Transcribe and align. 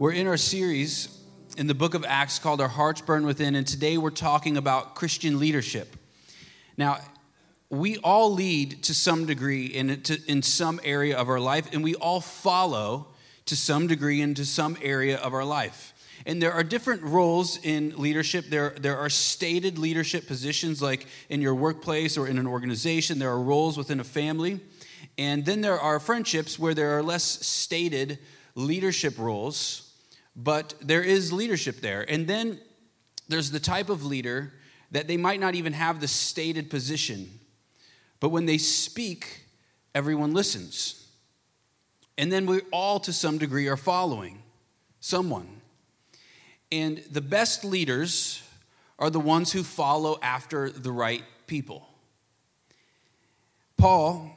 We're 0.00 0.12
in 0.12 0.26
our 0.28 0.38
series 0.38 1.14
in 1.58 1.66
the 1.66 1.74
book 1.74 1.92
of 1.92 2.06
Acts 2.08 2.38
called 2.38 2.62
Our 2.62 2.68
Hearts 2.68 3.02
Burn 3.02 3.26
Within, 3.26 3.54
and 3.54 3.66
today 3.66 3.98
we're 3.98 4.08
talking 4.08 4.56
about 4.56 4.94
Christian 4.94 5.38
leadership. 5.38 5.94
Now, 6.78 7.00
we 7.68 7.98
all 7.98 8.32
lead 8.32 8.82
to 8.84 8.94
some 8.94 9.26
degree 9.26 9.66
in, 9.66 10.00
to, 10.04 10.18
in 10.26 10.40
some 10.40 10.80
area 10.84 11.18
of 11.18 11.28
our 11.28 11.38
life, 11.38 11.68
and 11.74 11.84
we 11.84 11.96
all 11.96 12.22
follow 12.22 13.08
to 13.44 13.54
some 13.54 13.88
degree 13.88 14.22
into 14.22 14.46
some 14.46 14.78
area 14.80 15.18
of 15.18 15.34
our 15.34 15.44
life. 15.44 15.92
And 16.24 16.40
there 16.40 16.54
are 16.54 16.64
different 16.64 17.02
roles 17.02 17.62
in 17.62 17.92
leadership. 17.98 18.46
There, 18.46 18.70
there 18.80 18.96
are 18.96 19.10
stated 19.10 19.76
leadership 19.76 20.26
positions, 20.26 20.80
like 20.80 21.06
in 21.28 21.42
your 21.42 21.54
workplace 21.54 22.16
or 22.16 22.26
in 22.26 22.38
an 22.38 22.46
organization. 22.46 23.18
There 23.18 23.28
are 23.30 23.42
roles 23.42 23.76
within 23.76 24.00
a 24.00 24.04
family. 24.04 24.60
And 25.18 25.44
then 25.44 25.60
there 25.60 25.78
are 25.78 26.00
friendships 26.00 26.58
where 26.58 26.72
there 26.72 26.96
are 26.96 27.02
less 27.02 27.22
stated 27.22 28.18
leadership 28.54 29.18
roles 29.18 29.88
but 30.36 30.74
there 30.80 31.02
is 31.02 31.32
leadership 31.32 31.80
there. 31.80 32.08
And 32.08 32.26
then 32.26 32.58
there's 33.28 33.50
the 33.50 33.60
type 33.60 33.88
of 33.88 34.04
leader 34.04 34.52
that 34.90 35.06
they 35.06 35.16
might 35.16 35.40
not 35.40 35.54
even 35.54 35.72
have 35.72 36.00
the 36.00 36.08
stated 36.08 36.70
position, 36.70 37.38
but 38.18 38.30
when 38.30 38.46
they 38.46 38.58
speak, 38.58 39.44
everyone 39.94 40.32
listens. 40.32 41.08
And 42.18 42.30
then 42.30 42.44
we 42.46 42.60
all, 42.72 43.00
to 43.00 43.12
some 43.12 43.38
degree, 43.38 43.68
are 43.68 43.76
following 43.76 44.42
someone. 45.00 45.60
And 46.72 46.98
the 47.10 47.20
best 47.20 47.64
leaders 47.64 48.42
are 48.98 49.10
the 49.10 49.20
ones 49.20 49.52
who 49.52 49.62
follow 49.62 50.18
after 50.22 50.70
the 50.70 50.92
right 50.92 51.24
people. 51.46 51.88
Paul, 53.76 54.30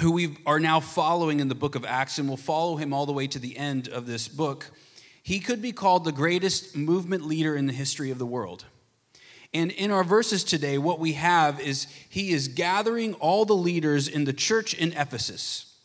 who 0.00 0.12
we 0.12 0.36
are 0.44 0.60
now 0.60 0.80
following 0.80 1.40
in 1.40 1.48
the 1.48 1.54
book 1.54 1.74
of 1.74 1.84
Acts, 1.84 2.18
and 2.18 2.28
we'll 2.28 2.36
follow 2.36 2.76
him 2.76 2.92
all 2.92 3.06
the 3.06 3.12
way 3.12 3.26
to 3.26 3.38
the 3.38 3.56
end 3.56 3.88
of 3.88 4.06
this 4.06 4.28
book 4.28 4.70
he 5.28 5.40
could 5.40 5.60
be 5.60 5.72
called 5.72 6.06
the 6.06 6.10
greatest 6.10 6.74
movement 6.74 7.22
leader 7.22 7.54
in 7.54 7.66
the 7.66 7.72
history 7.74 8.10
of 8.10 8.16
the 8.16 8.24
world. 8.24 8.64
And 9.52 9.70
in 9.70 9.90
our 9.90 10.02
verses 10.02 10.42
today, 10.42 10.78
what 10.78 10.98
we 10.98 11.12
have 11.12 11.60
is 11.60 11.86
he 12.08 12.30
is 12.30 12.48
gathering 12.48 13.12
all 13.12 13.44
the 13.44 13.52
leaders 13.52 14.08
in 14.08 14.24
the 14.24 14.32
church 14.32 14.72
in 14.72 14.94
Ephesus. 14.94 15.76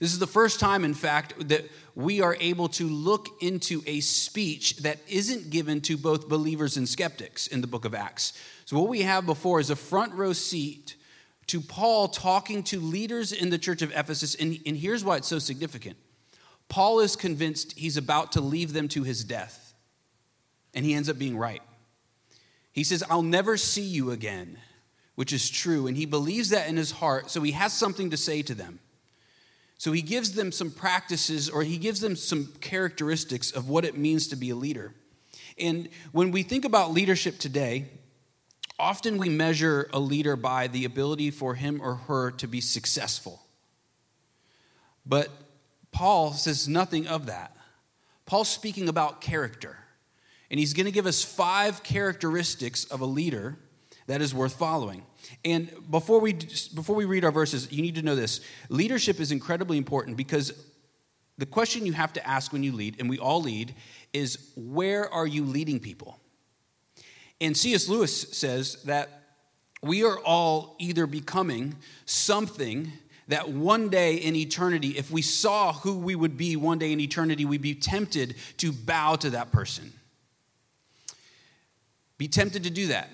This 0.00 0.12
is 0.12 0.18
the 0.18 0.26
first 0.26 0.58
time, 0.58 0.84
in 0.84 0.94
fact, 0.94 1.48
that 1.48 1.64
we 1.94 2.22
are 2.22 2.36
able 2.40 2.68
to 2.70 2.88
look 2.88 3.28
into 3.40 3.84
a 3.86 4.00
speech 4.00 4.78
that 4.78 4.98
isn't 5.06 5.50
given 5.50 5.80
to 5.82 5.96
both 5.96 6.28
believers 6.28 6.76
and 6.76 6.88
skeptics 6.88 7.46
in 7.46 7.60
the 7.60 7.68
book 7.68 7.84
of 7.84 7.94
Acts. 7.94 8.32
So, 8.64 8.76
what 8.80 8.88
we 8.88 9.02
have 9.02 9.26
before 9.26 9.60
is 9.60 9.70
a 9.70 9.76
front 9.76 10.12
row 10.14 10.32
seat 10.32 10.96
to 11.46 11.60
Paul 11.60 12.08
talking 12.08 12.64
to 12.64 12.80
leaders 12.80 13.30
in 13.30 13.50
the 13.50 13.58
church 13.58 13.80
of 13.80 13.92
Ephesus. 13.92 14.34
And, 14.34 14.58
and 14.66 14.76
here's 14.76 15.04
why 15.04 15.18
it's 15.18 15.28
so 15.28 15.38
significant 15.38 15.96
Paul 16.70 17.00
is 17.00 17.16
convinced 17.16 17.76
he's 17.76 17.98
about 17.98 18.32
to 18.32 18.40
leave 18.40 18.72
them 18.72 18.88
to 18.88 19.02
his 19.02 19.24
death, 19.24 19.74
and 20.72 20.86
he 20.86 20.94
ends 20.94 21.10
up 21.10 21.18
being 21.18 21.36
right. 21.36 21.62
He 22.72 22.84
says, 22.84 23.04
I'll 23.10 23.22
never 23.22 23.56
see 23.56 23.82
you 23.82 24.12
again, 24.12 24.56
which 25.16 25.32
is 25.32 25.50
true, 25.50 25.88
and 25.88 25.96
he 25.96 26.06
believes 26.06 26.48
that 26.50 26.68
in 26.68 26.76
his 26.76 26.92
heart, 26.92 27.28
so 27.28 27.42
he 27.42 27.52
has 27.52 27.72
something 27.72 28.08
to 28.10 28.16
say 28.16 28.40
to 28.42 28.54
them. 28.54 28.78
So 29.76 29.92
he 29.92 30.02
gives 30.02 30.32
them 30.32 30.52
some 30.52 30.70
practices 30.70 31.48
or 31.48 31.62
he 31.62 31.78
gives 31.78 32.00
them 32.00 32.14
some 32.14 32.52
characteristics 32.60 33.50
of 33.50 33.70
what 33.70 33.86
it 33.86 33.96
means 33.96 34.28
to 34.28 34.36
be 34.36 34.50
a 34.50 34.54
leader. 34.54 34.92
And 35.58 35.88
when 36.12 36.32
we 36.32 36.42
think 36.42 36.66
about 36.66 36.92
leadership 36.92 37.38
today, 37.38 37.86
often 38.78 39.16
we 39.16 39.30
measure 39.30 39.88
a 39.94 39.98
leader 39.98 40.36
by 40.36 40.66
the 40.66 40.84
ability 40.84 41.30
for 41.30 41.54
him 41.54 41.80
or 41.82 41.94
her 41.94 42.30
to 42.32 42.46
be 42.46 42.60
successful. 42.60 43.40
But 45.06 45.30
Paul 45.92 46.32
says 46.32 46.68
nothing 46.68 47.06
of 47.06 47.26
that. 47.26 47.56
Paul's 48.26 48.48
speaking 48.48 48.88
about 48.88 49.20
character. 49.20 49.76
And 50.50 50.58
he's 50.58 50.72
going 50.72 50.86
to 50.86 50.92
give 50.92 51.06
us 51.06 51.22
five 51.22 51.82
characteristics 51.82 52.84
of 52.84 53.00
a 53.00 53.06
leader 53.06 53.56
that 54.06 54.20
is 54.20 54.34
worth 54.34 54.54
following. 54.54 55.04
And 55.44 55.70
before 55.90 56.20
we 56.20 56.32
before 56.74 56.96
we 56.96 57.04
read 57.04 57.24
our 57.24 57.30
verses, 57.30 57.70
you 57.70 57.82
need 57.82 57.94
to 57.94 58.02
know 58.02 58.16
this. 58.16 58.40
Leadership 58.68 59.20
is 59.20 59.30
incredibly 59.30 59.78
important 59.78 60.16
because 60.16 60.52
the 61.38 61.46
question 61.46 61.86
you 61.86 61.92
have 61.92 62.12
to 62.14 62.26
ask 62.26 62.52
when 62.52 62.62
you 62.62 62.72
lead, 62.72 62.96
and 62.98 63.08
we 63.08 63.18
all 63.18 63.40
lead, 63.40 63.74
is 64.12 64.50
where 64.56 65.08
are 65.12 65.26
you 65.26 65.44
leading 65.44 65.80
people? 65.80 66.18
And 67.40 67.56
C.S. 67.56 67.88
Lewis 67.88 68.36
says 68.36 68.82
that 68.84 69.22
we 69.82 70.04
are 70.04 70.18
all 70.18 70.76
either 70.78 71.06
becoming 71.06 71.76
something 72.04 72.92
that 73.30 73.48
one 73.48 73.88
day 73.88 74.16
in 74.16 74.34
eternity, 74.34 74.98
if 74.98 75.12
we 75.12 75.22
saw 75.22 75.72
who 75.72 75.96
we 75.96 76.16
would 76.16 76.36
be 76.36 76.56
one 76.56 76.80
day 76.80 76.92
in 76.92 76.98
eternity, 76.98 77.44
we'd 77.44 77.62
be 77.62 77.76
tempted 77.76 78.34
to 78.56 78.72
bow 78.72 79.14
to 79.14 79.30
that 79.30 79.52
person. 79.52 79.92
Be 82.18 82.26
tempted 82.26 82.64
to 82.64 82.70
do 82.70 82.88
that. 82.88 83.08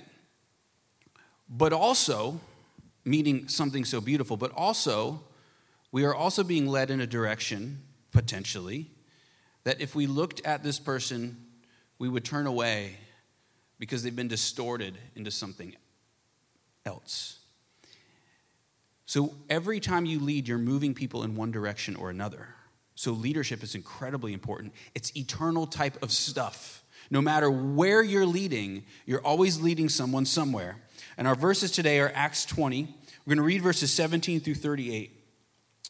But 1.51 1.75
also, 1.75 2.41
meaning 3.05 3.49
something 3.49 3.85
so 3.85 4.01
beautiful, 4.01 4.39
but 4.39 4.53
also, 4.53 5.21
we 5.93 6.05
are 6.05 6.15
also 6.15 6.43
being 6.43 6.67
led 6.67 6.91
in 6.91 7.03
a 7.03 7.07
direction, 7.07 7.83
potentially, 8.11 8.91
that 9.65 9.83
if 9.83 9.95
we 9.95 10.07
looked 10.07 10.45
at 10.47 10.63
this 10.63 10.79
person, 10.79 11.37
we 11.99 12.09
would 12.09 12.25
turn 12.25 12.47
away 12.47 12.97
because 13.79 14.03
they've 14.03 14.17
been 14.17 14.29
distorted 14.29 14.97
into 15.15 15.31
something 15.31 15.77
else. 16.87 17.41
So 19.07 19.35
every 19.49 19.79
time 19.79 20.05
you 20.05 20.19
lead, 20.19 20.49
you're 20.49 20.59
moving 20.59 20.93
people 20.93 21.23
in 21.23 21.37
one 21.37 21.53
direction 21.53 21.95
or 21.97 22.11
another. 22.11 22.49
So 22.97 23.13
leadership 23.13 23.63
is 23.63 23.75
incredibly 23.75 24.33
important. 24.33 24.73
It's 24.95 25.17
eternal 25.17 25.67
type 25.67 26.03
of 26.03 26.11
stuff. 26.11 26.83
No 27.11 27.21
matter 27.21 27.49
where 27.49 28.03
you're 28.03 28.27
leading, 28.27 28.85
you're 29.07 29.25
always 29.25 29.61
leading 29.61 29.89
someone 29.89 30.25
somewhere. 30.25 30.77
And 31.17 31.29
our 31.29 31.37
verses 31.37 31.71
today 31.71 32.01
are 32.01 32.11
Acts 32.15 32.45
20. 32.47 32.83
We're 32.83 33.31
going 33.31 33.37
to 33.39 33.45
read 33.45 33.63
verses 33.63 33.93
17 33.93 34.41
through 34.41 34.55
38. 34.55 35.16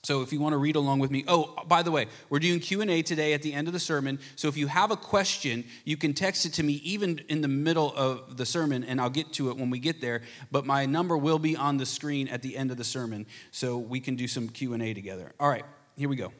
So 0.06 0.22
if 0.22 0.32
you 0.32 0.38
want 0.38 0.52
to 0.52 0.58
read 0.58 0.76
along 0.76 1.00
with 1.00 1.10
me, 1.10 1.24
oh, 1.26 1.52
by 1.66 1.82
the 1.82 1.90
way, 1.90 2.06
we're 2.30 2.38
doing 2.38 2.60
Q&A 2.60 3.02
today 3.02 3.32
at 3.32 3.42
the 3.42 3.52
end 3.52 3.66
of 3.66 3.72
the 3.72 3.80
sermon. 3.80 4.20
So 4.36 4.46
if 4.46 4.56
you 4.56 4.68
have 4.68 4.92
a 4.92 4.96
question, 4.96 5.64
you 5.84 5.96
can 5.96 6.14
text 6.14 6.46
it 6.46 6.52
to 6.52 6.62
me 6.62 6.74
even 6.84 7.22
in 7.28 7.40
the 7.40 7.48
middle 7.48 7.92
of 7.96 8.36
the 8.36 8.46
sermon 8.46 8.84
and 8.84 9.00
I'll 9.00 9.10
get 9.10 9.32
to 9.32 9.50
it 9.50 9.56
when 9.56 9.68
we 9.68 9.80
get 9.80 10.00
there, 10.00 10.22
but 10.52 10.64
my 10.64 10.86
number 10.86 11.16
will 11.16 11.40
be 11.40 11.56
on 11.56 11.78
the 11.78 11.86
screen 11.86 12.28
at 12.28 12.40
the 12.40 12.56
end 12.56 12.70
of 12.70 12.76
the 12.76 12.84
sermon 12.84 13.26
so 13.50 13.78
we 13.78 13.98
can 13.98 14.14
do 14.14 14.28
some 14.28 14.48
Q&A 14.48 14.94
together. 14.94 15.32
All 15.40 15.48
right, 15.48 15.64
here 15.96 16.08
we 16.08 16.14
go. 16.14 16.32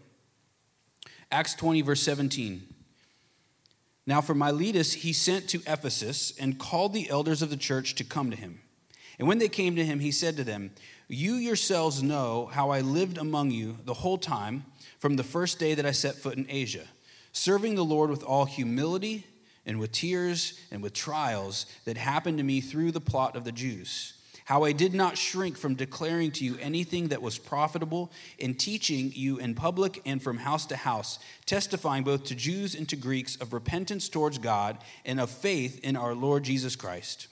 Acts 1.33 1.57
20 1.57 1.83
verse 1.83 2.03
17. 2.03 2.73
Now 4.07 4.21
for 4.21 4.35
Miletus 4.37 4.93
he 4.93 5.13
sent 5.13 5.49
to 5.49 5.61
Ephesus 5.67 6.33
and 6.39 6.57
called 6.57 6.95
the 6.95 7.11
elders 7.11 7.43
of 7.43 7.51
the 7.51 7.57
church 7.57 7.97
to 7.97 8.05
come 8.05 8.31
to 8.31 8.37
him. 8.37 8.61
And 9.19 9.27
when 9.27 9.39
they 9.39 9.49
came 9.49 9.77
to 9.77 9.85
him, 9.85 10.01
he 10.01 10.11
said 10.11 10.37
to 10.37 10.45
them, 10.45 10.73
you 11.09 11.35
yourselves 11.35 12.03
know 12.03 12.47
how 12.47 12.71
I 12.71 12.81
lived 12.81 13.19
among 13.19 13.53
you 13.53 13.77
the 13.85 13.95
whole 13.95 14.19
time 14.19 14.65
from 14.99 15.17
the 15.17 15.25
first 15.25 15.59
day 15.59 15.75
that 15.75 15.87
I 15.87 15.93
set 15.93 16.17
foot 16.17 16.37
in 16.37 16.47
Asia, 16.49 16.85
serving 17.33 17.75
the 17.77 17.85
Lord 17.85 18.11
with 18.11 18.25
all 18.25 18.45
humility 18.45 19.25
and 19.65 19.79
with 19.79 19.93
tears 19.93 20.59
and 20.71 20.83
with 20.83 20.95
trials 20.95 21.67
that 21.85 21.97
happened 21.97 22.39
to 22.39 22.45
me 22.45 22.61
through 22.61 22.93
the 22.93 23.01
plot 23.01 23.37
of 23.37 23.45
the 23.45 23.53
Jews. 23.53 24.15
How 24.47 24.63
I 24.63 24.71
did 24.71 24.95
not 24.95 25.19
shrink 25.19 25.57
from 25.57 25.75
declaring 25.75 26.31
to 26.33 26.45
you 26.45 26.57
anything 26.61 27.09
that 27.09 27.21
was 27.21 27.37
profitable 27.37 28.13
in 28.39 28.55
teaching 28.55 29.11
you 29.13 29.39
in 29.39 29.57
public 29.57 30.01
and 30.07 30.23
from 30.23 30.39
house 30.39 30.67
to 30.67 30.77
house, 30.77 31.19
testifying 31.47 32.05
both 32.05 32.25
to 32.25 32.37
Jews 32.37 32.77
and 32.77 32.89
to 32.89 32.95
Greeks 32.95 33.35
of 33.37 33.53
repentance 33.53 34.09
towards 34.09 34.39
God 34.39 34.79
and 35.05 35.19
of 35.19 35.31
faith 35.31 35.81
in 35.83 35.97
our 35.97 36.15
Lord 36.15 36.45
Jesus 36.45 36.77
Christ. 36.77 37.27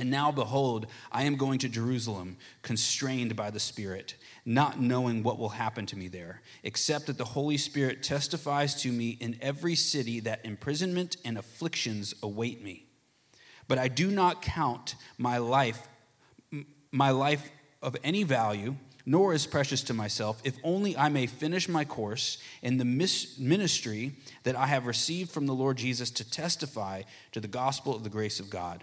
And 0.00 0.10
now, 0.10 0.32
behold, 0.32 0.86
I 1.12 1.24
am 1.24 1.36
going 1.36 1.58
to 1.58 1.68
Jerusalem, 1.68 2.38
constrained 2.62 3.36
by 3.36 3.50
the 3.50 3.60
Spirit, 3.60 4.14
not 4.46 4.80
knowing 4.80 5.22
what 5.22 5.38
will 5.38 5.50
happen 5.50 5.84
to 5.84 5.96
me 5.98 6.08
there, 6.08 6.40
except 6.62 7.06
that 7.08 7.18
the 7.18 7.24
Holy 7.26 7.58
Spirit 7.58 8.02
testifies 8.02 8.74
to 8.80 8.90
me 8.90 9.18
in 9.20 9.36
every 9.42 9.74
city 9.74 10.18
that 10.20 10.42
imprisonment 10.42 11.18
and 11.22 11.36
afflictions 11.36 12.14
await 12.22 12.64
me. 12.64 12.86
But 13.68 13.76
I 13.76 13.88
do 13.88 14.10
not 14.10 14.40
count 14.40 14.94
my 15.18 15.36
life, 15.36 15.86
my 16.90 17.10
life 17.10 17.50
of 17.82 17.94
any 18.02 18.22
value, 18.22 18.76
nor 19.04 19.34
is 19.34 19.46
precious 19.46 19.82
to 19.82 19.92
myself, 19.92 20.40
if 20.44 20.56
only 20.64 20.96
I 20.96 21.10
may 21.10 21.26
finish 21.26 21.68
my 21.68 21.84
course 21.84 22.38
in 22.62 22.78
the 22.78 22.86
ministry 22.86 24.12
that 24.44 24.56
I 24.56 24.66
have 24.66 24.86
received 24.86 25.30
from 25.30 25.46
the 25.46 25.54
Lord 25.54 25.76
Jesus 25.76 26.10
to 26.12 26.30
testify 26.30 27.02
to 27.32 27.40
the 27.40 27.48
gospel 27.48 27.94
of 27.94 28.02
the 28.02 28.08
grace 28.08 28.40
of 28.40 28.48
God. 28.48 28.82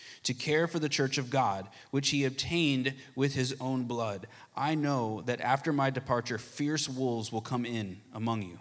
to 0.23 0.33
care 0.33 0.67
for 0.67 0.79
the 0.79 0.89
church 0.89 1.17
of 1.17 1.29
God, 1.29 1.67
which 1.89 2.09
he 2.09 2.25
obtained 2.25 2.93
with 3.15 3.33
his 3.33 3.55
own 3.59 3.85
blood. 3.85 4.27
I 4.55 4.75
know 4.75 5.21
that 5.25 5.41
after 5.41 5.73
my 5.73 5.89
departure, 5.89 6.37
fierce 6.37 6.87
wolves 6.87 7.31
will 7.31 7.41
come 7.41 7.65
in 7.65 8.01
among 8.13 8.43
you, 8.43 8.59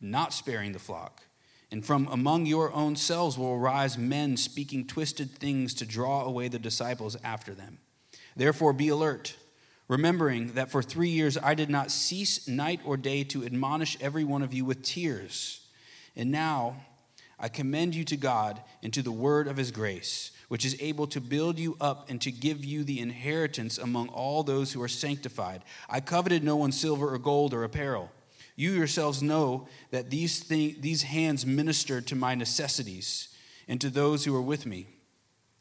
not 0.00 0.32
sparing 0.32 0.72
the 0.72 0.78
flock. 0.78 1.22
And 1.70 1.84
from 1.84 2.06
among 2.08 2.46
your 2.46 2.72
own 2.72 2.94
selves 2.94 3.36
will 3.36 3.52
arise 3.52 3.98
men 3.98 4.36
speaking 4.36 4.86
twisted 4.86 5.32
things 5.32 5.74
to 5.74 5.86
draw 5.86 6.24
away 6.24 6.48
the 6.48 6.58
disciples 6.58 7.16
after 7.24 7.52
them. 7.52 7.78
Therefore, 8.36 8.72
be 8.72 8.88
alert, 8.88 9.36
remembering 9.88 10.52
that 10.52 10.70
for 10.70 10.82
three 10.82 11.08
years 11.08 11.36
I 11.36 11.54
did 11.54 11.68
not 11.70 11.90
cease 11.90 12.46
night 12.46 12.80
or 12.84 12.96
day 12.96 13.24
to 13.24 13.44
admonish 13.44 13.96
every 14.00 14.24
one 14.24 14.42
of 14.42 14.54
you 14.54 14.64
with 14.64 14.82
tears. 14.82 15.66
And 16.16 16.30
now 16.30 16.76
I 17.38 17.48
commend 17.48 17.94
you 17.94 18.04
to 18.04 18.16
God 18.16 18.62
and 18.82 18.92
to 18.92 19.02
the 19.02 19.12
word 19.12 19.48
of 19.48 19.56
his 19.56 19.70
grace, 19.70 20.30
which 20.48 20.64
is 20.64 20.76
able 20.80 21.06
to 21.08 21.20
build 21.20 21.58
you 21.58 21.76
up 21.80 22.10
and 22.10 22.20
to 22.20 22.30
give 22.30 22.64
you 22.64 22.84
the 22.84 23.00
inheritance 23.00 23.78
among 23.78 24.08
all 24.08 24.42
those 24.42 24.72
who 24.72 24.82
are 24.82 24.88
sanctified. 24.88 25.62
I 25.88 26.00
coveted 26.00 26.44
no 26.44 26.56
one's 26.56 26.78
silver 26.78 27.12
or 27.12 27.18
gold 27.18 27.54
or 27.54 27.64
apparel. 27.64 28.10
You 28.56 28.72
yourselves 28.72 29.22
know 29.22 29.68
that 29.90 30.10
these, 30.10 30.40
thing, 30.40 30.76
these 30.80 31.02
hands 31.02 31.44
ministered 31.44 32.06
to 32.08 32.16
my 32.16 32.34
necessities 32.34 33.28
and 33.66 33.80
to 33.80 33.90
those 33.90 34.24
who 34.24 34.32
were 34.32 34.42
with 34.42 34.66
me. 34.66 34.86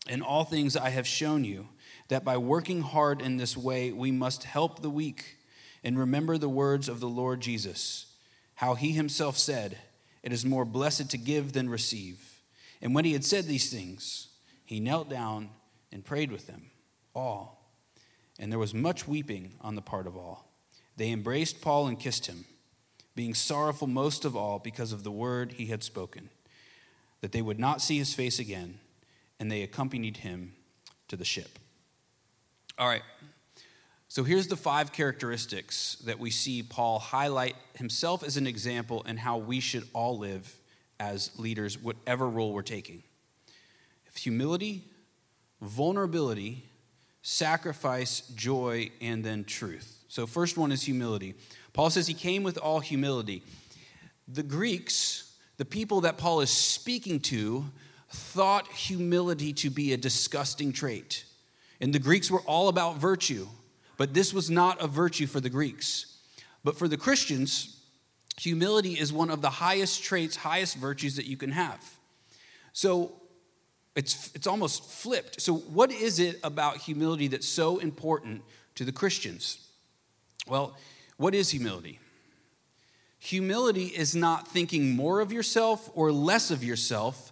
In 0.07 0.21
all 0.21 0.44
things 0.44 0.75
I 0.75 0.89
have 0.89 1.07
shown 1.07 1.44
you 1.44 1.69
that 2.09 2.25
by 2.25 2.38
working 2.38 2.81
hard 2.81 3.21
in 3.21 3.38
this 3.38 3.56
way, 3.56 3.91
we 3.91 4.12
must 4.12 4.44
help 4.44 4.81
the 4.81 4.89
weak 4.89 5.38
and 5.83 5.97
remember 5.97 6.38
the 6.38 6.50
words 6.50 6.88
of 6.88 7.00
the 7.00 7.09
Lord 7.09 7.41
Jesus, 7.41 8.07
how 8.56 8.75
he 8.75 8.91
himself 8.91 9.38
said, 9.38 9.77
It 10.21 10.31
is 10.31 10.45
more 10.45 10.65
blessed 10.65 11.09
to 11.12 11.18
give 11.18 11.53
than 11.53 11.69
receive. 11.69 12.41
And 12.81 12.94
when 12.94 13.06
he 13.06 13.13
had 13.13 13.25
said 13.25 13.45
these 13.45 13.71
things, 13.71 14.27
he 14.65 14.80
knelt 14.80 15.10
down 15.10 15.50
and 15.92 16.04
prayed 16.04 16.31
with 16.31 16.48
them, 16.48 16.71
all. 17.13 17.71
And 18.39 18.51
there 18.51 18.60
was 18.60 18.74
much 18.74 19.07
weeping 19.07 19.54
on 19.62 19.75
the 19.75 19.81
part 19.81 20.07
of 20.07 20.18
all. 20.18 20.51
They 20.98 21.12
embraced 21.12 21.62
Paul 21.62 21.88
and 21.88 22.00
kissed 22.00 22.27
him 22.27 22.45
being 23.15 23.33
sorrowful 23.33 23.88
most 23.88 24.25
of 24.25 24.36
all 24.36 24.60
because 24.60 24.92
of 24.92 25.04
the 25.04 25.12
word 25.12 25.54
he 25.54 25.68
had 25.68 25.83
spoken, 25.83 26.30
that 27.21 27.31
they 27.31 27.42
would 27.42 27.60
not 27.60 27.81
see 27.81 27.98
his 27.98 28.13
face 28.13 28.39
again, 28.39 28.80
and 29.39 29.51
they 29.51 29.62
accompanied 29.62 30.18
him 30.18 30.54
to 31.07 31.15
the 31.15 31.25
ship. 31.25 31.60
All 32.77 32.88
right. 32.88 33.04
So 34.07 34.24
here's 34.24 34.48
the 34.48 34.56
five 34.56 34.92
characteristics 34.92 35.95
that 36.06 36.19
we 36.19 36.31
see 36.31 36.63
Paul 36.63 37.00
highlight 37.00 37.56
himself 37.75 38.24
as 38.24 38.38
an 38.38 38.48
example 38.48 39.04
and 39.07 39.19
how 39.19 39.38
we 39.38 39.60
should 39.60 39.88
all 39.94 40.18
live 40.18 40.56
as 41.00 41.31
leaders, 41.38 41.77
whatever 41.77 42.27
role 42.30 42.54
we're 42.54 42.62
taking 42.62 43.04
humility, 44.15 44.83
vulnerability, 45.62 46.63
sacrifice, 47.21 48.21
joy, 48.36 48.92
and 49.01 49.24
then 49.24 49.44
truth. 49.44 50.04
So, 50.07 50.27
first 50.27 50.57
one 50.57 50.71
is 50.71 50.83
humility. 50.83 51.36
Paul 51.74 51.89
says 51.89 52.06
he 52.06 52.13
came 52.13 52.44
with 52.44 52.57
all 52.57 52.80
humility. 52.80 53.42
The 54.27 54.44
Greeks, 54.44 55.33
the 55.57 55.65
people 55.65 56.01
that 56.01 56.18
Paul 56.18 56.42
is 56.42 56.50
speaking 56.50 57.19
to, 57.21 57.65
thought 58.10 58.68
humility 58.68 59.54
to 59.54 59.69
be 59.69 59.92
a 59.92 59.98
disgusting 59.98 60.71
trait. 60.71 61.25
And 61.81 61.94
the 61.94 62.00
Greeks 62.00 62.30
were 62.30 62.42
all 62.42 62.68
about 62.69 62.98
virtue, 62.98 63.48
but 63.98 64.13
this 64.13 64.33
was 64.33 64.50
not 64.50 64.81
a 64.81 64.88
virtue 64.88 65.25
for 65.25 65.39
the 65.39 65.50
Greeks. 65.50 66.18
But 66.63 66.77
for 66.77 66.88
the 66.88 66.98
Christians, 66.98 67.81
humility 68.38 68.94
is 68.94 69.12
one 69.12 69.30
of 69.30 69.42
the 69.42 69.50
highest 69.50 70.04
traits, 70.04 70.38
highest 70.38 70.77
virtues 70.77 71.15
that 71.15 71.25
you 71.25 71.38
can 71.38 71.51
have. 71.51 71.83
So 72.71 73.13
it's, 73.95 74.31
it's 74.34 74.48
almost 74.48 74.90
flipped. 74.90 75.42
So, 75.42 75.56
what 75.56 75.92
is 75.92 76.19
it 76.19 76.40
about 76.44 76.78
humility 76.78 77.28
that's 77.28 77.48
so 77.48 77.78
important 77.78 78.42
to 78.75 78.86
the 78.86 78.92
Christians? 78.92 79.60
Well, 80.48 80.75
what 81.18 81.36
is 81.36 81.51
humility? 81.51 82.00
Humility 83.19 83.86
is 83.86 84.16
not 84.16 84.48
thinking 84.48 84.95
more 84.95 85.22
of 85.22 85.31
yourself 85.31 85.90
or 85.94 86.12
less 86.12 86.51
of 86.51 86.63
yourself, 86.63 87.31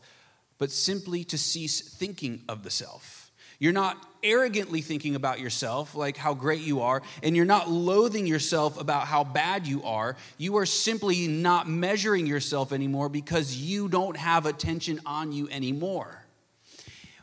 but 0.57 0.71
simply 0.71 1.23
to 1.25 1.37
cease 1.37 1.81
thinking 1.81 2.43
of 2.47 2.63
the 2.63 2.69
self. 2.69 3.31
You're 3.59 3.73
not 3.73 3.97
arrogantly 4.23 4.81
thinking 4.81 5.15
about 5.15 5.39
yourself, 5.39 5.93
like 5.95 6.17
how 6.17 6.33
great 6.33 6.61
you 6.61 6.81
are, 6.81 7.01
and 7.21 7.35
you're 7.35 7.45
not 7.45 7.69
loathing 7.69 8.25
yourself 8.25 8.79
about 8.79 9.07
how 9.07 9.23
bad 9.23 9.67
you 9.67 9.83
are. 9.83 10.15
You 10.37 10.57
are 10.57 10.65
simply 10.65 11.27
not 11.27 11.67
measuring 11.67 12.25
yourself 12.25 12.71
anymore 12.71 13.09
because 13.09 13.55
you 13.55 13.87
don't 13.89 14.17
have 14.17 14.45
attention 14.45 15.01
on 15.05 15.31
you 15.31 15.49
anymore. 15.49 16.20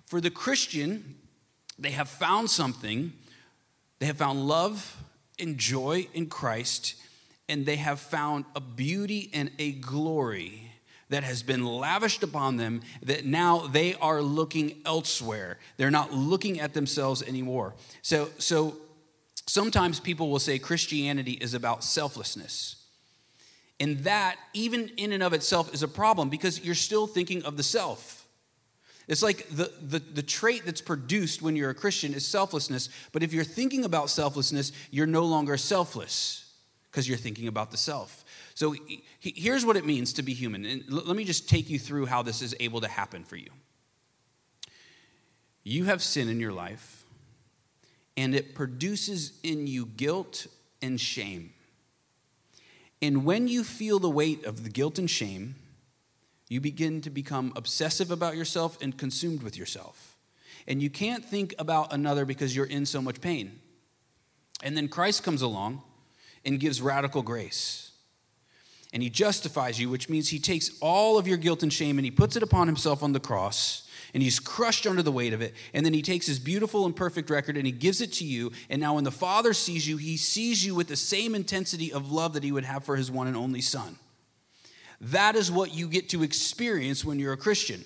For 0.09 0.23
the 0.23 0.31
Christian, 0.31 1.17
they 1.79 1.91
have 1.91 2.09
found 2.09 2.49
something, 2.49 3.13
they 3.99 4.07
have 4.07 4.17
found 4.17 4.49
love, 4.49 4.97
and 5.39 5.59
joy 5.59 6.09
in 6.15 6.29
Christ, 6.29 6.95
and 7.47 7.67
they 7.67 7.77
have 7.77 8.01
found 8.01 8.47
a 8.57 8.61
beauty 8.61 9.29
and 9.35 9.51
a 9.59 9.73
glory 9.73 10.73
that 11.11 11.25
has 11.25 11.43
been 11.43 11.65
lavished 11.65 12.23
upon 12.23 12.57
them 12.57 12.81
that 13.03 13.27
now 13.27 13.67
they 13.67 13.95
are 13.97 14.23
looking 14.23 14.81
elsewhere. 14.87 15.59
They're 15.77 15.91
not 15.91 16.13
looking 16.13 16.59
at 16.59 16.73
themselves 16.73 17.23
anymore. 17.23 17.75
So, 18.01 18.31
so 18.39 18.79
sometimes 19.47 20.01
people 20.01 20.31
will 20.31 20.39
say 20.39 20.59
Christianity 20.59 21.33
is 21.33 21.53
about 21.53 21.85
selflessness. 21.85 22.77
And 23.79 23.99
that, 24.01 24.37
even 24.55 24.91
in 24.97 25.13
and 25.13 25.23
of 25.23 25.35
itself, 25.35 25.73
is 25.75 25.83
a 25.83 25.89
problem 25.89 26.31
because 26.31 26.65
you're 26.65 26.75
still 26.75 27.07
thinking 27.07 27.45
of 27.45 27.59
the 27.59 27.63
self. 27.63 28.18
It's 29.09 29.23
like 29.23 29.49
the, 29.49 29.73
the, 29.81 29.99
the 30.01 30.23
trait 30.23 30.67
that's 30.67 30.83
produced 30.83 31.41
when 31.41 31.57
you're 31.57 31.71
a 31.71 31.75
Christian 31.75 32.13
is 32.13 32.27
selflessness, 32.27 32.91
but 33.11 33.23
if 33.23 33.33
you're 33.33 33.43
thinking 33.43 33.85
about 33.85 34.11
selflessness, 34.11 34.71
you're 34.91 35.07
no 35.07 35.25
longer 35.25 35.57
selfless 35.57 36.53
because 36.91 37.09
you're 37.09 37.19
thinking 37.19 37.49
about 37.49 37.71
the 37.71 37.79
self. 37.79 38.25
So 38.55 38.73
he, 38.73 39.03
here's 39.21 39.65
what 39.65 39.77
it 39.79 39.87
means 39.87 40.13
to 40.15 40.23
be 40.23 40.35
human. 40.35 40.67
And 40.67 40.85
let 40.91 41.17
me 41.17 41.25
just 41.25 41.49
take 41.49 41.71
you 41.71 41.79
through 41.79 42.07
how 42.07 42.23
this 42.23 42.43
is 42.43 42.55
able 42.61 42.83
to 42.83 42.89
happen 42.89 43.25
for 43.25 43.37
you. 43.37 43.51
You 45.65 45.85
have 45.85 46.03
sin 46.03 46.29
in 46.29 46.39
your 46.39 46.53
life, 46.53 47.05
and 48.17 48.35
it 48.35 48.55
produces 48.55 49.33
in 49.43 49.67
you 49.67 49.87
guilt 49.87 50.47
and 50.83 51.01
shame. 51.01 51.53
And 53.01 53.25
when 53.25 53.49
you 53.49 53.65
feel 53.65 53.99
the 53.99 54.11
weight 54.11 54.45
of 54.45 54.65
the 54.65 54.71
guilt 54.71 54.99
and 54.99 55.09
shame, 55.09 55.55
you 56.49 56.61
begin 56.61 57.01
to 57.03 57.11
become 57.11 57.53
obsessive 57.57 58.11
about 58.11 58.37
yourself 58.37 58.79
and 58.81 58.97
consumed 58.97 59.43
with 59.43 59.57
yourself. 59.57 60.17
And 60.67 60.83
you 60.83 60.91
can't 60.91 61.25
think 61.25 61.55
about 61.59 61.93
another 61.93 62.25
because 62.25 62.55
you're 62.55 62.67
in 62.67 62.87
so 62.87 63.01
much 63.01 63.21
pain. 63.21 63.59
And 64.63 64.77
then 64.77 64.89
Christ 64.89 65.23
comes 65.23 65.43
along 65.43 65.83
and 66.45 66.59
gives 66.59 66.81
radical 66.83 67.23
grace. 67.23 67.93
And 68.93 69.03
he 69.03 69.11
justifies 69.11 69.79
you, 69.79 69.91
which 69.91 70.09
means 70.09 70.31
he 70.31 70.39
takes 70.39 70.71
all 70.81 71.19
of 71.19 71.29
your 71.29 71.37
guilt 71.37 71.63
and 71.63 71.73
shame 71.73 71.99
and 71.99 72.05
he 72.05 72.11
puts 72.11 72.37
it 72.37 72.43
upon 72.43 72.67
himself 72.67 73.03
on 73.03 73.13
the 73.13 73.21
cross. 73.21 73.87
And 74.15 74.23
he's 74.23 74.41
crushed 74.41 74.87
under 74.87 75.03
the 75.03 75.13
weight 75.13 75.35
of 75.35 75.43
it. 75.43 75.55
And 75.75 75.85
then 75.85 75.93
he 75.93 76.01
takes 76.01 76.27
his 76.27 76.39
beautiful 76.39 76.87
and 76.87 76.97
perfect 76.97 77.29
record 77.29 77.59
and 77.59 77.67
he 77.67 77.73
gives 77.73 78.01
it 78.01 78.13
to 78.15 78.25
you. 78.25 78.53
And 78.71 78.81
now, 78.81 78.95
when 78.95 79.05
the 79.05 79.11
Father 79.11 79.53
sees 79.53 79.87
you, 79.87 79.99
he 79.99 80.17
sees 80.17 80.65
you 80.65 80.75
with 80.75 80.89
the 80.89 80.97
same 80.97 81.35
intensity 81.35 81.93
of 81.93 82.11
love 82.11 82.33
that 82.33 82.43
he 82.43 82.51
would 82.51 82.65
have 82.65 82.85
for 82.85 82.97
his 82.97 83.11
one 83.11 83.27
and 83.27 83.37
only 83.37 83.61
Son. 83.61 83.99
That 85.01 85.37
is 85.37 85.51
what 85.51 85.73
you 85.75 85.89
get 85.89 86.09
to 86.11 86.23
experience 86.23 87.05
when 87.05 87.19
you're 87.19 87.33
a 87.33 87.39
Christian. 87.39 87.85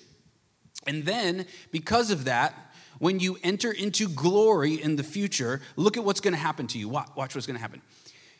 And 0.87 1.05
then, 1.05 1.45
because 1.71 2.11
of 2.11 2.25
that, 2.25 2.53
when 2.99 3.19
you 3.19 3.37
enter 3.43 3.71
into 3.71 4.07
glory 4.07 4.81
in 4.81 4.95
the 4.95 5.03
future, 5.03 5.61
look 5.75 5.97
at 5.97 6.03
what's 6.03 6.19
going 6.19 6.33
to 6.33 6.39
happen 6.39 6.67
to 6.67 6.79
you. 6.79 6.89
Watch 6.89 7.35
what's 7.35 7.45
going 7.45 7.55
to 7.55 7.61
happen. 7.61 7.81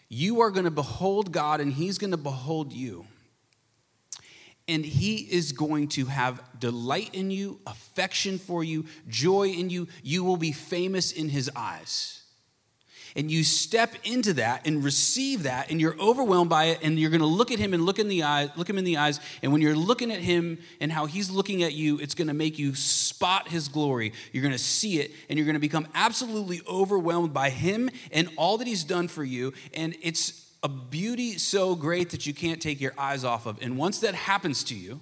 You 0.10 0.42
are 0.42 0.52
going 0.52 0.66
to 0.66 0.72
behold 0.72 1.32
God, 1.32 1.62
and 1.62 1.72
He's 1.72 1.98
going 1.98 2.12
to 2.12 2.18
behold 2.18 2.74
you. 2.74 3.06
And 4.68 4.86
He 4.86 5.18
is 5.18 5.52
going 5.52 5.90
to 5.90 6.06
have 6.06 6.42
delight 6.60 7.12
in 7.14 7.32
you, 7.32 7.60
affection 7.68 8.40
for 8.40 8.64
you, 8.64 8.86
joy 9.08 9.50
in 9.50 9.70
you. 9.70 9.88
You 10.02 10.24
will 10.24 10.38
be 10.38 10.52
famous 10.52 11.12
in 11.12 11.30
His 11.30 11.50
eyes 11.56 12.23
and 13.16 13.30
you 13.30 13.44
step 13.44 13.94
into 14.04 14.34
that 14.34 14.66
and 14.66 14.84
receive 14.84 15.44
that 15.44 15.70
and 15.70 15.80
you're 15.80 16.00
overwhelmed 16.00 16.50
by 16.50 16.66
it 16.66 16.80
and 16.82 17.00
you're 17.00 17.10
going 17.10 17.22
to 17.22 17.28
look 17.28 17.52
at 17.52 17.60
him 17.60 17.74
and 17.74 17.86
look 17.86 18.00
in 18.00 18.08
the 18.08 18.24
eye 18.24 18.50
look 18.56 18.70
him 18.70 18.78
in 18.78 18.84
the 18.84 18.98
eyes 18.98 19.20
and 19.42 19.52
when 19.52 19.62
you're 19.62 19.76
looking 19.76 20.12
at 20.12 20.20
him 20.20 20.58
and 20.80 20.92
how 20.92 21.06
he's 21.06 21.30
looking 21.30 21.64
at 21.64 21.74
you 21.74 22.00
it's 22.00 22.16
going 22.16 22.28
to 22.28 22.34
make 22.34 22.58
you 22.58 22.74
spot 22.76 23.48
his 23.48 23.68
glory. 23.68 24.14
You're 24.32 24.42
going 24.42 24.54
to 24.54 24.58
see 24.58 25.00
it 25.00 25.12
and 25.30 25.38
you're 25.38 25.46
going 25.46 25.56
to 25.56 25.60
become 25.60 25.88
absolutely 25.94 26.62
overwhelmed 26.68 27.34
by 27.34 27.50
him 27.50 27.90
and 28.12 28.30
all 28.38 28.58
that 28.58 28.68
he's 28.68 28.84
done 28.84 29.08
for 29.08 29.24
you 29.24 29.54
and 29.74 29.96
it's 30.02 30.52
a 30.64 30.70
beauty 30.70 31.38
so 31.38 31.76
great 31.76 32.12
that 32.12 32.26
you 32.26 32.34
can't 32.34 32.62
take 32.62 32.80
your 32.80 32.94
eyes 32.98 33.26
off 33.26 33.46
of. 33.46 33.62
And 33.62 33.78
once 33.78 34.00
that 34.00 34.16
happens 34.16 34.64
to 34.66 34.76
you 34.76 35.02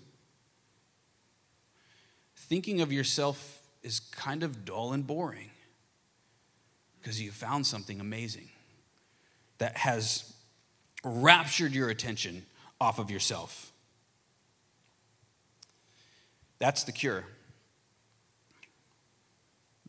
thinking 2.35 2.81
of 2.81 2.91
yourself 2.91 3.61
is 3.81 3.99
kind 3.99 4.43
of 4.43 4.65
dull 4.65 4.91
and 4.91 5.07
boring 5.07 5.50
because 7.01 7.21
you 7.21 7.31
found 7.31 7.65
something 7.65 7.99
amazing 7.99 8.49
that 9.57 9.77
has 9.77 10.33
raptured 11.03 11.73
your 11.73 11.89
attention 11.89 12.45
off 12.79 12.99
of 12.99 13.09
yourself. 13.09 13.71
That's 16.59 16.83
the 16.83 16.91
cure. 16.91 17.25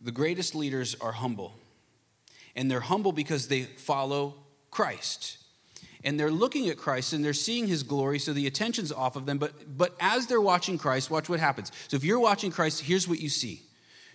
the 0.02 0.12
greatest 0.12 0.54
leaders 0.54 0.96
are 1.00 1.12
humble. 1.12 1.54
And 2.56 2.70
they're 2.70 2.80
humble 2.80 3.12
because 3.12 3.48
they 3.48 3.62
follow 3.62 4.34
Christ. 4.70 5.38
And 6.04 6.18
they're 6.18 6.30
looking 6.30 6.68
at 6.68 6.76
Christ 6.76 7.12
and 7.12 7.24
they're 7.24 7.32
seeing 7.32 7.68
his 7.68 7.84
glory, 7.84 8.18
so 8.18 8.32
the 8.32 8.48
attention's 8.48 8.90
off 8.90 9.14
of 9.14 9.24
them. 9.24 9.38
But, 9.38 9.76
but 9.78 9.94
as 10.00 10.26
they're 10.26 10.40
watching 10.40 10.76
Christ, 10.76 11.10
watch 11.10 11.28
what 11.28 11.38
happens. 11.38 11.70
So 11.86 11.96
if 11.96 12.04
you're 12.04 12.18
watching 12.18 12.50
Christ, 12.50 12.82
here's 12.82 13.06
what 13.06 13.20
you 13.20 13.28
see 13.28 13.62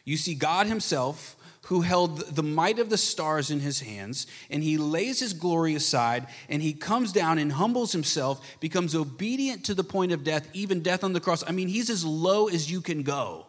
you 0.03 0.17
see 0.17 0.35
God 0.35 0.67
himself 0.67 1.36
who 1.67 1.81
held 1.81 2.19
the 2.19 2.43
might 2.43 2.79
of 2.79 2.89
the 2.89 2.97
stars 2.97 3.51
in 3.51 3.59
his 3.59 3.81
hands, 3.81 4.25
and 4.49 4.63
he 4.63 4.77
lays 4.77 5.19
his 5.19 5.33
glory 5.33 5.75
aside, 5.75 6.25
and 6.47 6.61
he 6.61 6.71
comes 6.71 7.11
down 7.11 7.37
and 7.37 7.51
humbles 7.51 7.91
himself, 7.91 8.57
becomes 8.61 8.95
obedient 8.95 9.65
to 9.65 9.73
the 9.73 9.83
point 9.83 10.13
of 10.13 10.23
death, 10.23 10.47
even 10.53 10.81
death 10.81 11.03
on 11.03 11.11
the 11.11 11.19
cross. 11.19 11.43
I 11.45 11.51
mean, 11.51 11.67
he's 11.67 11.89
as 11.89 12.05
low 12.05 12.47
as 12.47 12.71
you 12.71 12.79
can 12.79 13.03
go. 13.03 13.47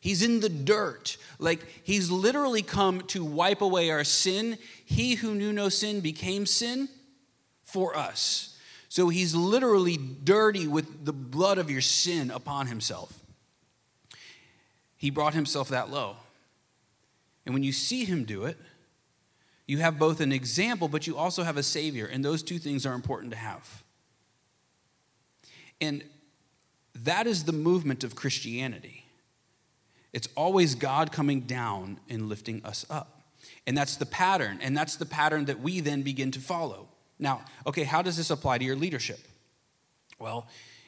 He's 0.00 0.22
in 0.22 0.40
the 0.40 0.50
dirt. 0.50 1.16
Like 1.38 1.60
he's 1.82 2.10
literally 2.10 2.62
come 2.62 3.02
to 3.08 3.24
wipe 3.24 3.62
away 3.62 3.90
our 3.90 4.04
sin. 4.04 4.58
He 4.84 5.14
who 5.14 5.34
knew 5.34 5.52
no 5.52 5.70
sin 5.70 6.00
became 6.00 6.44
sin 6.44 6.88
for 7.64 7.96
us. 7.96 8.58
So 8.90 9.08
he's 9.08 9.34
literally 9.34 9.96
dirty 9.96 10.66
with 10.66 11.06
the 11.06 11.12
blood 11.12 11.56
of 11.56 11.70
your 11.70 11.80
sin 11.80 12.30
upon 12.30 12.66
himself. 12.66 13.18
He 14.98 15.08
brought 15.08 15.32
himself 15.32 15.70
that 15.70 15.90
low. 15.90 16.16
And 17.50 17.54
when 17.56 17.64
you 17.64 17.72
see 17.72 18.04
him 18.04 18.22
do 18.22 18.44
it, 18.44 18.56
you 19.66 19.78
have 19.78 19.98
both 19.98 20.20
an 20.20 20.30
example, 20.30 20.86
but 20.86 21.08
you 21.08 21.16
also 21.16 21.42
have 21.42 21.56
a 21.56 21.64
savior. 21.64 22.06
And 22.06 22.24
those 22.24 22.44
two 22.44 22.60
things 22.60 22.86
are 22.86 22.94
important 22.94 23.32
to 23.32 23.36
have. 23.38 23.82
And 25.80 26.04
that 26.94 27.26
is 27.26 27.42
the 27.42 27.52
movement 27.52 28.04
of 28.04 28.14
Christianity. 28.14 29.04
It's 30.12 30.28
always 30.36 30.76
God 30.76 31.10
coming 31.10 31.40
down 31.40 31.98
and 32.08 32.28
lifting 32.28 32.64
us 32.64 32.86
up. 32.88 33.20
And 33.66 33.76
that's 33.76 33.96
the 33.96 34.06
pattern. 34.06 34.60
And 34.62 34.76
that's 34.76 34.94
the 34.94 35.04
pattern 35.04 35.46
that 35.46 35.58
we 35.58 35.80
then 35.80 36.02
begin 36.02 36.30
to 36.30 36.38
follow. 36.38 36.86
Now, 37.18 37.42
okay, 37.66 37.82
how 37.82 38.00
does 38.00 38.16
this 38.16 38.30
apply 38.30 38.58
to 38.58 38.64
your 38.64 38.76
leadership? 38.76 39.18
Well, 40.20 40.46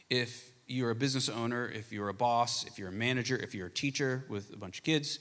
if 0.08 0.52
you're 0.68 0.90
a 0.90 0.94
business 0.94 1.28
owner, 1.28 1.68
if 1.68 1.90
you're 1.90 2.08
a 2.08 2.14
boss, 2.14 2.64
if 2.66 2.78
you're 2.78 2.90
a 2.90 2.92
manager, 2.92 3.36
if 3.36 3.52
you're 3.52 3.66
a 3.66 3.70
teacher 3.70 4.24
with 4.28 4.52
a 4.52 4.56
bunch 4.56 4.78
of 4.78 4.84
kids, 4.84 5.18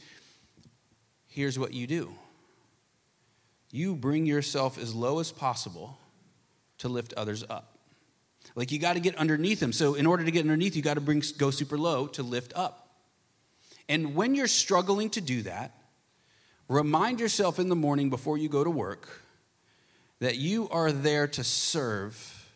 here's 1.32 1.58
what 1.58 1.74
you 1.74 1.88
do 1.88 2.14
you 3.74 3.96
bring 3.96 4.26
yourself 4.26 4.78
as 4.78 4.94
low 4.94 5.20
as 5.20 5.32
possible 5.32 5.98
to 6.80 6.90
lift 6.90 7.14
others 7.14 7.44
up. 7.50 7.78
Like 8.54 8.72
you 8.72 8.80
got 8.80 8.94
to 8.94 9.00
get 9.00 9.16
underneath 9.16 9.62
them. 9.62 9.72
So 9.72 9.94
in 9.94 10.06
order 10.06 10.26
to 10.26 10.32
get 10.32 10.42
underneath, 10.42 10.76
you 10.76 10.82
got 10.82 10.96
to 10.96 11.02
bring 11.02 11.24
go 11.38 11.52
super 11.52 11.78
low 11.78 12.08
to 12.08 12.24
lift 12.24 12.52
up. 12.56 12.90
And 13.88 14.14
when 14.14 14.36
you're 14.36 14.48
struggling 14.48 15.10
to 15.12 15.22
do 15.22 15.44
that, 15.44 15.72
remind 16.68 17.20
yourself 17.20 17.60
in 17.60 17.70
the 17.70 17.76
morning 17.76 18.10
before 18.10 18.38
you 18.38 18.50
go 18.50 18.64
to 18.64 18.70
work 18.70 19.22
that 20.20 20.36
you 20.36 20.70
are 20.70 20.92
there 20.92 21.28
to 21.28 21.44
serve 21.44 22.50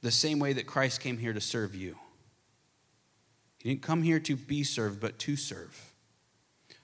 the 0.00 0.10
same 0.10 0.38
way 0.38 0.52
that 0.52 0.66
Christ 0.66 1.00
came 1.00 1.18
here 1.18 1.32
to 1.32 1.40
serve 1.40 1.74
you. 1.74 1.98
He 3.58 3.70
didn't 3.70 3.82
come 3.82 4.02
here 4.02 4.20
to 4.20 4.36
be 4.36 4.62
served, 4.62 5.00
but 5.00 5.18
to 5.20 5.36
serve. 5.36 5.87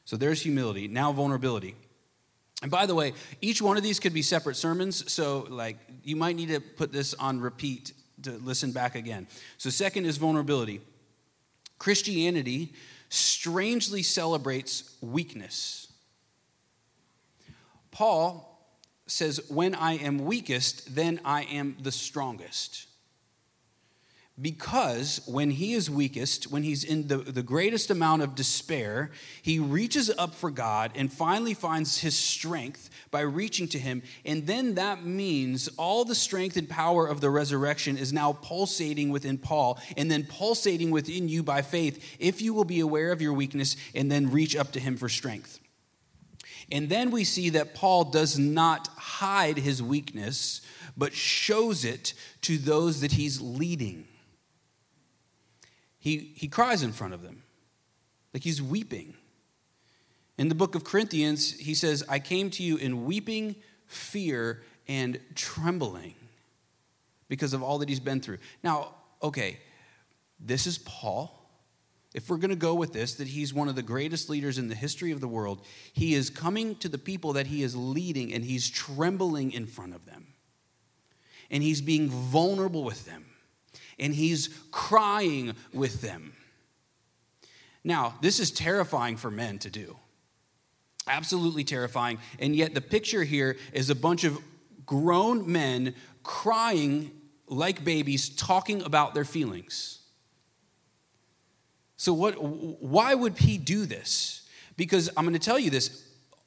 So 0.05 0.17
there's 0.17 0.43
humility. 0.43 0.89
Now, 0.89 1.13
vulnerability. 1.13 1.75
And 2.63 2.71
by 2.71 2.87
the 2.87 2.95
way, 2.95 3.13
each 3.41 3.61
one 3.61 3.77
of 3.77 3.83
these 3.83 4.01
could 4.01 4.15
be 4.15 4.23
separate 4.23 4.57
sermons, 4.57 5.11
so 5.13 5.47
like 5.51 5.77
you 6.03 6.17
might 6.17 6.37
need 6.37 6.49
to 6.49 6.61
put 6.61 6.93
this 6.93 7.15
on 7.15 7.41
repeat 7.41 7.93
to 8.23 8.33
listen 8.33 8.73
back 8.73 8.95
again. 8.95 9.27
So, 9.59 9.71
second 9.71 10.07
is 10.07 10.17
vulnerability. 10.17 10.81
Christianity 11.79 12.73
strangely 13.11 14.03
celebrates 14.03 14.97
weakness. 15.01 15.93
Paul 17.91 18.51
says, 19.07 19.41
When 19.49 19.75
I 19.75 19.95
am 19.95 20.25
weakest, 20.25 20.95
then 20.95 21.21
I 21.25 21.43
am 21.43 21.77
the 21.81 21.93
strongest. 21.93 22.87
Because 24.41 25.21
when 25.27 25.51
he 25.51 25.75
is 25.75 25.89
weakest, 25.89 26.51
when 26.51 26.65
he's 26.65 26.83
in 26.83 27.07
the, 27.07 27.19
the 27.19 27.43
greatest 27.43 27.89
amount 27.89 28.23
of 28.23 28.35
despair, 28.35 29.13
he 29.43 29.61
reaches 29.61 30.11
up 30.19 30.35
for 30.35 30.51
God 30.51 30.91
and 30.97 31.13
finally 31.13 31.55
finds 31.55 31.99
his 31.99 32.19
strength 32.19 32.91
by 33.13 33.21
reaching 33.21 33.69
to 33.69 33.79
him. 33.79 34.03
And 34.25 34.45
then 34.45 34.75
that 34.75 35.05
means 35.05 35.69
all 35.77 36.05
the 36.05 36.17
strength 36.17 36.57
and 36.57 36.69
power 36.69 37.07
of 37.07 37.21
the 37.21 37.31
resurrection 37.31 37.97
is 37.97 38.13
now 38.13 38.33
pulsating 38.33 39.11
within 39.11 39.39
Paul 39.39 39.79
and 39.97 40.11
then 40.11 40.25
pulsating 40.25 40.91
within 40.91 41.29
you 41.29 41.45
by 41.45 41.63
faith 41.63 42.17
if 42.19 42.43
you 42.43 42.55
will 42.55 42.65
be 42.65 42.81
aware 42.81 43.13
of 43.13 43.23
your 43.23 43.35
weakness 43.35 43.77
and 43.95 44.11
then 44.11 44.33
reach 44.33 44.57
up 44.57 44.73
to 44.73 44.81
him 44.81 44.97
for 44.97 45.09
strength. 45.09 45.61
And 46.73 46.89
then 46.89 47.13
we 47.13 47.23
see 47.23 47.51
that 47.51 47.77
Paul 47.77 48.07
does 48.07 48.37
not 48.37 48.89
hide 48.97 49.59
his 49.59 49.81
weakness, 49.81 50.61
but 50.97 51.13
shows 51.13 51.85
it 51.85 52.15
to 52.41 52.59
those 52.59 53.01
that 53.01 53.13
he's 53.13 53.41
leading 53.41 54.09
he, 56.05 56.33
he 56.37 56.49
cries 56.49 56.83
in 56.83 56.93
front 56.93 57.15
of 57.15 57.23
them, 57.23 57.45
like 58.35 58.43
he's 58.43 58.61
weeping. 58.61 59.15
In 60.37 60.51
the 60.51 60.55
book 60.55 60.75
of 60.75 60.85
Corinthians, 60.85 61.59
he 61.59 61.75
says, 61.75 62.05
I 62.11 62.19
came 62.19 62.51
to 62.51 62.63
you 62.63 62.77
in 62.77 63.07
weeping, 63.07 63.57
fear, 63.87 64.63
and 64.87 65.19
trembling 65.35 66.15
because 67.29 67.55
of 67.55 67.63
all 67.63 67.79
that 67.79 67.89
he's 67.89 68.01
been 68.01 68.21
through. 68.21 68.37
Now, 68.63 68.97
okay, 69.23 69.61
this 70.39 70.67
is 70.67 70.77
Paul. 70.77 71.41
If 72.13 72.29
we're 72.29 72.37
going 72.37 72.51
to 72.51 72.57
go 72.57 72.75
with 72.75 72.93
this, 72.93 73.15
that 73.15 73.29
he's 73.29 73.55
one 73.55 73.71
of 73.71 73.75
the 73.75 73.83
greatest 73.83 74.29
leaders 74.29 74.59
in 74.59 74.69
the 74.69 74.75
history 74.75 75.11
of 75.11 75.23
the 75.23 75.29
world, 75.29 75.65
he 75.95 76.13
is 76.13 76.29
coming 76.29 76.77
to 76.77 76.89
the 76.91 76.99
people 76.99 77.33
that 77.33 77.47
he 77.47 77.63
is 77.63 77.75
leading 77.75 78.31
and 78.31 78.45
he's 78.45 78.69
trembling 78.69 79.53
in 79.53 79.65
front 79.67 79.95
of 79.95 80.05
them. 80.05 80.27
And 81.51 81.63
he's 81.63 81.81
being 81.81 82.11
vulnerable 82.11 82.85
with 82.85 83.07
them 83.07 83.25
and 83.99 84.15
he's 84.15 84.49
crying 84.71 85.55
with 85.73 86.01
them. 86.01 86.35
Now, 87.83 88.15
this 88.23 88.41
is 88.41 88.51
terrifying 88.51 89.17
for 89.17 89.31
men 89.31 89.59
to 89.59 89.71
do. 89.71 89.97
Absolutely 91.07 91.65
terrifying. 91.65 92.19
And 92.39 92.57
yet, 92.57 92.75
the 92.75 92.81
picture 92.81 93.25
here 93.25 93.57
is 93.73 93.91
a 93.91 93.95
bunch 93.95 94.25
of 94.25 94.39
grown 94.87 95.51
men 95.51 95.95
crying 96.23 97.11
like 97.47 97.85
babies, 97.85 98.31
talking 98.31 98.83
about 98.83 99.15
their 99.15 99.27
feelings. 99.27 99.99
So, 101.97 102.15
what, 102.15 102.35
why 102.43 103.15
would 103.15 103.39
he 103.39 103.59
do 103.59 103.85
this? 103.85 104.49
Because 104.77 105.11
I'm 105.17 105.25
going 105.25 105.35
to 105.35 105.39
tell 105.39 105.59
you 105.59 105.71
this 105.71 106.05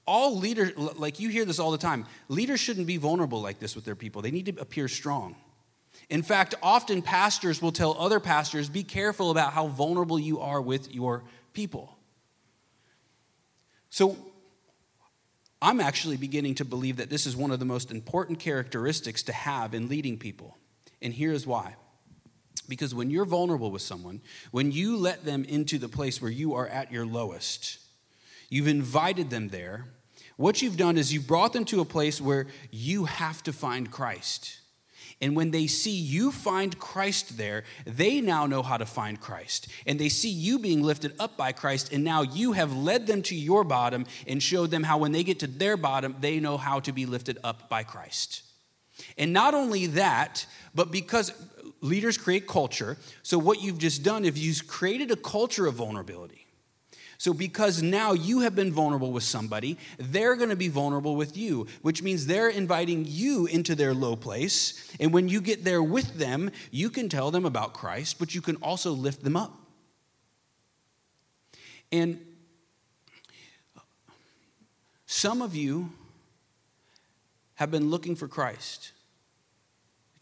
all 0.07 0.37
leaders, 0.37 0.75
like 0.77 1.19
you 1.19 1.29
hear 1.29 1.45
this 1.45 1.59
all 1.59 1.71
the 1.71 1.77
time, 1.77 2.05
leaders 2.29 2.59
shouldn't 2.59 2.87
be 2.87 2.97
vulnerable 2.97 3.41
like 3.41 3.59
this 3.59 3.75
with 3.75 3.85
their 3.85 3.95
people. 3.95 4.21
They 4.21 4.31
need 4.31 4.45
to 4.45 4.61
appear 4.61 4.87
strong. 4.87 5.35
In 6.09 6.23
fact, 6.23 6.55
often 6.63 7.01
pastors 7.01 7.61
will 7.61 7.71
tell 7.71 7.95
other 7.99 8.19
pastors 8.19 8.69
be 8.69 8.83
careful 8.83 9.29
about 9.29 9.53
how 9.53 9.67
vulnerable 9.67 10.17
you 10.17 10.39
are 10.39 10.61
with 10.61 10.93
your 10.93 11.23
people. 11.53 11.97
So, 13.89 14.17
I'm 15.61 15.79
actually 15.79 16.17
beginning 16.17 16.55
to 16.55 16.65
believe 16.65 16.97
that 16.97 17.09
this 17.09 17.25
is 17.25 17.35
one 17.35 17.51
of 17.51 17.59
the 17.59 17.65
most 17.65 17.91
important 17.91 18.39
characteristics 18.39 19.23
to 19.23 19.33
have 19.33 19.73
in 19.73 19.89
leading 19.89 20.17
people. 20.17 20.55
And 21.01 21.13
here's 21.13 21.47
why. 21.47 21.75
Because 22.67 22.93
when 22.93 23.09
you're 23.09 23.25
vulnerable 23.25 23.71
with 23.71 23.81
someone, 23.81 24.21
when 24.51 24.71
you 24.71 24.97
let 24.97 25.25
them 25.25 25.43
into 25.45 25.77
the 25.77 25.89
place 25.89 26.21
where 26.21 26.31
you 26.31 26.53
are 26.53 26.67
at 26.67 26.91
your 26.91 27.05
lowest, 27.05 27.79
you've 28.49 28.67
invited 28.67 29.29
them 29.29 29.49
there. 29.49 29.85
What 30.35 30.61
you've 30.61 30.77
done 30.77 30.97
is 30.97 31.11
you've 31.11 31.27
brought 31.27 31.53
them 31.53 31.65
to 31.65 31.81
a 31.81 31.85
place 31.85 32.21
where 32.21 32.47
you 32.69 33.05
have 33.05 33.41
to 33.43 33.53
find 33.53 33.89
Christ. 33.89 34.59
And 35.19 35.35
when 35.35 35.51
they 35.51 35.65
see 35.65 35.95
you 35.95 36.31
find 36.31 36.77
Christ 36.77 37.37
there, 37.37 37.63
they 37.85 38.21
now 38.21 38.45
know 38.45 38.61
how 38.61 38.77
to 38.77 38.85
find 38.85 39.19
Christ. 39.19 39.67
And 39.87 39.97
they 39.97 40.09
see 40.09 40.29
you 40.29 40.59
being 40.59 40.83
lifted 40.83 41.13
up 41.19 41.37
by 41.37 41.51
Christ, 41.53 41.91
and 41.91 42.03
now 42.03 42.21
you 42.21 42.53
have 42.53 42.75
led 42.75 43.07
them 43.07 43.23
to 43.23 43.35
your 43.35 43.63
bottom 43.63 44.05
and 44.27 44.41
showed 44.41 44.69
them 44.69 44.83
how 44.83 44.99
when 44.99 45.11
they 45.11 45.23
get 45.23 45.39
to 45.39 45.47
their 45.47 45.75
bottom, 45.75 46.15
they 46.19 46.39
know 46.39 46.57
how 46.57 46.79
to 46.81 46.91
be 46.91 47.05
lifted 47.05 47.39
up 47.43 47.67
by 47.67 47.83
Christ. 47.83 48.43
And 49.17 49.33
not 49.33 49.53
only 49.53 49.87
that, 49.87 50.45
but 50.75 50.91
because 50.91 51.31
leaders 51.81 52.17
create 52.17 52.47
culture, 52.47 52.97
so 53.23 53.37
what 53.37 53.61
you've 53.61 53.77
just 53.77 54.03
done 54.03 54.25
is 54.25 54.37
you've 54.37 54.67
created 54.67 55.11
a 55.11 55.15
culture 55.15 55.65
of 55.65 55.75
vulnerability. 55.75 56.46
So, 57.19 57.33
because 57.33 57.81
now 57.81 58.13
you 58.13 58.41
have 58.41 58.55
been 58.55 58.71
vulnerable 58.71 59.11
with 59.11 59.23
somebody, 59.23 59.77
they're 59.97 60.35
going 60.35 60.49
to 60.49 60.55
be 60.55 60.67
vulnerable 60.67 61.15
with 61.15 61.35
you, 61.35 61.65
which 61.81 62.03
means 62.03 62.27
they're 62.27 62.49
inviting 62.49 63.05
you 63.07 63.47
into 63.47 63.73
their 63.73 63.93
low 63.93 64.15
place. 64.15 64.93
And 64.99 65.11
when 65.11 65.27
you 65.27 65.41
get 65.41 65.63
there 65.63 65.81
with 65.81 66.15
them, 66.15 66.51
you 66.69 66.89
can 66.91 67.09
tell 67.09 67.31
them 67.31 67.45
about 67.45 67.73
Christ, 67.73 68.19
but 68.19 68.35
you 68.35 68.41
can 68.41 68.57
also 68.57 68.91
lift 68.91 69.23
them 69.23 69.35
up. 69.35 69.57
And 71.91 72.19
some 75.05 75.41
of 75.41 75.55
you 75.55 75.91
have 77.55 77.71
been 77.71 77.89
looking 77.89 78.15
for 78.15 78.27
Christ. 78.27 78.91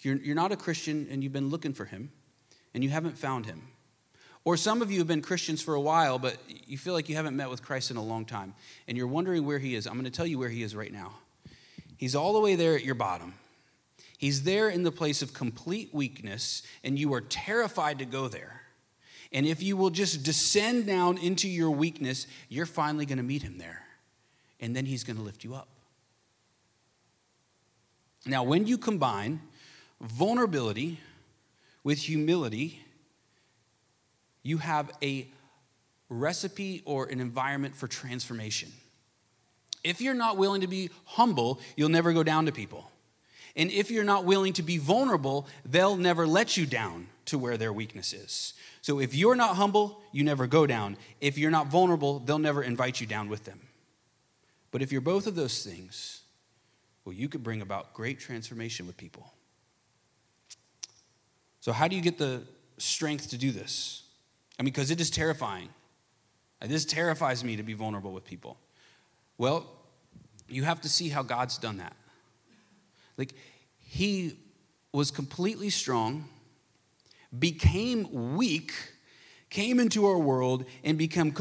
You're, 0.02 0.18
you're 0.18 0.36
not 0.36 0.52
a 0.52 0.56
Christian 0.56 1.08
and 1.10 1.24
you've 1.24 1.34
been 1.34 1.50
looking 1.50 1.74
for 1.74 1.86
him 1.86 2.12
and 2.74 2.84
you 2.84 2.90
haven't 2.92 3.18
found 3.18 3.48
him. 3.48 3.64
Or 4.46 4.56
some 4.56 4.84
of 4.84 4.92
you 4.92 5.00
have 5.00 5.08
been 5.08 5.24
Christians 5.24 5.64
for 5.64 5.74
a 5.74 5.82
while, 5.82 6.20
but 6.20 6.38
you 6.68 6.78
feel 6.78 6.94
like 6.94 7.10
you 7.10 7.16
haven't 7.16 7.36
met 7.36 7.50
with 7.50 7.64
Christ 7.64 7.90
in 7.90 7.98
a 7.98 8.04
long 8.04 8.26
time, 8.26 8.54
and 8.88 8.96
you're 8.96 9.08
wondering 9.08 9.44
where 9.44 9.58
he 9.58 9.74
is. 9.74 9.88
I'm 9.88 9.94
going 9.94 10.06
to 10.06 10.12
tell 10.12 10.28
you 10.28 10.38
where 10.38 10.50
he 10.50 10.62
is 10.62 10.76
right 10.76 10.94
now. 10.94 11.14
He's 11.98 12.16
all 12.16 12.32
the 12.34 12.40
way 12.40 12.56
there 12.56 12.76
at 12.76 12.86
your 12.86 12.96
bottom. 12.96 13.34
He's 14.20 14.44
there 14.44 14.70
in 14.70 14.84
the 14.84 14.92
place 14.92 15.24
of 15.24 15.34
complete 15.34 15.90
weakness, 15.94 16.62
and 16.84 16.98
you 16.98 17.12
are 17.16 17.22
terrified 17.22 17.98
to 18.00 18.06
go 18.06 18.28
there. 18.28 18.62
And 19.32 19.48
if 19.48 19.64
you 19.64 19.76
will 19.76 19.90
just 19.90 20.24
descend 20.24 20.86
down 20.86 21.18
into 21.18 21.50
your 21.50 21.72
weakness, 21.72 22.28
you're 22.48 22.68
finally 22.68 23.08
going 23.08 23.18
to 23.18 23.24
meet 23.24 23.42
him 23.42 23.58
there. 23.58 23.82
And 24.60 24.76
then 24.76 24.86
he's 24.86 25.04
going 25.04 25.18
to 25.18 25.24
lift 25.24 25.44
you 25.44 25.56
up. 25.56 25.70
Now, 28.28 28.44
when 28.44 28.68
you 28.68 28.78
combine 28.78 29.42
vulnerability 30.00 31.00
with 31.84 31.98
humility, 32.00 32.85
you 34.46 34.60
have 34.60 34.92
a 35.02 35.28
recipe 36.08 36.84
or 36.86 37.08
an 37.08 37.20
environment 37.20 37.76
for 37.76 37.88
transformation. 37.88 38.72
If 39.84 40.02
you're 40.02 40.14
not 40.14 40.38
willing 40.38 40.62
to 40.62 40.68
be 40.68 40.92
humble, 41.04 41.60
you'll 41.76 41.90
never 41.90 42.14
go 42.14 42.22
down 42.22 42.46
to 42.46 42.52
people. 42.52 42.90
And 43.56 43.72
if 43.72 43.90
you're 43.90 44.04
not 44.04 44.24
willing 44.24 44.54
to 44.54 44.64
be 44.64 44.78
vulnerable, 44.78 45.48
they'll 45.66 45.98
never 45.98 46.28
let 46.28 46.58
you 46.58 46.68
down 46.68 47.08
to 47.26 47.40
where 47.40 47.58
their 47.58 47.74
weakness 47.74 48.14
is. 48.14 48.54
So 48.82 49.00
if 49.00 49.16
you're 49.16 49.36
not 49.36 49.56
humble, 49.56 50.00
you 50.12 50.24
never 50.24 50.46
go 50.46 50.68
down. 50.68 50.98
If 51.22 51.40
you're 51.40 51.50
not 51.50 51.68
vulnerable, 51.68 52.20
they'll 52.20 52.38
never 52.38 52.62
invite 52.62 53.02
you 53.02 53.08
down 53.08 53.30
with 53.30 53.46
them. 53.46 53.62
But 54.70 54.84
if 54.84 54.92
you're 54.92 55.02
both 55.02 55.26
of 55.26 55.34
those 55.34 55.64
things, 55.64 56.22
well, 57.04 57.14
you 57.14 57.30
could 57.30 57.44
bring 57.44 57.62
about 57.62 57.96
great 57.96 58.20
transformation 58.20 58.86
with 58.86 58.96
people. 58.96 59.34
So, 61.62 61.72
how 61.72 61.88
do 61.88 61.96
you 61.96 62.02
get 62.04 62.20
the 62.20 62.44
strength 62.78 63.30
to 63.32 63.38
do 63.40 63.52
this? 63.52 64.05
I 64.60 64.64
mean, 64.64 64.72
because 64.72 64.92
it 64.92 65.02
is 65.02 65.10
terrifying. 65.10 65.70
This 66.62 66.86
terrifies 66.86 67.44
me 67.44 67.58
to 67.58 67.64
be 67.64 67.74
vulnerable 67.74 68.12
with 68.12 68.24
people. 68.24 68.58
Well, 69.38 69.70
you 70.48 70.64
have 70.64 70.82
to 70.82 70.90
see 70.90 71.10
how 71.10 71.24
God's 71.24 71.58
done 71.58 71.78
that. 71.78 71.96
Like, 73.18 73.34
he 73.78 74.38
was 74.92 75.12
completely 75.12 75.70
strong, 75.70 76.30
became 77.38 78.36
weak, 78.36 78.74
came 79.50 79.80
into 79.80 80.06
our 80.06 80.18
world, 80.18 80.66
and 80.84 80.98
became, 80.98 81.32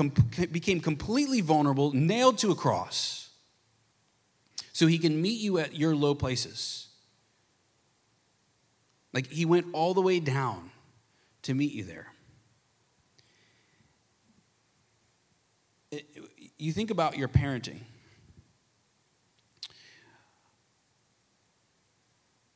became 0.51 0.81
completely 0.81 1.41
vulnerable, 1.41 1.93
nailed 1.93 2.39
to 2.39 2.51
a 2.51 2.55
cross. 2.55 3.31
So 4.73 4.87
he 4.87 4.99
can 4.99 5.23
meet 5.23 5.41
you 5.41 5.59
at 5.59 5.77
your 5.77 5.95
low 5.95 6.15
places. 6.15 6.89
Like, 9.13 9.29
he 9.31 9.45
went 9.45 9.67
all 9.73 9.95
the 9.95 10.03
way 10.03 10.19
down 10.19 10.71
to 11.43 11.55
meet 11.55 11.73
you 11.73 11.85
there. 11.85 12.14
You 16.59 16.73
think 16.73 16.91
about 16.91 17.17
your 17.17 17.29
parenting. 17.29 17.81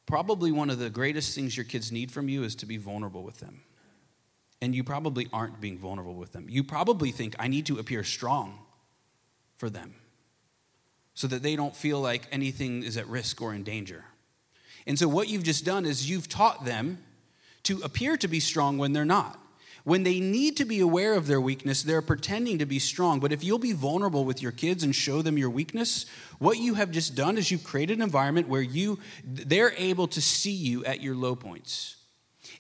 Probably 0.07 0.51
one 0.53 0.71
of 0.71 0.79
the 0.79 0.89
greatest 0.89 1.35
things 1.35 1.57
your 1.57 1.65
kids 1.65 1.93
need 1.93 2.11
from 2.11 2.29
you 2.29 2.43
is 2.43 2.55
to 2.57 2.67
be 2.67 2.79
vulnerable 2.79 3.23
with 3.23 3.41
them. 3.41 3.61
And 4.63 4.75
you 4.75 4.83
probably 4.83 5.29
aren't 5.33 5.61
being 5.61 5.79
vulnerable 5.79 6.15
with 6.15 6.33
them. 6.33 6.47
You 6.49 6.65
probably 6.65 7.11
think, 7.11 7.37
I 7.39 7.47
need 7.47 7.67
to 7.67 7.79
appear 7.79 8.03
strong 8.03 8.59
for 9.57 9.69
them 9.69 9.95
so 11.15 11.27
that 11.27 11.43
they 11.43 11.57
don't 11.57 11.77
feel 11.77 12.01
like 12.01 12.27
anything 12.33 12.83
is 12.83 12.97
at 12.97 13.07
risk 13.07 13.43
or 13.43 13.53
in 13.53 13.65
danger. 13.65 14.05
And 14.87 14.99
so, 14.99 15.09
what 15.09 15.29
you've 15.29 15.43
just 15.43 15.65
done 15.65 15.85
is 15.85 16.09
you've 16.09 16.29
taught 16.29 16.65
them 16.65 17.05
to 17.65 17.81
appear 17.83 18.17
to 18.17 18.29
be 18.29 18.41
strong 18.41 18.79
when 18.79 18.93
they're 18.93 19.05
not. 19.05 19.39
When 19.89 20.03
they 20.03 20.21
need 20.21 20.59
to 20.59 20.67
be 20.67 20.81
aware 20.81 21.15
of 21.15 21.27
their 21.27 21.41
weakness, 21.41 21.83
they're 21.83 22.03
pretending 22.03 22.59
to 22.59 22.67
be 22.67 22.79
strong. 22.79 23.21
But 23.21 23.33
if 23.33 23.43
you'll 23.43 23.59
be 23.59 23.73
vulnerable 23.73 24.27
with 24.27 24.43
your 24.43 24.53
kids 24.53 24.85
and 24.85 24.95
show 24.95 25.23
them 25.23 25.39
your 25.39 25.49
weakness, 25.49 26.05
what 26.39 26.59
you 26.59 26.75
have 26.75 26.91
just 26.91 27.15
done 27.15 27.39
is 27.39 27.51
you've 27.51 27.65
created 27.65 27.97
an 27.97 28.03
environment 28.03 28.49
where 28.49 28.61
you 28.61 28.99
they're 29.25 29.73
able 29.79 30.07
to 30.09 30.21
see 30.21 30.53
you 30.53 30.85
at 30.85 31.01
your 31.01 31.15
low 31.15 31.35
points. 31.35 31.97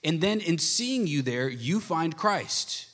And 0.02 0.22
then 0.22 0.40
in 0.40 0.56
seeing 0.56 1.06
you 1.06 1.20
there, 1.20 1.50
you 1.50 1.80
find 1.80 2.16
Christ. 2.16 2.86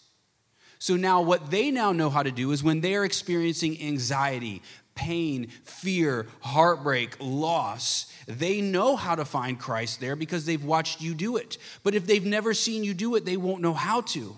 So 0.81 0.97
now 0.97 1.23
what 1.23 1.53
they 1.53 1.71
now 1.71 1.93
know 1.93 2.11
how 2.11 2.25
to 2.25 2.33
do 2.33 2.51
is 2.51 2.61
when 2.61 2.81
they 2.81 2.97
are 2.97 3.05
experiencing 3.05 3.81
anxiety, 3.81 4.63
pain, 4.95 5.49
fear, 5.65 6.27
heartbreak, 6.41 7.17
loss, 7.21 8.13
they 8.27 8.61
know 8.61 8.97
how 8.97 9.15
to 9.15 9.25
find 9.25 9.59
Christ 9.59 10.01
there 10.01 10.17
because 10.17 10.47
they've 10.47 10.65
watched 10.65 11.01
you 11.01 11.15
do 11.15 11.37
it. 11.37 11.59
But 11.83 11.95
if 11.95 12.07
they've 12.07 12.25
never 12.25 12.55
seen 12.55 12.85
you 12.85 12.95
do 12.95 13.15
it, 13.15 13.25
they 13.25 13.37
won't 13.37 13.63
know 13.63 13.75
how 13.75 14.03
to. 14.03 14.37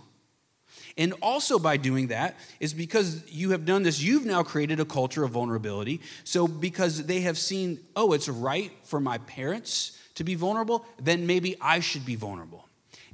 And 0.98 1.12
also, 1.20 1.58
by 1.58 1.76
doing 1.76 2.06
that, 2.06 2.36
is 2.58 2.72
because 2.72 3.22
you 3.30 3.50
have 3.50 3.66
done 3.66 3.82
this, 3.82 4.00
you've 4.00 4.24
now 4.24 4.42
created 4.42 4.80
a 4.80 4.84
culture 4.84 5.24
of 5.24 5.32
vulnerability. 5.32 6.00
So, 6.24 6.48
because 6.48 7.04
they 7.04 7.20
have 7.20 7.36
seen, 7.36 7.80
oh, 7.94 8.12
it's 8.12 8.28
right 8.28 8.72
for 8.82 8.98
my 8.98 9.18
parents 9.18 9.98
to 10.14 10.24
be 10.24 10.34
vulnerable, 10.34 10.86
then 10.98 11.26
maybe 11.26 11.56
I 11.60 11.80
should 11.80 12.06
be 12.06 12.14
vulnerable 12.14 12.65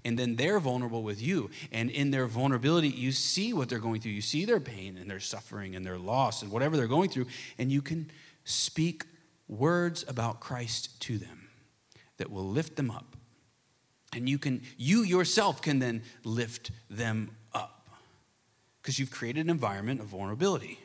and 0.05 0.19
then 0.19 0.37
they're 0.37 0.61
vulnerable 0.61 1.03
with 1.03 1.23
you. 1.23 1.51
And 1.71 1.91
in 1.91 2.11
their 2.11 2.27
vulnerability, 2.27 2.89
you 2.89 3.13
see 3.13 3.53
what 3.53 3.69
they're 3.69 3.79
going 3.79 4.01
through. 4.01 4.13
You 4.13 4.21
see 4.21 4.45
their 4.45 4.61
pain 4.61 4.97
and 4.99 5.11
their 5.11 5.21
suffering 5.21 5.77
and 5.77 5.85
their 5.85 5.99
loss 5.99 6.43
and 6.43 6.51
whatever 6.51 6.77
they're 6.77 6.87
going 6.87 7.11
through, 7.11 7.27
and 7.59 7.71
you 7.71 7.83
can 7.83 8.11
speak 8.45 9.05
words 9.49 10.05
about 10.09 10.41
Christ 10.41 11.01
to 11.03 11.19
them 11.19 11.49
that 12.17 12.31
will 12.31 12.49
lift 12.49 12.77
them 12.77 12.91
up. 12.91 13.17
And 14.15 14.29
you 14.29 14.39
can 14.39 14.63
you 14.77 15.03
yourself 15.03 15.63
can 15.63 15.79
then 15.79 16.03
lift 16.25 16.71
them 16.91 17.37
up 17.55 17.89
because 18.81 18.99
you've 18.99 19.11
created 19.11 19.47
an 19.47 19.51
environment 19.51 20.01
of 20.01 20.07
vulnerability. 20.07 20.79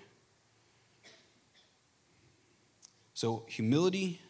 So 3.14 3.44
humility, 3.48 4.22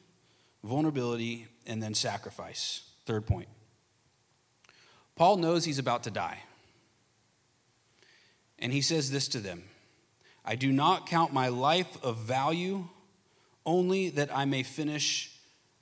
vulnerability, 0.63 1.47
and 1.67 1.84
then 1.84 1.93
sacrifice. 1.93 2.82
Third 3.06 3.26
point. 3.28 3.50
Paul 5.17 5.38
knows 5.38 5.65
he's 5.65 5.80
about 5.80 6.03
to 6.03 6.12
die. 6.12 6.43
And 8.60 8.71
he 8.71 8.82
says 8.82 9.12
this 9.12 9.27
to 9.30 9.39
them 9.39 9.63
I 10.45 10.56
do 10.56 10.71
not 10.71 11.08
count 11.08 11.34
my 11.34 11.49
life 11.49 11.97
of 12.03 12.17
value, 12.17 12.88
only 13.65 14.10
that 14.12 14.36
I 14.36 14.45
may 14.45 14.63
finish 14.63 15.36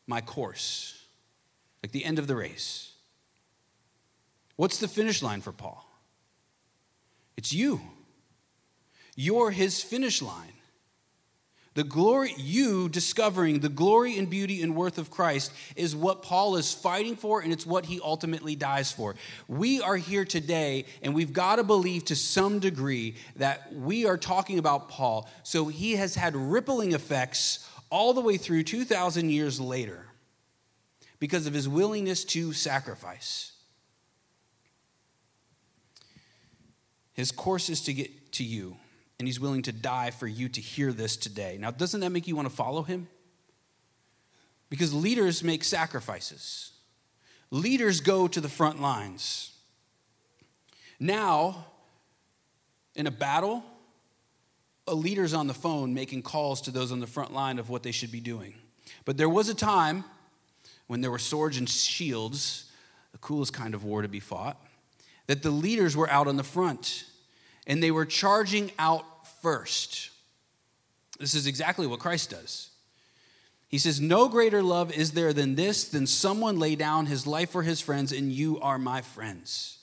my 0.08 0.22
course, 0.22 1.06
like 1.84 1.92
the 1.92 2.06
end 2.06 2.18
of 2.18 2.28
the 2.28 2.36
race. 2.36 2.94
What's 4.56 4.80
the 4.80 4.88
finish 4.88 5.22
line 5.22 5.42
for 5.42 5.52
Paul? 5.52 5.86
It's 7.38 7.54
you. 7.54 7.82
You're 9.16 9.52
his 9.52 9.82
finish 9.82 10.22
line. 10.22 10.55
The 11.76 11.84
glory, 11.84 12.34
you 12.38 12.88
discovering 12.88 13.60
the 13.60 13.68
glory 13.68 14.18
and 14.18 14.30
beauty 14.30 14.62
and 14.62 14.78
worth 14.78 14.98
of 14.98 15.12
Christ 15.12 15.52
is 15.76 15.94
what 15.94 16.22
Paul 16.22 16.56
is 16.56 16.74
fighting 16.74 17.18
for, 17.18 17.42
and 17.42 17.52
it's 17.52 17.66
what 17.66 17.86
he 17.86 18.00
ultimately 18.02 18.56
dies 18.56 18.94
for. 18.94 19.16
We 19.50 19.82
are 19.82 19.98
here 19.98 20.24
today, 20.24 20.86
and 21.02 21.14
we've 21.14 21.34
got 21.34 21.58
to 21.58 21.66
believe 21.66 22.06
to 22.06 22.16
some 22.16 22.60
degree 22.60 23.16
that 23.36 23.74
we 23.74 24.06
are 24.06 24.18
talking 24.18 24.58
about 24.58 24.88
Paul. 24.88 25.30
So 25.44 25.68
he 25.68 25.98
has 25.98 26.16
had 26.16 26.34
rippling 26.34 26.94
effects 26.94 27.70
all 27.90 28.14
the 28.14 28.22
way 28.22 28.38
through 28.38 28.64
2,000 28.64 29.30
years 29.30 29.60
later 29.60 30.08
because 31.20 31.46
of 31.46 31.54
his 31.54 31.68
willingness 31.68 32.24
to 32.26 32.54
sacrifice. 32.54 33.52
His 37.12 37.34
course 37.34 37.70
is 37.70 37.82
to 37.82 37.94
get 37.94 38.32
to 38.34 38.46
you 38.46 38.78
and 39.18 39.28
he's 39.28 39.40
willing 39.40 39.62
to 39.64 39.72
die 39.72 40.12
for 40.12 40.28
you 40.28 40.50
to 40.50 40.62
hear 40.62 40.92
this 40.92 41.16
today. 41.16 41.58
Now, 41.60 41.72
doesn't 41.72 42.02
that 42.02 42.12
make 42.12 42.28
you 42.28 42.36
want 42.36 42.50
to 42.50 42.54
follow 42.54 42.84
him? 42.84 43.08
Because 44.70 44.94
leaders 44.94 45.44
make 45.44 45.64
sacrifices, 45.64 46.72
leaders 47.52 48.02
go 48.02 48.28
to 48.28 48.42
the 48.42 48.50
front 48.50 48.82
lines. 48.82 49.52
Now, 51.00 51.68
in 52.96 53.08
a 53.08 53.12
battle, 53.12 53.64
a 54.88 54.96
leader's 54.96 55.34
on 55.34 55.48
the 55.48 55.54
phone 55.54 55.94
making 55.94 56.22
calls 56.22 56.62
to 56.62 56.72
those 56.72 56.92
on 56.92 57.00
the 57.00 57.08
front 57.08 57.34
line 57.34 57.60
of 57.60 57.70
what 57.70 57.84
they 57.84 57.92
should 57.92 58.12
be 58.12 58.20
doing. 58.20 58.56
But 59.04 59.18
there 59.18 59.30
was 59.30 59.50
a 59.50 59.56
time 59.56 60.04
when 60.88 61.02
there 61.02 61.12
were 61.12 61.20
swords 61.20 61.58
and 61.58 61.68
shields, 61.68 62.72
the 63.12 63.18
coolest 63.18 63.54
kind 63.54 63.74
of 63.74 63.84
war 63.84 64.02
to 64.02 64.08
be 64.08 64.20
fought, 64.20 64.62
that 65.28 65.42
the 65.42 65.52
leaders 65.52 65.98
were 65.98 66.10
out 66.10 66.28
on 66.28 66.38
the 66.38 66.44
front 66.44 67.06
and 67.68 67.82
they 67.82 67.92
were 67.92 68.06
charging 68.06 68.72
out 68.78 69.06
first. 69.42 70.10
This 71.20 71.34
is 71.34 71.48
exactly 71.48 71.88
what 71.88 72.00
Christ 72.00 72.32
does. 72.32 72.70
He 73.68 73.78
says, 73.78 74.00
No 74.00 74.28
greater 74.30 74.62
love 74.62 74.92
is 74.92 75.12
there 75.12 75.34
than 75.34 75.56
this, 75.56 75.88
than 75.88 76.08
someone 76.08 76.60
lay 76.60 76.76
down 76.76 77.08
his 77.08 77.26
life 77.26 77.52
for 77.52 77.64
his 77.64 77.82
friends, 77.82 78.12
and 78.12 78.32
you 78.32 78.60
are 78.62 78.78
my 78.78 79.02
friends. 79.02 79.80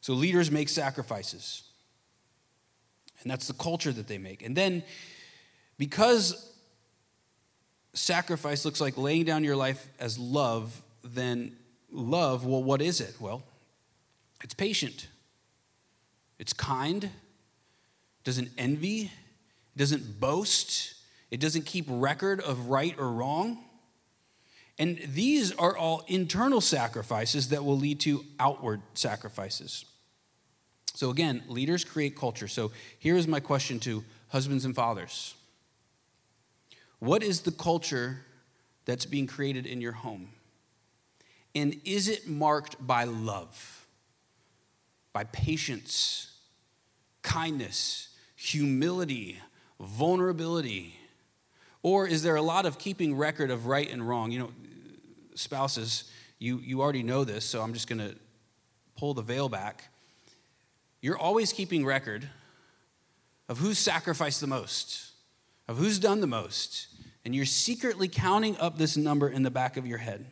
So 0.00 0.12
leaders 0.12 0.50
make 0.50 0.68
sacrifices. 0.68 1.62
And 3.22 3.30
that's 3.30 3.46
the 3.46 3.54
culture 3.54 3.92
that 3.92 4.06
they 4.06 4.18
make. 4.18 4.44
And 4.44 4.54
then, 4.54 4.82
because 5.78 6.52
sacrifice 7.94 8.64
looks 8.64 8.80
like 8.80 8.98
laying 8.98 9.24
down 9.24 9.44
your 9.44 9.56
life 9.56 9.88
as 9.98 10.18
love, 10.18 10.82
then 11.02 11.56
love, 11.90 12.44
well, 12.44 12.62
what 12.62 12.82
is 12.82 13.00
it? 13.00 13.14
Well, 13.18 13.42
it's 14.42 14.52
patient. 14.52 15.08
It's 16.38 16.52
kind, 16.52 17.10
doesn't 18.24 18.50
envy, 18.58 19.10
doesn't 19.76 20.20
boast, 20.20 20.94
it 21.30 21.40
doesn't 21.40 21.66
keep 21.66 21.86
record 21.88 22.40
of 22.40 22.68
right 22.68 22.94
or 22.98 23.10
wrong. 23.10 23.58
And 24.78 24.98
these 25.06 25.52
are 25.52 25.76
all 25.76 26.04
internal 26.08 26.60
sacrifices 26.60 27.50
that 27.50 27.64
will 27.64 27.78
lead 27.78 28.00
to 28.00 28.24
outward 28.40 28.82
sacrifices. 28.94 29.84
So, 30.94 31.10
again, 31.10 31.42
leaders 31.48 31.84
create 31.84 32.16
culture. 32.16 32.48
So, 32.48 32.72
here 32.98 33.16
is 33.16 33.26
my 33.26 33.40
question 33.40 33.78
to 33.80 34.04
husbands 34.28 34.64
and 34.64 34.74
fathers 34.74 35.34
What 36.98 37.22
is 37.22 37.42
the 37.42 37.52
culture 37.52 38.24
that's 38.84 39.06
being 39.06 39.26
created 39.26 39.66
in 39.66 39.80
your 39.80 39.92
home? 39.92 40.30
And 41.54 41.80
is 41.84 42.08
it 42.08 42.28
marked 42.28 42.84
by 42.84 43.04
love, 43.04 43.83
by 45.14 45.24
patience, 45.24 46.32
kindness, 47.22 48.08
humility, 48.36 49.40
vulnerability? 49.80 50.98
Or 51.82 52.06
is 52.06 52.22
there 52.22 52.36
a 52.36 52.42
lot 52.42 52.66
of 52.66 52.78
keeping 52.78 53.16
record 53.16 53.50
of 53.50 53.66
right 53.66 53.90
and 53.90 54.06
wrong? 54.06 54.30
You 54.30 54.40
know, 54.40 54.50
spouses, 55.34 56.10
you, 56.38 56.58
you 56.58 56.82
already 56.82 57.02
know 57.02 57.24
this, 57.24 57.46
so 57.46 57.62
I'm 57.62 57.72
just 57.72 57.88
going 57.88 58.00
to 58.00 58.16
pull 58.96 59.14
the 59.14 59.22
veil 59.22 59.48
back. 59.48 59.84
You're 61.00 61.18
always 61.18 61.52
keeping 61.52 61.86
record 61.86 62.28
of 63.48 63.58
who's 63.58 63.78
sacrificed 63.78 64.40
the 64.40 64.46
most, 64.46 65.12
of 65.68 65.76
who's 65.76 65.98
done 65.98 66.20
the 66.20 66.26
most, 66.26 66.88
and 67.24 67.34
you're 67.34 67.44
secretly 67.44 68.08
counting 68.08 68.56
up 68.58 68.78
this 68.78 68.96
number 68.96 69.28
in 69.28 69.42
the 69.42 69.50
back 69.50 69.76
of 69.76 69.86
your 69.86 69.98
head. 69.98 70.26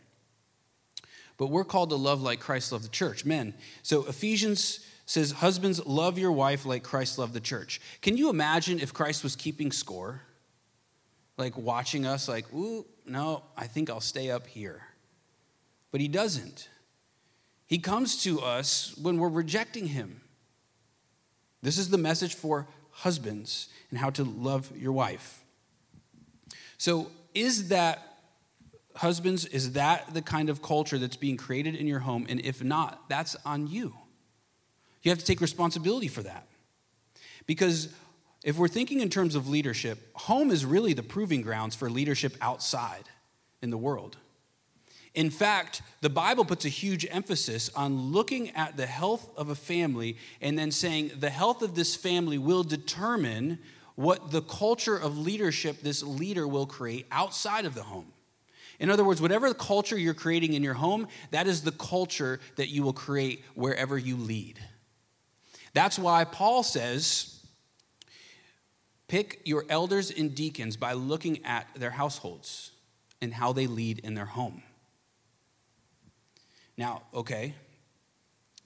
But 1.43 1.51
we're 1.51 1.65
called 1.65 1.91
to 1.91 1.97
love 1.97 2.23
like 2.23 2.39
Christ 2.39 2.71
loved 2.71 2.85
the 2.85 2.89
church, 2.89 3.25
men. 3.25 3.55
So 3.83 4.07
Ephesians 4.07 4.79
says, 5.07 5.33
Husbands, 5.33 5.85
love 5.85 6.17
your 6.17 6.31
wife 6.31 6.65
like 6.65 6.85
Christ 6.85 7.19
loved 7.19 7.33
the 7.33 7.41
church. 7.41 7.81
Can 8.01 8.17
you 8.17 8.31
imagine 8.31 8.79
if 8.79 8.95
Christ 8.95 9.25
was 9.25 9.35
keeping 9.35 9.73
score? 9.73 10.23
Like 11.37 11.59
watching 11.59 12.07
us, 12.07 12.29
like, 12.29 12.45
ooh, 12.55 12.87
no, 13.05 13.43
I 13.57 13.67
think 13.67 13.91
I'll 13.91 14.01
stay 14.01 14.31
up 14.31 14.47
here. 14.47 14.83
But 15.91 16.01
he 16.01 16.07
doesn't. 16.07 16.69
He 17.67 17.79
comes 17.79 18.23
to 18.23 18.41
us 18.41 18.97
when 18.97 19.19
we're 19.19 19.29
rejecting 19.29 19.89
him. 19.89 20.21
This 21.61 21.77
is 21.77 21.91
the 21.91 21.99
message 21.99 22.37
for 22.37 22.69
husbands 22.93 23.67
and 23.91 23.99
how 23.99 24.11
to 24.11 24.23
love 24.23 24.71
your 24.77 24.93
wife. 24.93 25.43
So, 26.79 27.11
is 27.35 27.71
that, 27.71 28.12
husbands, 28.97 29.45
is 29.47 29.73
that 29.73 30.13
the 30.15 30.23
kind 30.23 30.51
of 30.51 30.63
culture 30.63 30.99
that's 30.99 31.17
being 31.17 31.37
created 31.37 31.75
in 31.75 31.87
your 31.87 32.01
home? 32.01 32.27
And 32.29 32.41
if 32.41 32.63
not, 32.63 33.09
that's 33.09 33.37
on 33.45 33.67
you. 33.67 33.95
You 35.03 35.11
have 35.11 35.19
to 35.19 35.25
take 35.25 35.41
responsibility 35.41 36.09
for 36.09 36.23
that. 36.23 36.47
Because 37.47 37.89
if 38.45 38.57
we're 38.57 38.69
thinking 38.69 39.01
in 39.01 39.11
terms 39.11 39.35
of 39.35 39.49
leadership, 39.49 39.99
home 40.15 40.51
is 40.51 40.65
really 40.65 40.93
the 40.93 41.03
proving 41.03 41.43
grounds 41.43 41.75
for 41.75 41.91
leadership 41.91 42.37
outside 42.41 43.09
in 43.61 43.71
the 43.71 43.79
world. 43.79 44.17
In 45.15 45.29
fact, 45.29 45.83
the 46.01 46.09
Bible 46.09 46.45
puts 46.45 46.65
a 46.65 46.71
huge 46.71 47.07
emphasis 47.11 47.71
on 47.77 48.13
looking 48.13 48.51
at 48.51 48.77
the 48.77 48.87
health 48.87 49.29
of 49.37 49.51
a 49.51 49.55
family 49.55 50.17
and 50.41 50.59
then 50.59 50.71
saying 50.71 51.13
the 51.19 51.31
health 51.31 51.63
of 51.63 51.75
this 51.75 51.95
family 51.95 52.39
will 52.39 52.63
determine 52.63 53.59
what 53.95 54.31
the 54.31 54.41
culture 54.41 54.97
of 54.97 55.19
leadership 55.19 55.83
this 55.83 56.03
leader 56.03 56.49
will 56.49 56.67
create 56.67 57.07
outside 57.11 57.67
of 57.67 57.75
the 57.75 57.83
home. 57.83 58.07
In 58.83 58.91
other 58.91 59.05
words, 59.05 59.23
whatever 59.23 59.55
culture 59.55 59.97
you're 59.97 60.13
creating 60.13 60.55
in 60.55 60.65
your 60.65 60.75
home, 60.75 61.07
that 61.31 61.47
is 61.47 61.63
the 61.63 61.71
culture 61.71 62.41
that 62.57 62.69
you 62.69 62.83
will 62.83 62.93
create 62.93 63.45
wherever 63.55 63.97
you 63.97 64.17
lead. 64.17 64.59
That's 65.73 66.01
why 66.01 66.25
Paul 66.25 66.65
says, 66.65 67.47
pick 69.07 69.41
your 69.45 69.65
elders 69.69 70.11
and 70.11 70.35
deacons 70.35 70.77
by 70.77 70.95
looking 70.95 71.45
at 71.45 71.69
their 71.77 71.93
households 71.93 72.73
and 73.21 73.33
how 73.33 73.53
they 73.53 73.69
lead 73.69 74.01
in 74.01 74.15
their 74.15 74.27
home. 74.27 74.65
Now, 76.77 77.03
okay, 77.15 77.55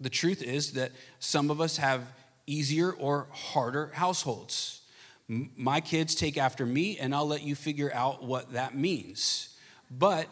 the 0.01 0.09
truth 0.09 0.41
is 0.43 0.73
that 0.73 0.93
some 1.19 1.51
of 1.51 1.61
us 1.61 1.77
have 1.77 2.11
easier 2.47 2.91
or 2.91 3.27
harder 3.33 3.91
households. 3.93 4.81
My 5.29 5.83
kids 5.83 6.15
take 6.15 6.39
after 6.39 6.65
me, 6.65 6.97
and 6.97 7.15
I'll 7.15 7.29
let 7.29 7.43
you 7.43 7.55
figure 7.55 7.93
out 7.93 8.25
what 8.25 8.55
that 8.55 8.75
means. 8.75 9.51
But 9.91 10.29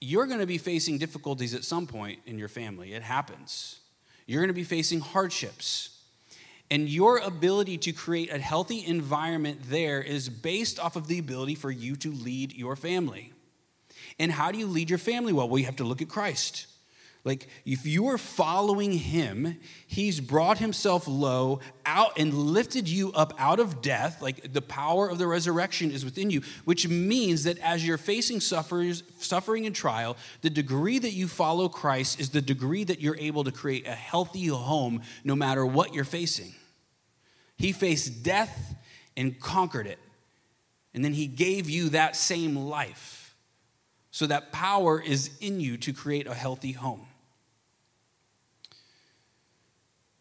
you're 0.00 0.26
going 0.26 0.40
to 0.40 0.46
be 0.46 0.58
facing 0.58 0.98
difficulties 0.98 1.54
at 1.54 1.64
some 1.64 1.86
point 1.86 2.20
in 2.26 2.38
your 2.38 2.48
family. 2.48 2.94
It 2.94 3.02
happens. 3.02 3.80
You're 4.26 4.40
going 4.40 4.48
to 4.48 4.54
be 4.54 4.64
facing 4.64 5.00
hardships. 5.00 5.90
And 6.70 6.88
your 6.88 7.18
ability 7.18 7.78
to 7.78 7.92
create 7.92 8.32
a 8.32 8.38
healthy 8.38 8.84
environment 8.84 9.60
there 9.64 10.02
is 10.02 10.28
based 10.28 10.80
off 10.80 10.96
of 10.96 11.06
the 11.06 11.18
ability 11.18 11.54
for 11.54 11.70
you 11.70 11.94
to 11.96 12.10
lead 12.10 12.52
your 12.52 12.74
family. 12.74 13.32
And 14.18 14.32
how 14.32 14.50
do 14.50 14.58
you 14.58 14.66
lead 14.66 14.90
your 14.90 14.98
family 14.98 15.32
well? 15.32 15.56
You 15.56 15.64
have 15.66 15.76
to 15.76 15.84
look 15.84 16.02
at 16.02 16.08
Christ. 16.08 16.66
Like, 17.26 17.48
if 17.64 17.84
you 17.86 18.06
are 18.06 18.18
following 18.18 18.92
him, 18.92 19.58
he's 19.84 20.20
brought 20.20 20.58
himself 20.58 21.08
low 21.08 21.58
out 21.84 22.16
and 22.16 22.32
lifted 22.32 22.88
you 22.88 23.10
up 23.14 23.34
out 23.36 23.58
of 23.58 23.82
death. 23.82 24.22
Like, 24.22 24.52
the 24.52 24.62
power 24.62 25.08
of 25.08 25.18
the 25.18 25.26
resurrection 25.26 25.90
is 25.90 26.04
within 26.04 26.30
you, 26.30 26.42
which 26.66 26.86
means 26.86 27.42
that 27.42 27.58
as 27.58 27.84
you're 27.84 27.98
facing 27.98 28.38
suffers, 28.38 29.02
suffering 29.18 29.66
and 29.66 29.74
trial, 29.74 30.16
the 30.42 30.50
degree 30.50 31.00
that 31.00 31.14
you 31.14 31.26
follow 31.26 31.68
Christ 31.68 32.20
is 32.20 32.30
the 32.30 32.40
degree 32.40 32.84
that 32.84 33.00
you're 33.00 33.18
able 33.18 33.42
to 33.42 33.50
create 33.50 33.88
a 33.88 33.92
healthy 33.94 34.46
home 34.46 35.02
no 35.24 35.34
matter 35.34 35.66
what 35.66 35.92
you're 35.92 36.04
facing. 36.04 36.54
He 37.58 37.72
faced 37.72 38.22
death 38.22 38.76
and 39.16 39.40
conquered 39.40 39.88
it. 39.88 39.98
And 40.94 41.04
then 41.04 41.12
he 41.12 41.26
gave 41.26 41.68
you 41.68 41.88
that 41.88 42.14
same 42.14 42.54
life. 42.54 43.34
So 44.12 44.28
that 44.28 44.52
power 44.52 45.02
is 45.02 45.30
in 45.40 45.58
you 45.58 45.76
to 45.78 45.92
create 45.92 46.28
a 46.28 46.34
healthy 46.34 46.70
home. 46.70 47.08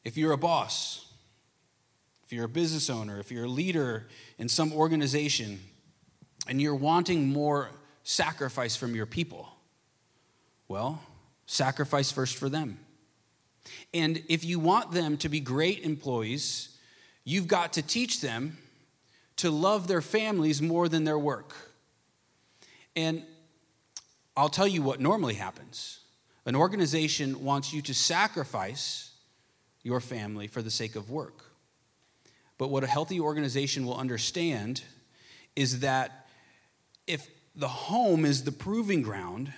If 0.06 0.16
you're 0.16 0.32
a 0.32 0.38
boss, 0.38 1.12
if 2.24 2.32
you're 2.32 2.46
a 2.46 2.50
business 2.50 2.90
owner, 2.90 3.20
if 3.20 3.32
you're 3.32 3.46
a 3.46 3.50
leader 3.50 4.08
in 4.38 4.48
some 4.48 4.72
organization, 4.72 5.60
and 6.48 6.62
you're 6.62 6.76
wanting 6.76 7.28
more 7.28 7.72
sacrifice 8.04 8.76
from 8.76 8.96
your 8.96 9.08
people, 9.08 9.50
well, 10.68 11.02
sacrifice 11.48 12.12
first 12.12 12.38
for 12.38 12.50
them. 12.50 12.80
And 13.94 14.24
if 14.30 14.46
you 14.46 14.60
want 14.60 14.92
them 14.92 15.18
to 15.18 15.30
be 15.30 15.40
great 15.40 15.84
employees, 15.84 16.78
you've 17.24 17.48
got 17.48 17.74
to 17.74 17.82
teach 17.82 18.22
them 18.22 18.58
to 19.38 19.50
love 19.50 19.88
their 19.88 20.02
families 20.02 20.62
more 20.62 20.88
than 20.88 21.04
their 21.04 21.20
work. 21.20 21.56
And 22.96 23.24
I'll 24.38 24.50
tell 24.50 24.68
you 24.68 24.82
what 24.82 25.00
normally 25.00 25.36
happens 25.36 26.00
an 26.48 26.56
organization 26.56 27.44
wants 27.44 27.74
you 27.74 27.82
to 27.82 27.94
sacrifice 27.96 29.15
your 29.86 30.02
family 30.02 30.48
for 30.48 30.64
the 30.64 30.72
sake 30.72 30.96
of 30.96 31.12
work. 31.12 31.46
But 32.58 32.70
what 32.70 32.84
a 32.84 32.88
healthy 32.88 33.20
organization 33.20 33.86
will 33.86 33.96
understand 33.96 34.82
is 35.56 35.82
that 35.82 36.28
if 37.06 37.30
the 37.56 37.68
home 37.68 38.26
is 38.26 38.44
the 38.44 38.52
proving 38.52 39.04
ground, 39.04 39.54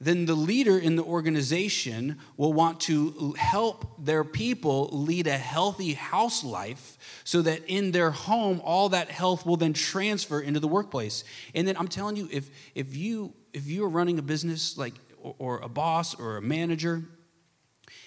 then 0.00 0.26
the 0.26 0.34
leader 0.34 0.76
in 0.76 0.96
the 0.96 1.04
organization 1.04 2.18
will 2.36 2.52
want 2.52 2.80
to 2.80 3.34
help 3.38 4.04
their 4.04 4.24
people 4.24 4.88
lead 4.90 5.28
a 5.28 5.38
healthy 5.38 5.94
house 5.94 6.42
life 6.42 6.98
so 7.22 7.40
that 7.42 7.62
in 7.68 7.92
their 7.92 8.10
home 8.10 8.60
all 8.64 8.88
that 8.88 9.08
health 9.08 9.46
will 9.46 9.56
then 9.56 9.72
transfer 9.72 10.40
into 10.40 10.58
the 10.58 10.66
workplace 10.66 11.22
and 11.54 11.68
then 11.68 11.76
i'm 11.76 11.86
telling 11.86 12.16
you 12.16 12.28
if 12.32 12.50
if 12.74 12.96
you 12.96 13.32
if 13.52 13.68
you're 13.68 13.88
running 13.88 14.18
a 14.18 14.22
business 14.22 14.76
like 14.76 14.94
or, 15.22 15.36
or 15.38 15.58
a 15.60 15.68
boss 15.68 16.18
or 16.18 16.36
a 16.36 16.42
manager 16.42 17.04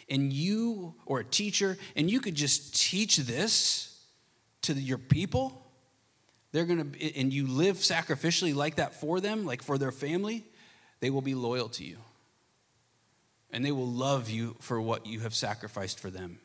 and 0.09 0.31
you, 0.31 0.95
or 1.05 1.19
a 1.19 1.23
teacher, 1.23 1.77
and 1.95 2.09
you 2.09 2.19
could 2.19 2.35
just 2.35 2.75
teach 2.75 3.17
this 3.17 4.03
to 4.63 4.73
your 4.73 4.97
people, 4.97 5.65
they're 6.51 6.65
to, 6.65 7.19
and 7.19 7.33
you 7.33 7.47
live 7.47 7.77
sacrificially 7.77 8.55
like 8.55 8.75
that 8.75 8.95
for 8.95 9.19
them, 9.19 9.45
like 9.45 9.61
for 9.61 9.77
their 9.77 9.91
family, 9.91 10.45
they 10.99 11.09
will 11.09 11.21
be 11.21 11.35
loyal 11.35 11.69
to 11.69 11.83
you. 11.83 11.97
And 13.51 13.63
they 13.63 13.71
will 13.71 13.87
love 13.87 14.29
you 14.29 14.55
for 14.59 14.81
what 14.81 15.05
you 15.05 15.21
have 15.21 15.35
sacrificed 15.35 15.99
for 15.99 16.09
them. 16.09 16.39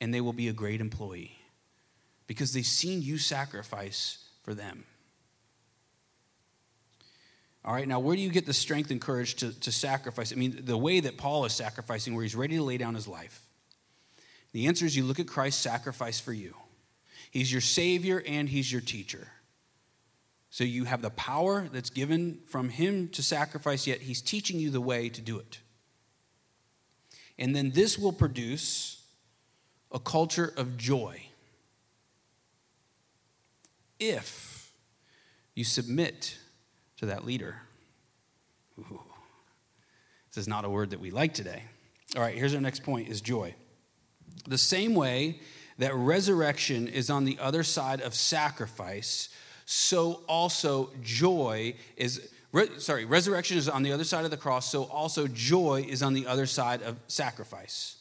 And 0.00 0.14
they 0.14 0.20
will 0.20 0.32
be 0.32 0.48
a 0.48 0.52
great 0.52 0.80
employee 0.80 1.38
because 2.26 2.52
they've 2.52 2.64
seen 2.64 3.02
you 3.02 3.18
sacrifice 3.18 4.18
for 4.42 4.54
them. 4.54 4.84
All 7.64 7.74
right, 7.74 7.86
now 7.86 8.00
where 8.00 8.16
do 8.16 8.22
you 8.22 8.30
get 8.30 8.46
the 8.46 8.54
strength 8.54 8.90
and 8.90 9.00
courage 9.00 9.34
to, 9.36 9.58
to 9.60 9.70
sacrifice? 9.70 10.32
I 10.32 10.36
mean, 10.36 10.60
the 10.64 10.78
way 10.78 11.00
that 11.00 11.18
Paul 11.18 11.44
is 11.44 11.52
sacrificing, 11.52 12.14
where 12.14 12.22
he's 12.22 12.34
ready 12.34 12.56
to 12.56 12.62
lay 12.62 12.78
down 12.78 12.94
his 12.94 13.06
life. 13.06 13.42
The 14.52 14.66
answer 14.66 14.86
is 14.86 14.96
you 14.96 15.04
look 15.04 15.20
at 15.20 15.26
Christ's 15.26 15.62
sacrifice 15.62 16.18
for 16.18 16.32
you. 16.32 16.54
He's 17.30 17.52
your 17.52 17.60
Savior 17.60 18.22
and 18.26 18.48
He's 18.48 18.70
your 18.70 18.80
teacher. 18.80 19.28
So 20.50 20.64
you 20.64 20.84
have 20.84 21.00
the 21.00 21.10
power 21.10 21.68
that's 21.72 21.90
given 21.90 22.40
from 22.46 22.70
Him 22.70 23.08
to 23.10 23.22
sacrifice, 23.22 23.86
yet 23.86 24.00
He's 24.00 24.20
teaching 24.20 24.58
you 24.58 24.70
the 24.70 24.80
way 24.80 25.08
to 25.08 25.20
do 25.20 25.38
it. 25.38 25.60
And 27.38 27.54
then 27.54 27.70
this 27.70 27.96
will 27.96 28.12
produce 28.12 29.04
a 29.92 30.00
culture 30.00 30.52
of 30.56 30.76
joy 30.76 31.22
if 33.98 34.72
you 35.54 35.64
submit 35.64 36.36
to 37.00 37.06
that 37.06 37.24
leader. 37.24 37.56
Ooh, 38.78 39.00
this 40.28 40.36
is 40.36 40.46
not 40.46 40.66
a 40.66 40.68
word 40.68 40.90
that 40.90 41.00
we 41.00 41.10
like 41.10 41.32
today. 41.32 41.62
All 42.14 42.20
right, 42.20 42.36
here's 42.36 42.54
our 42.54 42.60
next 42.60 42.82
point 42.82 43.08
is 43.08 43.22
joy. 43.22 43.54
The 44.46 44.58
same 44.58 44.94
way 44.94 45.40
that 45.78 45.94
resurrection 45.94 46.88
is 46.88 47.08
on 47.08 47.24
the 47.24 47.38
other 47.38 47.62
side 47.62 48.02
of 48.02 48.14
sacrifice, 48.14 49.30
so 49.64 50.20
also 50.28 50.90
joy 51.02 51.74
is 51.96 52.30
re, 52.52 52.68
sorry, 52.76 53.06
resurrection 53.06 53.56
is 53.56 53.66
on 53.66 53.82
the 53.82 53.92
other 53.92 54.04
side 54.04 54.26
of 54.26 54.30
the 54.30 54.36
cross, 54.36 54.70
so 54.70 54.84
also 54.84 55.26
joy 55.26 55.86
is 55.88 56.02
on 56.02 56.12
the 56.12 56.26
other 56.26 56.44
side 56.44 56.82
of 56.82 56.98
sacrifice. 57.06 57.96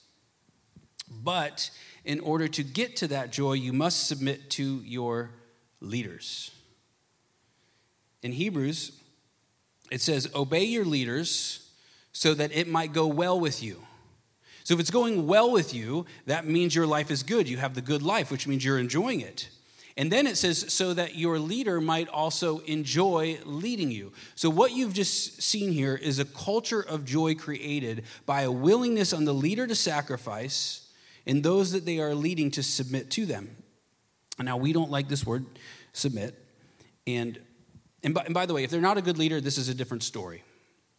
But 1.10 1.70
in 2.04 2.20
order 2.20 2.50
to 2.50 2.64
get 2.64 2.98
to 2.98 3.08
that 3.08 3.32
joy, 3.32 3.54
you 3.54 3.72
must 3.72 4.08
submit 4.08 4.50
to 4.52 4.82
your 4.84 5.32
leaders. 5.80 6.52
In 8.22 8.32
Hebrews, 8.34 8.92
it 9.92 10.02
says, 10.02 10.30
Obey 10.36 10.64
your 10.64 10.86
leaders 10.86 11.70
so 12.12 12.34
that 12.34 12.52
it 12.52 12.68
might 12.68 12.94
go 12.94 13.08
well 13.08 13.40
with 13.40 13.64
you. 13.64 13.82
So 14.64 14.74
if 14.74 14.80
it's 14.80 14.92
going 14.92 15.26
well 15.26 15.52
with 15.52 15.74
you, 15.74 16.06
that 16.26 16.46
means 16.46 16.76
your 16.76 16.86
life 16.86 17.10
is 17.10 17.24
good. 17.24 17.48
You 17.50 17.58
have 17.58 17.74
the 17.74 17.82
good 17.82 18.04
life, 18.04 18.30
which 18.30 18.48
means 18.48 18.64
you're 18.64 18.78
enjoying 18.78 19.22
it. 19.22 19.50
And 19.98 20.12
then 20.12 20.28
it 20.28 20.38
says, 20.38 20.72
so 20.72 20.94
that 20.94 21.16
your 21.16 21.40
leader 21.40 21.82
might 21.82 22.08
also 22.08 22.60
enjoy 22.60 23.40
leading 23.46 23.92
you. 23.92 24.14
So, 24.36 24.50
what 24.50 24.72
you've 24.72 24.94
just 24.94 25.42
seen 25.42 25.72
here 25.72 25.96
is 25.96 26.20
a 26.20 26.26
culture 26.26 26.82
of 26.82 27.04
joy 27.04 27.36
created 27.36 28.04
by 28.26 28.44
a 28.44 28.52
willingness 28.52 29.12
on 29.12 29.26
the 29.26 29.34
leader 29.34 29.68
to 29.68 29.76
sacrifice 29.76 30.88
and 31.26 31.44
those 31.44 31.72
that 31.74 31.86
they 31.86 32.00
are 32.00 32.16
leading 32.16 32.50
to 32.52 32.64
submit 32.64 33.12
to 33.12 33.26
them. 33.26 33.58
Now, 34.40 34.56
we 34.56 34.72
don't 34.72 34.90
like 34.90 35.10
this 35.10 35.26
word, 35.26 35.46
submit. 35.92 36.34
And, 37.06 37.40
and, 38.04 38.14
by, 38.14 38.24
and 38.24 38.34
by 38.34 38.46
the 38.46 38.54
way, 38.54 38.64
if 38.64 38.70
they're 38.70 38.82
not 38.82 38.98
a 38.98 39.02
good 39.02 39.18
leader, 39.18 39.42
this 39.42 39.58
is 39.58 39.70
a 39.70 39.74
different 39.74 40.04
story. 40.04 40.44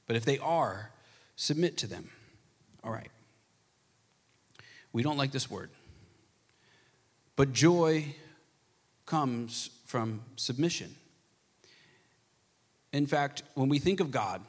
But 0.07 0.17
if 0.17 0.25
they 0.25 0.39
are, 0.39 0.91
submit 1.37 1.77
to 1.79 1.87
them. 1.87 2.11
All 2.83 2.93
right. 2.93 3.11
We 4.93 5.03
don't 5.03 5.17
like 5.17 5.33
this 5.33 5.51
word. 5.51 5.71
But 7.37 7.53
joy 7.53 8.15
comes 9.07 9.71
from 9.87 10.23
submission. 10.37 10.95
In 12.93 13.07
fact, 13.07 13.43
when 13.55 13.69
we 13.69 13.79
think 13.79 14.01
of 14.01 14.11
God, 14.11 14.43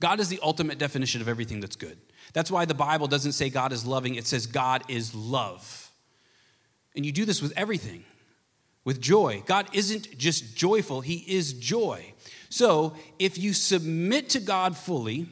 God 0.00 0.20
is 0.20 0.28
the 0.28 0.40
ultimate 0.42 0.78
definition 0.78 1.20
of 1.20 1.28
everything 1.28 1.60
that's 1.60 1.76
good. 1.76 1.98
That's 2.32 2.50
why 2.50 2.64
the 2.64 2.74
Bible 2.74 3.06
doesn't 3.06 3.32
say 3.32 3.48
God 3.48 3.72
is 3.72 3.86
loving, 3.86 4.14
it 4.14 4.26
says 4.26 4.46
God 4.46 4.82
is 4.88 5.14
love. 5.14 5.90
And 6.94 7.04
you 7.04 7.12
do 7.12 7.24
this 7.24 7.42
with 7.42 7.52
everything, 7.56 8.04
with 8.86 9.00
joy. 9.00 9.42
God 9.46 9.68
isn't 9.72 10.16
just 10.16 10.56
joyful, 10.56 11.02
He 11.02 11.16
is 11.26 11.52
joy. 11.52 12.14
So 12.48 12.94
if 13.18 13.36
you 13.36 13.52
submit 13.52 14.30
to 14.30 14.40
God 14.40 14.76
fully, 14.76 15.26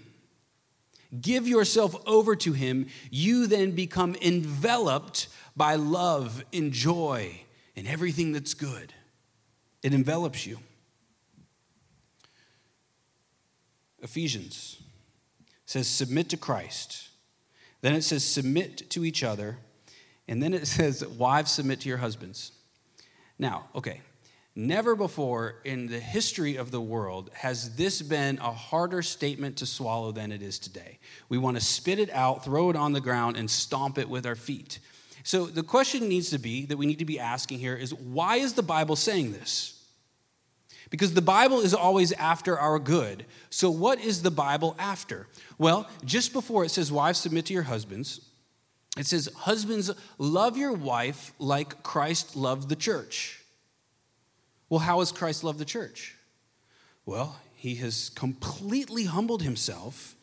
give 1.19 1.47
yourself 1.47 1.95
over 2.05 2.35
to 2.35 2.53
Him, 2.53 2.89
you 3.11 3.47
then 3.47 3.71
become 3.71 4.17
enveloped 4.21 5.29
by 5.57 5.77
love 5.77 6.45
and 6.53 6.73
joy 6.73 7.43
and 7.77 7.87
everything 7.87 8.33
that's 8.33 8.55
good. 8.55 8.93
It 9.85 9.95
envelops 9.95 10.47
you. 10.47 10.59
Ephesians 14.03 14.83
says, 15.65 15.87
Submit 15.87 16.29
to 16.31 16.37
Christ. 16.37 17.09
Then 17.83 17.95
it 17.95 18.03
says, 18.03 18.25
Submit 18.25 18.91
to 18.91 19.05
each 19.05 19.23
other. 19.23 19.59
And 20.27 20.43
then 20.43 20.55
it 20.55 20.67
says, 20.67 21.07
Wives, 21.07 21.53
submit 21.53 21.83
to 21.83 21.89
your 21.89 21.99
husbands. 21.99 22.51
Now, 23.39 23.69
okay, 23.75 24.01
never 24.55 24.95
before 24.95 25.57
in 25.65 25.89
the 25.89 25.99
history 25.99 26.57
of 26.57 26.71
the 26.71 26.81
world 26.81 27.31
has 27.35 27.77
this 27.77 28.03
been 28.03 28.39
a 28.39 28.53
harder 28.53 29.03
statement 29.03 29.57
to 29.59 29.67
swallow 29.67 30.13
than 30.13 30.31
it 30.31 30.43
is 30.43 30.59
today. 30.59 30.99
We 31.29 31.39
want 31.39 31.57
to 31.57 31.63
spit 31.63 31.99
it 31.99 32.11
out, 32.11 32.45
throw 32.45 32.71
it 32.71 32.77
on 32.77 32.93
the 32.93 33.01
ground, 33.01 33.37
and 33.37 33.51
stomp 33.51 33.99
it 33.99 34.09
with 34.09 34.27
our 34.27 34.37
feet. 34.37 34.79
So 35.25 35.47
the 35.47 35.63
question 35.63 36.09
needs 36.09 36.31
to 36.31 36.39
be 36.39 36.67
that 36.67 36.77
we 36.77 36.87
need 36.87 36.99
to 36.99 37.05
be 37.05 37.19
asking 37.19 37.59
here 37.59 37.75
is 37.75 37.95
why 37.95 38.37
is 38.37 38.53
the 38.53 38.63
Bible 38.63 38.95
saying 38.95 39.33
this? 39.33 39.75
Because 40.91 41.15
the 41.15 41.23
Bible 41.23 41.61
is 41.61 41.75
always 41.75 42.13
after 42.13 42.59
our 42.59 42.79
good. 42.79 43.25
So, 43.51 43.71
what 43.71 43.99
is 44.01 44.23
the 44.23 44.31
Bible 44.31 44.77
after? 44.79 45.27
Well, 45.59 45.89
just 46.05 46.33
before 46.33 46.65
it 46.65 46.71
says, 46.71 46.93
Wives, 46.93 47.19
submit 47.19 47.47
to 47.47 47.55
your 47.55 47.65
husbands, 47.65 48.21
it 48.97 49.07
says, 49.07 49.29
Husbands, 49.35 49.91
love 50.19 50.57
your 50.57 50.73
wife 50.73 51.33
like 51.39 51.83
Christ 51.83 52.37
loved 52.37 52.69
the 52.69 52.77
church. 52.77 53.41
Well, 54.69 54.81
how 54.81 55.01
has 55.01 55.13
Christ 55.13 55.45
loved 55.45 55.59
the 55.59 55.65
church? 55.65 56.17
Well, 57.07 57.37
he 57.57 57.77
has 57.77 58.11
completely 58.11 59.05
humbled 59.05 59.43
himself, 59.43 60.15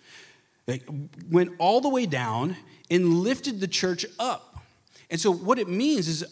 went 1.29 1.51
all 1.57 1.81
the 1.81 1.89
way 1.89 2.05
down, 2.05 2.55
and 2.89 3.19
lifted 3.19 3.59
the 3.59 3.67
church 3.67 4.05
up. 4.19 4.63
And 5.09 5.19
so, 5.19 5.31
what 5.31 5.59
it 5.59 5.67
means 5.67 6.07
is 6.07 6.25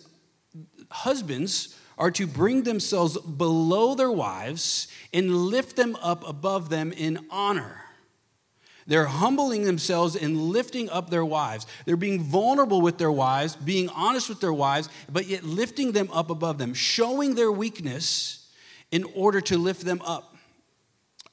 husbands 0.90 1.76
are 1.98 2.12
to 2.12 2.26
bring 2.26 2.64
themselves 2.64 3.18
below 3.18 3.94
their 3.94 4.12
wives 4.12 4.88
and 5.14 5.36
lift 5.36 5.76
them 5.76 5.98
up 6.02 6.28
above 6.28 6.70
them 6.70 6.94
in 6.94 7.26
honor. 7.30 7.84
They're 8.90 9.06
humbling 9.06 9.66
themselves 9.66 10.16
and 10.16 10.36
lifting 10.36 10.90
up 10.90 11.12
their 11.12 11.24
wives. 11.24 11.68
They're 11.86 11.96
being 11.96 12.24
vulnerable 12.24 12.82
with 12.82 12.98
their 12.98 13.12
wives, 13.12 13.56
being 13.56 13.88
honest 13.90 14.28
with 14.28 14.42
their 14.42 14.52
wives, 14.52 14.90
but 15.08 15.28
yet 15.28 15.44
lifting 15.44 15.92
them 15.92 16.10
up 16.12 16.32
above 16.32 16.58
them, 16.58 16.74
showing 16.74 17.36
their 17.36 17.52
weakness 17.52 18.50
in 18.92 19.04
order 19.16 19.42
to 19.42 19.60
lift 19.60 19.86
them 19.86 20.02
up. 20.04 20.36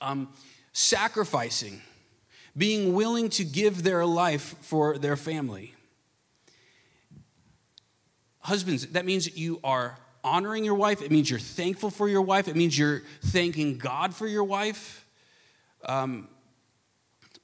Um, 0.02 0.28
sacrificing, 0.74 1.80
being 2.54 2.92
willing 2.92 3.30
to 3.30 3.44
give 3.44 3.82
their 3.82 4.04
life 4.04 4.56
for 4.60 4.98
their 4.98 5.16
family. 5.16 5.74
Husbands, 8.40 8.86
that 8.88 9.06
means 9.06 9.34
you 9.34 9.60
are 9.64 9.96
honoring 10.22 10.62
your 10.62 10.74
wife. 10.74 11.00
It 11.00 11.10
means 11.10 11.30
you're 11.30 11.40
thankful 11.40 11.88
for 11.88 12.06
your 12.06 12.20
wife. 12.20 12.48
It 12.48 12.56
means 12.56 12.78
you're 12.78 13.00
thanking 13.24 13.78
God 13.78 14.14
for 14.14 14.26
your 14.26 14.44
wife. 14.44 15.06
Um, 15.86 16.28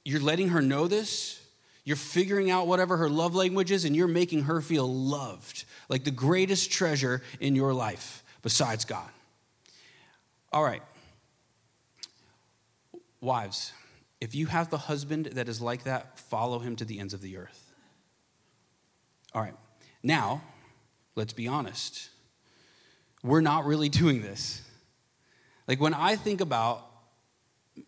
you're 0.03 0.21
letting 0.21 0.49
her 0.49 0.61
know 0.61 0.87
this. 0.87 1.39
You're 1.85 1.97
figuring 1.97 2.49
out 2.49 2.67
whatever 2.67 2.97
her 2.97 3.09
love 3.09 3.35
language 3.35 3.71
is, 3.71 3.83
and 3.85 3.95
you're 3.95 4.07
making 4.07 4.43
her 4.43 4.61
feel 4.61 4.91
loved, 4.91 5.65
like 5.89 6.05
the 6.05 6.11
greatest 6.11 6.71
treasure 6.71 7.21
in 7.39 7.55
your 7.55 7.73
life 7.73 8.23
besides 8.41 8.85
God. 8.85 9.09
All 10.51 10.63
right. 10.63 10.81
Wives, 13.19 13.73
if 14.21 14.35
you 14.35 14.45
have 14.47 14.69
the 14.69 14.77
husband 14.77 15.27
that 15.27 15.49
is 15.49 15.61
like 15.61 15.83
that, 15.83 16.17
follow 16.19 16.59
him 16.59 16.75
to 16.77 16.85
the 16.85 16.99
ends 16.99 17.13
of 17.13 17.21
the 17.21 17.37
earth. 17.37 17.73
All 19.33 19.41
right. 19.41 19.55
Now, 20.01 20.41
let's 21.15 21.33
be 21.33 21.47
honest 21.47 22.09
we're 23.23 23.41
not 23.41 23.65
really 23.65 23.89
doing 24.03 24.21
this. 24.21 24.61
Like 25.67 25.79
when 25.79 25.93
I 25.93 26.15
think 26.15 26.41
about 26.41 26.85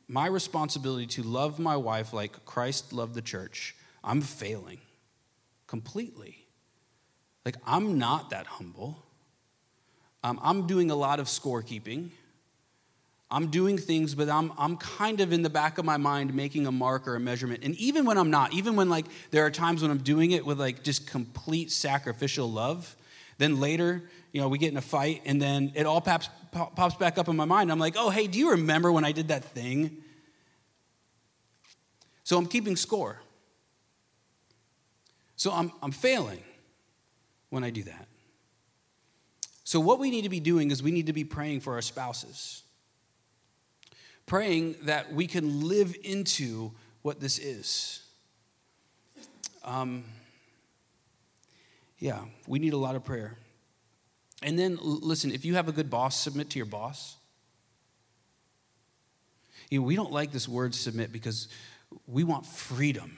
my 0.08 0.28
responsibility 0.28 1.06
to 1.08 1.24
love 1.24 1.60
my 1.60 1.76
wife 1.76 2.14
like 2.14 2.46
Christ 2.46 2.94
loved 2.94 3.14
the 3.14 3.22
church, 3.22 3.76
I'm 4.04 4.22
failing 4.22 4.80
completely. 5.68 6.46
Like 7.44 7.58
I'm 7.66 7.98
not 7.98 8.32
that 8.32 8.48
humble. 8.48 9.04
Um, 10.24 10.40
I'm 10.42 10.66
doing 10.66 10.90
a 10.90 10.96
lot 10.96 11.20
of 11.20 11.28
scorekeeping. 11.28 12.10
I'm 13.30 13.48
doing 13.48 13.78
things, 13.78 14.16
but 14.16 14.30
I'm, 14.30 14.54
I'm 14.58 14.78
kind 14.78 15.20
of 15.20 15.34
in 15.34 15.42
the 15.42 15.50
back 15.50 15.78
of 15.78 15.86
my 15.86 15.98
mind 15.98 16.34
making 16.34 16.68
a 16.68 16.72
mark 16.72 17.08
or 17.08 17.16
a 17.16 17.20
measurement. 17.20 17.64
And 17.64 17.76
even 17.76 18.06
when 18.06 18.18
I'm 18.18 18.30
not, 18.30 18.54
even 18.54 18.76
when 18.76 18.90
like 18.90 19.06
there 19.32 19.46
are 19.46 19.52
times 19.52 19.82
when 19.82 19.92
I'm 19.92 20.00
doing 20.00 20.32
it 20.32 20.46
with 20.46 20.60
like 20.60 20.84
just 20.84 21.08
complete 21.08 21.72
sacrificial 21.72 22.52
love, 22.52 22.96
then 23.38 23.60
later 23.60 24.04
you 24.36 24.42
know, 24.42 24.50
we 24.50 24.58
get 24.58 24.70
in 24.70 24.76
a 24.76 24.82
fight, 24.82 25.22
and 25.24 25.42
then 25.42 25.72
it 25.76 25.86
all 25.86 26.02
pops, 26.02 26.28
pops 26.52 26.96
back 26.96 27.18
up 27.18 27.30
in 27.30 27.38
my 27.38 27.46
mind. 27.46 27.72
I'm 27.72 27.80
like, 27.80 27.96
oh, 27.98 28.10
hey, 28.10 28.28
do 28.28 28.38
you 28.38 28.52
remember 28.52 28.92
when 28.92 29.06
I 29.06 29.14
did 29.14 29.30
that 29.30 29.46
thing? 29.46 30.04
So 32.26 32.38
I'm 32.38 32.46
keeping 32.46 32.76
score. 32.76 33.22
So 35.38 35.54
I'm, 35.54 35.72
I'm 35.82 35.94
failing 35.94 36.44
when 37.50 37.64
I 37.64 37.70
do 37.70 37.84
that. 37.84 38.10
So, 39.64 39.80
what 39.80 40.00
we 40.00 40.12
need 40.12 40.24
to 40.24 40.30
be 40.30 40.42
doing 40.42 40.70
is 40.70 40.84
we 40.84 40.92
need 40.92 41.06
to 41.06 41.14
be 41.14 41.24
praying 41.24 41.62
for 41.62 41.76
our 41.76 41.82
spouses, 41.82 42.64
praying 44.26 44.76
that 44.82 45.14
we 45.14 45.28
can 45.28 45.66
live 45.66 45.96
into 46.04 46.74
what 47.04 47.22
this 47.22 47.40
is. 47.40 48.02
Um, 49.64 50.04
yeah, 52.00 52.22
we 52.48 52.60
need 52.60 52.74
a 52.74 52.78
lot 52.78 52.96
of 52.96 53.04
prayer. 53.04 53.38
And 54.44 54.60
then, 54.60 54.78
listen, 54.82 55.32
if 55.32 55.46
you 55.46 55.56
have 55.56 55.68
a 55.68 55.72
good 55.72 55.90
boss, 55.90 56.20
submit 56.20 56.50
to 56.52 56.60
your 56.60 56.66
boss. 56.66 57.16
You 59.70 59.80
know, 59.80 59.86
we 59.86 59.96
don't 59.96 60.12
like 60.12 60.32
this 60.32 60.48
word 60.48 60.76
submit 60.76 61.12
because 61.12 61.48
we 62.08 62.24
want 62.24 62.46
freedom. 62.46 63.18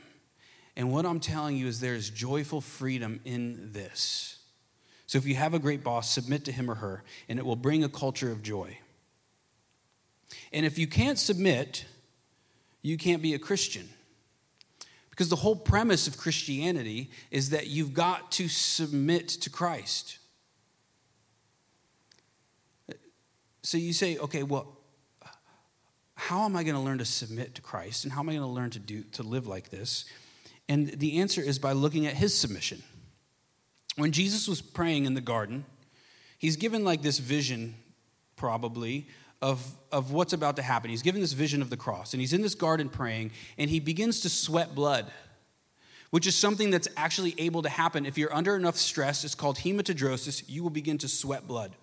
And 0.75 0.91
what 0.91 1.05
I'm 1.05 1.19
telling 1.19 1.57
you 1.57 1.67
is 1.67 1.79
there's 1.79 2.09
joyful 2.09 2.61
freedom 2.61 3.19
in 3.25 3.71
this. 3.73 4.37
So 5.07 5.17
if 5.17 5.25
you 5.25 5.35
have 5.35 5.53
a 5.53 5.59
great 5.59 5.83
boss, 5.83 6.09
submit 6.09 6.45
to 6.45 6.51
him 6.51 6.69
or 6.69 6.75
her, 6.75 7.03
and 7.27 7.39
it 7.39 7.45
will 7.45 7.55
bring 7.55 7.83
a 7.83 7.89
culture 7.89 8.31
of 8.31 8.43
joy. 8.43 8.77
And 10.53 10.65
if 10.65 10.77
you 10.77 10.85
can't 10.85 11.17
submit, 11.17 11.85
you 12.81 12.97
can't 12.97 13.21
be 13.21 13.33
a 13.33 13.39
Christian. 13.39 13.89
Because 15.17 15.29
the 15.29 15.35
whole 15.35 15.55
premise 15.55 16.07
of 16.07 16.15
Christianity 16.15 17.09
is 17.31 17.49
that 17.49 17.65
you've 17.65 17.95
got 17.95 18.31
to 18.33 18.47
submit 18.47 19.27
to 19.29 19.49
Christ. 19.49 20.19
So 23.63 23.79
you 23.79 23.93
say, 23.93 24.19
okay, 24.19 24.43
well, 24.43 24.77
how 26.13 26.45
am 26.45 26.55
I 26.55 26.61
going 26.61 26.75
to 26.75 26.81
learn 26.81 26.99
to 26.99 27.05
submit 27.05 27.55
to 27.55 27.63
Christ? 27.63 28.03
And 28.03 28.13
how 28.13 28.19
am 28.19 28.29
I 28.29 28.33
going 28.33 28.43
to 28.43 28.47
learn 28.47 28.69
to 28.69 28.79
do 28.79 29.01
to 29.13 29.23
live 29.23 29.47
like 29.47 29.71
this? 29.71 30.05
And 30.69 30.87
the 30.87 31.17
answer 31.17 31.41
is 31.41 31.57
by 31.57 31.71
looking 31.71 32.05
at 32.05 32.13
his 32.13 32.37
submission. 32.37 32.83
When 33.95 34.11
Jesus 34.11 34.47
was 34.47 34.61
praying 34.61 35.05
in 35.05 35.15
the 35.15 35.21
garden, 35.21 35.65
he's 36.37 36.57
given 36.57 36.83
like 36.83 37.01
this 37.01 37.17
vision, 37.17 37.73
probably, 38.35 39.07
of, 39.41 39.63
of 39.91 40.11
what's 40.11 40.33
about 40.33 40.55
to 40.55 40.61
happen. 40.61 40.89
He's 40.89 41.01
given 41.01 41.21
this 41.21 41.33
vision 41.33 41.61
of 41.61 41.69
the 41.69 41.77
cross, 41.77 42.13
and 42.13 42.21
he's 42.21 42.33
in 42.33 42.41
this 42.41 42.55
garden 42.55 42.89
praying, 42.89 43.31
and 43.57 43.69
he 43.69 43.79
begins 43.79 44.21
to 44.21 44.29
sweat 44.29 44.73
blood, 44.73 45.05
which 46.09 46.25
is 46.25 46.35
something 46.35 46.69
that's 46.69 46.87
actually 46.97 47.35
able 47.37 47.61
to 47.61 47.69
happen. 47.69 48.05
If 48.05 48.17
you're 48.17 48.33
under 48.33 48.55
enough 48.55 48.77
stress, 48.77 49.23
it's 49.23 49.35
called 49.35 49.57
hematidrosis, 49.57 50.43
you 50.47 50.63
will 50.63 50.69
begin 50.69 50.97
to 50.99 51.07
sweat 51.07 51.47
blood. 51.47 51.73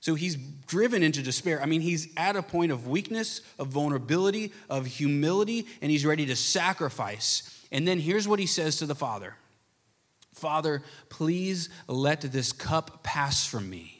So 0.00 0.14
he's 0.14 0.36
driven 0.36 1.02
into 1.02 1.22
despair. 1.22 1.60
I 1.60 1.66
mean, 1.66 1.80
he's 1.80 2.08
at 2.16 2.36
a 2.36 2.42
point 2.42 2.70
of 2.70 2.86
weakness, 2.86 3.40
of 3.58 3.68
vulnerability, 3.68 4.52
of 4.70 4.86
humility, 4.86 5.66
and 5.82 5.90
he's 5.90 6.06
ready 6.06 6.26
to 6.26 6.36
sacrifice. 6.36 7.66
And 7.72 7.86
then 7.86 7.98
here's 7.98 8.28
what 8.28 8.38
he 8.38 8.46
says 8.46 8.76
to 8.76 8.86
the 8.86 8.94
Father 8.94 9.34
Father, 10.34 10.82
please 11.08 11.68
let 11.88 12.20
this 12.20 12.52
cup 12.52 13.02
pass 13.02 13.44
from 13.44 13.68
me. 13.68 13.97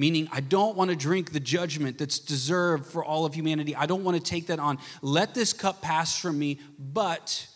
Meaning, 0.00 0.30
I 0.32 0.40
don't 0.40 0.78
want 0.78 0.88
to 0.88 0.96
drink 0.96 1.32
the 1.32 1.40
judgment 1.40 1.98
that's 1.98 2.18
deserved 2.20 2.86
for 2.86 3.04
all 3.04 3.26
of 3.26 3.34
humanity. 3.34 3.76
I 3.76 3.84
don't 3.84 4.02
want 4.02 4.16
to 4.16 4.22
take 4.22 4.46
that 4.46 4.58
on. 4.58 4.78
Let 5.02 5.34
this 5.34 5.52
cup 5.52 5.82
pass 5.82 6.18
from 6.18 6.38
me, 6.38 6.58
but 6.78 7.46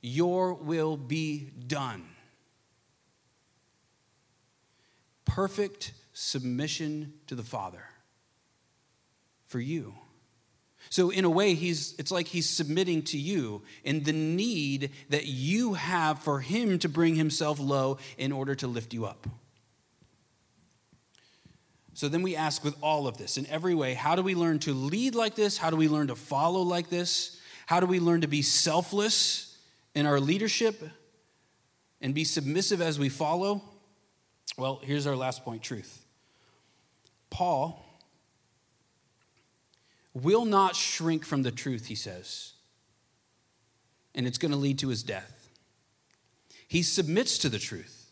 your 0.00 0.54
will 0.54 0.96
be 0.96 1.52
done. 1.68 2.02
Perfect 5.26 5.92
submission 6.12 7.12
to 7.28 7.36
the 7.36 7.44
Father 7.44 7.84
for 9.46 9.60
you. 9.60 9.94
So, 10.90 11.10
in 11.10 11.24
a 11.24 11.30
way, 11.30 11.54
he's, 11.54 11.94
it's 12.00 12.10
like 12.10 12.26
he's 12.26 12.50
submitting 12.50 13.02
to 13.02 13.16
you 13.16 13.62
in 13.84 14.02
the 14.02 14.12
need 14.12 14.90
that 15.10 15.26
you 15.26 15.74
have 15.74 16.18
for 16.18 16.40
him 16.40 16.80
to 16.80 16.88
bring 16.88 17.14
himself 17.14 17.60
low 17.60 17.98
in 18.18 18.32
order 18.32 18.56
to 18.56 18.66
lift 18.66 18.92
you 18.92 19.06
up. 19.06 19.28
So 21.94 22.08
then 22.08 22.22
we 22.22 22.34
ask 22.34 22.64
with 22.64 22.74
all 22.80 23.06
of 23.06 23.18
this, 23.18 23.36
in 23.36 23.46
every 23.46 23.74
way, 23.74 23.94
how 23.94 24.16
do 24.16 24.22
we 24.22 24.34
learn 24.34 24.58
to 24.60 24.72
lead 24.72 25.14
like 25.14 25.34
this? 25.34 25.58
How 25.58 25.70
do 25.70 25.76
we 25.76 25.88
learn 25.88 26.06
to 26.06 26.16
follow 26.16 26.62
like 26.62 26.88
this? 26.88 27.38
How 27.66 27.80
do 27.80 27.86
we 27.86 28.00
learn 28.00 28.22
to 28.22 28.28
be 28.28 28.42
selfless 28.42 29.58
in 29.94 30.06
our 30.06 30.18
leadership 30.18 30.82
and 32.00 32.14
be 32.14 32.24
submissive 32.24 32.80
as 32.80 32.98
we 32.98 33.08
follow? 33.08 33.62
Well, 34.56 34.80
here's 34.82 35.06
our 35.06 35.16
last 35.16 35.44
point 35.44 35.62
truth. 35.62 36.04
Paul 37.30 37.84
will 40.14 40.44
not 40.44 40.76
shrink 40.76 41.24
from 41.24 41.42
the 41.42 41.50
truth, 41.50 41.86
he 41.86 41.94
says, 41.94 42.52
and 44.14 44.26
it's 44.26 44.38
going 44.38 44.52
to 44.52 44.58
lead 44.58 44.78
to 44.80 44.88
his 44.88 45.02
death. 45.02 45.48
He 46.68 46.82
submits 46.82 47.38
to 47.38 47.48
the 47.48 47.58
truth, 47.58 48.10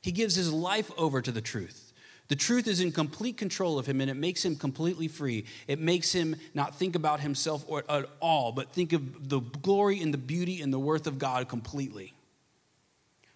he 0.00 0.12
gives 0.12 0.34
his 0.34 0.52
life 0.52 0.90
over 0.96 1.20
to 1.20 1.32
the 1.32 1.40
truth. 1.40 1.89
The 2.30 2.36
truth 2.36 2.68
is 2.68 2.80
in 2.80 2.92
complete 2.92 3.36
control 3.36 3.76
of 3.76 3.86
him 3.86 4.00
and 4.00 4.08
it 4.08 4.14
makes 4.14 4.44
him 4.44 4.54
completely 4.54 5.08
free. 5.08 5.46
It 5.66 5.80
makes 5.80 6.12
him 6.12 6.36
not 6.54 6.76
think 6.76 6.94
about 6.94 7.18
himself 7.18 7.64
or, 7.66 7.82
at 7.88 8.06
all, 8.20 8.52
but 8.52 8.70
think 8.70 8.92
of 8.92 9.28
the 9.28 9.40
glory 9.40 10.00
and 10.00 10.14
the 10.14 10.18
beauty 10.18 10.62
and 10.62 10.72
the 10.72 10.78
worth 10.78 11.08
of 11.08 11.18
God 11.18 11.48
completely. 11.48 12.14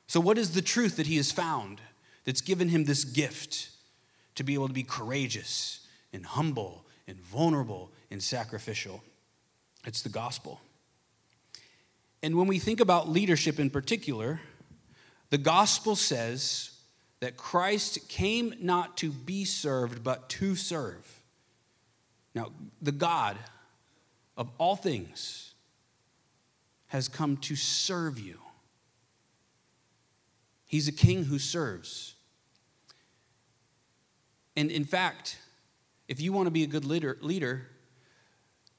So, 0.06 0.20
what 0.20 0.38
is 0.38 0.52
the 0.52 0.62
truth 0.62 0.94
that 0.94 1.08
he 1.08 1.16
has 1.16 1.32
found 1.32 1.80
that's 2.22 2.40
given 2.40 2.68
him 2.68 2.84
this 2.84 3.02
gift 3.02 3.70
to 4.36 4.44
be 4.44 4.54
able 4.54 4.68
to 4.68 4.74
be 4.74 4.84
courageous 4.84 5.84
and 6.12 6.24
humble 6.24 6.84
and 7.08 7.16
vulnerable 7.16 7.90
and 8.12 8.22
sacrificial? 8.22 9.02
It's 9.84 10.02
the 10.02 10.08
gospel. 10.08 10.60
And 12.22 12.36
when 12.36 12.46
we 12.46 12.60
think 12.60 12.78
about 12.78 13.08
leadership 13.08 13.58
in 13.58 13.70
particular, 13.70 14.40
the 15.30 15.38
gospel 15.38 15.96
says 15.96 16.73
that 17.20 17.36
Christ 17.36 18.08
came 18.08 18.54
not 18.60 18.96
to 18.98 19.10
be 19.10 19.44
served, 19.44 20.04
but 20.04 20.28
to 20.30 20.56
serve. 20.56 21.22
Now, 22.34 22.52
the 22.82 22.92
God 22.92 23.38
of 24.36 24.50
all 24.58 24.76
things 24.76 25.54
has 26.88 27.08
come 27.08 27.36
to 27.38 27.56
serve 27.56 28.18
you. 28.18 28.38
He's 30.66 30.88
a 30.88 30.92
king 30.92 31.24
who 31.24 31.38
serves. 31.38 32.14
And 34.56 34.70
in 34.70 34.84
fact, 34.84 35.38
if 36.08 36.20
you 36.20 36.32
want 36.32 36.46
to 36.46 36.50
be 36.50 36.62
a 36.62 36.66
good 36.66 36.84
leader, 36.84 37.16
leader, 37.20 37.68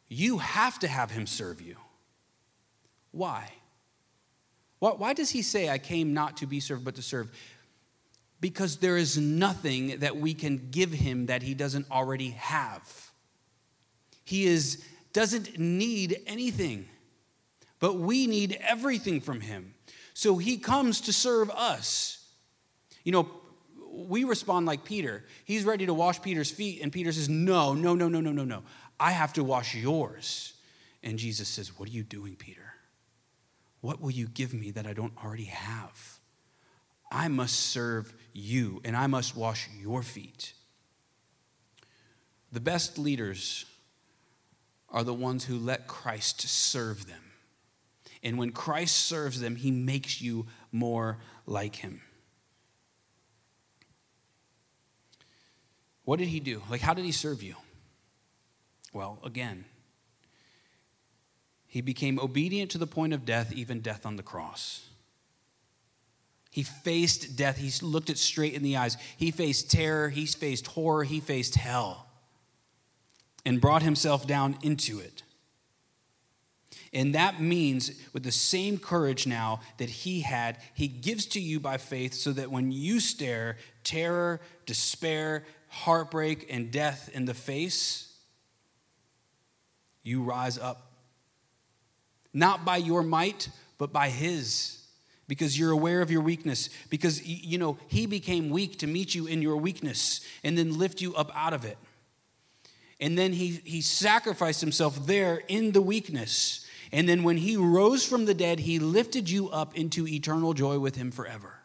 you 0.07 0.37
have 0.37 0.77
to 0.79 0.87
have 0.87 1.11
him 1.11 1.25
serve 1.25 1.61
you. 1.61 1.77
Why? 3.11 3.51
Why 4.79 5.13
does 5.13 5.31
he 5.31 5.41
say, 5.41 5.69
I 5.69 5.79
came 5.79 6.13
not 6.13 6.37
to 6.37 6.45
be 6.45 6.59
served, 6.59 6.85
but 6.85 6.95
to 6.95 7.01
serve? 7.01 7.31
Because 8.41 8.77
there 8.77 8.97
is 8.97 9.17
nothing 9.17 9.99
that 9.99 10.17
we 10.17 10.33
can 10.33 10.69
give 10.71 10.91
him 10.91 11.27
that 11.27 11.41
he 11.43 11.53
doesn't 11.53 11.89
already 11.89 12.31
have. 12.31 13.11
He 14.23 14.45
is 14.45 14.83
doesn't 15.15 15.57
need 15.57 16.21
anything. 16.27 16.87
But 17.79 17.95
we 17.95 18.27
need 18.27 18.59
everything 18.61 19.21
from 19.21 19.41
him. 19.41 19.73
So 20.13 20.37
he 20.37 20.57
comes 20.57 21.01
to 21.01 21.13
serve 21.13 21.49
us. 21.51 22.25
You 23.03 23.11
know, 23.11 23.29
we 23.91 24.25
respond 24.25 24.65
like 24.65 24.83
Peter. 24.83 25.23
He's 25.45 25.63
ready 25.63 25.85
to 25.85 25.93
wash 25.93 26.21
Peter's 26.21 26.51
feet, 26.51 26.81
and 26.81 26.91
Peter 26.91 27.11
says, 27.11 27.29
No, 27.29 27.73
no, 27.73 27.95
no, 27.95 28.09
no, 28.09 28.19
no, 28.19 28.31
no, 28.31 28.43
no. 28.43 28.63
I 28.99 29.11
have 29.11 29.33
to 29.33 29.43
wash 29.43 29.73
yours. 29.75 30.53
And 31.01 31.17
Jesus 31.17 31.47
says, 31.47 31.77
What 31.79 31.87
are 31.89 31.93
you 31.93 32.03
doing, 32.03 32.35
Peter? 32.35 32.73
What 33.81 34.01
will 34.01 34.11
you 34.11 34.27
give 34.27 34.53
me 34.53 34.71
that 34.71 34.85
I 34.85 34.93
don't 34.93 35.13
already 35.23 35.45
have? 35.45 36.19
I 37.11 37.27
must 37.27 37.55
serve 37.55 38.13
you 38.37 38.81
and 38.83 38.97
I 38.97 39.07
must 39.07 39.35
wash 39.35 39.69
your 39.79 40.03
feet. 40.03 40.53
The 42.51 42.59
best 42.59 42.97
leaders 42.97 43.65
are 44.89 45.03
the 45.03 45.13
ones 45.13 45.45
who 45.45 45.57
let 45.57 45.87
Christ 45.87 46.41
serve 46.41 47.07
them. 47.07 47.31
And 48.21 48.37
when 48.37 48.51
Christ 48.51 48.97
serves 48.97 49.39
them, 49.39 49.55
he 49.55 49.71
makes 49.71 50.21
you 50.21 50.47
more 50.71 51.19
like 51.45 51.77
him. 51.77 52.01
What 56.03 56.19
did 56.19 56.27
he 56.27 56.39
do? 56.39 56.61
Like, 56.69 56.81
how 56.81 56.93
did 56.93 57.05
he 57.05 57.11
serve 57.13 57.41
you? 57.41 57.55
Well, 58.93 59.19
again, 59.23 59.65
he 61.67 61.81
became 61.81 62.19
obedient 62.19 62.69
to 62.71 62.77
the 62.77 62.87
point 62.87 63.13
of 63.13 63.25
death, 63.25 63.53
even 63.53 63.79
death 63.79 64.05
on 64.05 64.17
the 64.17 64.23
cross. 64.23 64.87
He 66.55 66.63
faced 66.63 67.35
death. 67.35 67.57
He 67.57 67.69
looked 67.85 68.09
it 68.09 68.17
straight 68.17 68.53
in 68.53 68.63
the 68.63 68.77
eyes. 68.77 68.95
He 69.17 69.29
faced 69.29 69.69
terror. 69.69 70.07
He 70.07 70.25
faced 70.25 70.67
horror. 70.67 71.03
He 71.03 71.19
faced 71.19 71.55
hell 71.55 72.07
and 73.45 73.59
brought 73.59 73.83
himself 73.83 74.25
down 74.25 74.57
into 74.61 74.99
it. 74.99 75.23
And 76.93 77.13
that 77.13 77.41
means, 77.41 77.91
with 78.13 78.23
the 78.23 78.31
same 78.31 78.77
courage 78.77 79.27
now 79.27 79.59
that 79.79 79.89
he 79.89 80.21
had, 80.21 80.57
he 80.73 80.87
gives 80.87 81.25
to 81.25 81.41
you 81.41 81.59
by 81.59 81.75
faith 81.75 82.13
so 82.13 82.31
that 82.31 82.49
when 82.49 82.71
you 82.71 83.01
stare 83.01 83.57
terror, 83.83 84.39
despair, 84.65 85.43
heartbreak, 85.67 86.47
and 86.49 86.71
death 86.71 87.09
in 87.13 87.25
the 87.25 87.33
face, 87.33 88.13
you 90.03 90.23
rise 90.23 90.57
up. 90.57 90.93
Not 92.33 92.63
by 92.63 92.77
your 92.77 93.03
might, 93.03 93.49
but 93.77 93.91
by 93.91 94.07
his 94.07 94.84
because 95.27 95.57
you're 95.57 95.71
aware 95.71 96.01
of 96.01 96.11
your 96.11 96.21
weakness 96.21 96.69
because 96.89 97.25
you 97.25 97.57
know 97.57 97.77
he 97.87 98.05
became 98.05 98.49
weak 98.49 98.79
to 98.79 98.87
meet 98.87 99.15
you 99.15 99.25
in 99.25 99.41
your 99.41 99.57
weakness 99.57 100.21
and 100.43 100.57
then 100.57 100.77
lift 100.77 101.01
you 101.01 101.15
up 101.15 101.31
out 101.35 101.53
of 101.53 101.65
it. 101.65 101.77
And 102.99 103.17
then 103.17 103.33
he 103.33 103.61
he 103.63 103.81
sacrificed 103.81 104.61
himself 104.61 105.05
there 105.05 105.41
in 105.47 105.71
the 105.71 105.81
weakness. 105.81 106.65
And 106.91 107.09
then 107.09 107.23
when 107.23 107.37
he 107.37 107.57
rose 107.57 108.05
from 108.05 108.25
the 108.25 108.33
dead 108.33 108.59
he 108.59 108.79
lifted 108.79 109.29
you 109.29 109.49
up 109.49 109.75
into 109.75 110.07
eternal 110.07 110.53
joy 110.53 110.79
with 110.79 110.95
him 110.95 111.11
forever. 111.11 111.59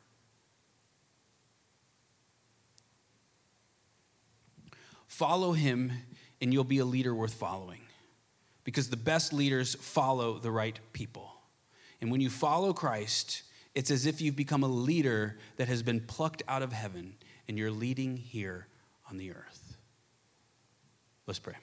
Follow 5.06 5.52
him 5.52 5.92
and 6.40 6.52
you'll 6.52 6.64
be 6.64 6.78
a 6.78 6.84
leader 6.84 7.14
worth 7.14 7.34
following 7.34 7.80
because 8.64 8.88
the 8.88 8.96
best 8.96 9.32
leaders 9.32 9.74
follow 9.74 10.38
the 10.38 10.50
right 10.50 10.78
people. 10.92 11.30
And 12.00 12.10
when 12.10 12.20
you 12.20 12.30
follow 12.30 12.72
Christ, 12.72 13.42
it's 13.74 13.90
as 13.90 14.06
if 14.06 14.20
you've 14.20 14.36
become 14.36 14.62
a 14.62 14.68
leader 14.68 15.38
that 15.56 15.68
has 15.68 15.82
been 15.82 16.00
plucked 16.00 16.42
out 16.48 16.62
of 16.62 16.72
heaven 16.72 17.14
and 17.48 17.58
you're 17.58 17.70
leading 17.70 18.16
here 18.16 18.66
on 19.08 19.16
the 19.16 19.30
earth. 19.30 19.76
Let's 21.26 21.38
pray. 21.38 21.54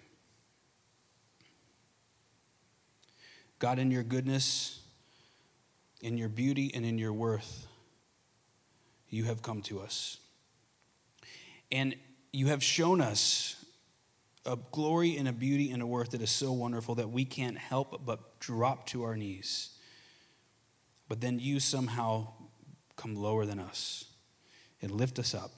God, 3.60 3.80
in 3.80 3.92
your 3.92 4.04
goodness, 4.04 4.80
in 6.02 6.18
your 6.18 6.30
beauty, 6.30 6.72
and 6.74 6.86
in 6.86 6.98
your 6.98 7.12
worth, 7.12 7.68
you 9.10 9.24
have 9.26 9.42
come 9.42 9.62
to 9.64 9.80
us. 9.80 10.18
And 11.72 11.96
you 12.32 12.48
have 12.48 12.64
shown 12.64 13.02
us 13.02 13.66
a 14.46 14.58
glory 14.72 15.18
and 15.18 15.28
a 15.28 15.34
beauty 15.34 15.72
and 15.72 15.82
a 15.82 15.88
worth 15.88 16.12
that 16.12 16.22
is 16.22 16.30
so 16.30 16.52
wonderful 16.52 16.96
that 16.96 17.10
we 17.10 17.26
can't 17.26 17.58
help 17.58 18.06
but 18.06 18.40
drop 18.40 18.86
to 18.88 19.04
our 19.04 19.18
knees. 19.18 19.77
But 21.08 21.22
then 21.22 21.40
you 21.40 21.60
somehow 21.60 22.28
come 22.96 23.16
lower 23.16 23.46
than 23.46 23.60
us 23.60 24.06
and 24.82 24.92
lift 24.92 25.20
us 25.20 25.34
up. 25.34 25.52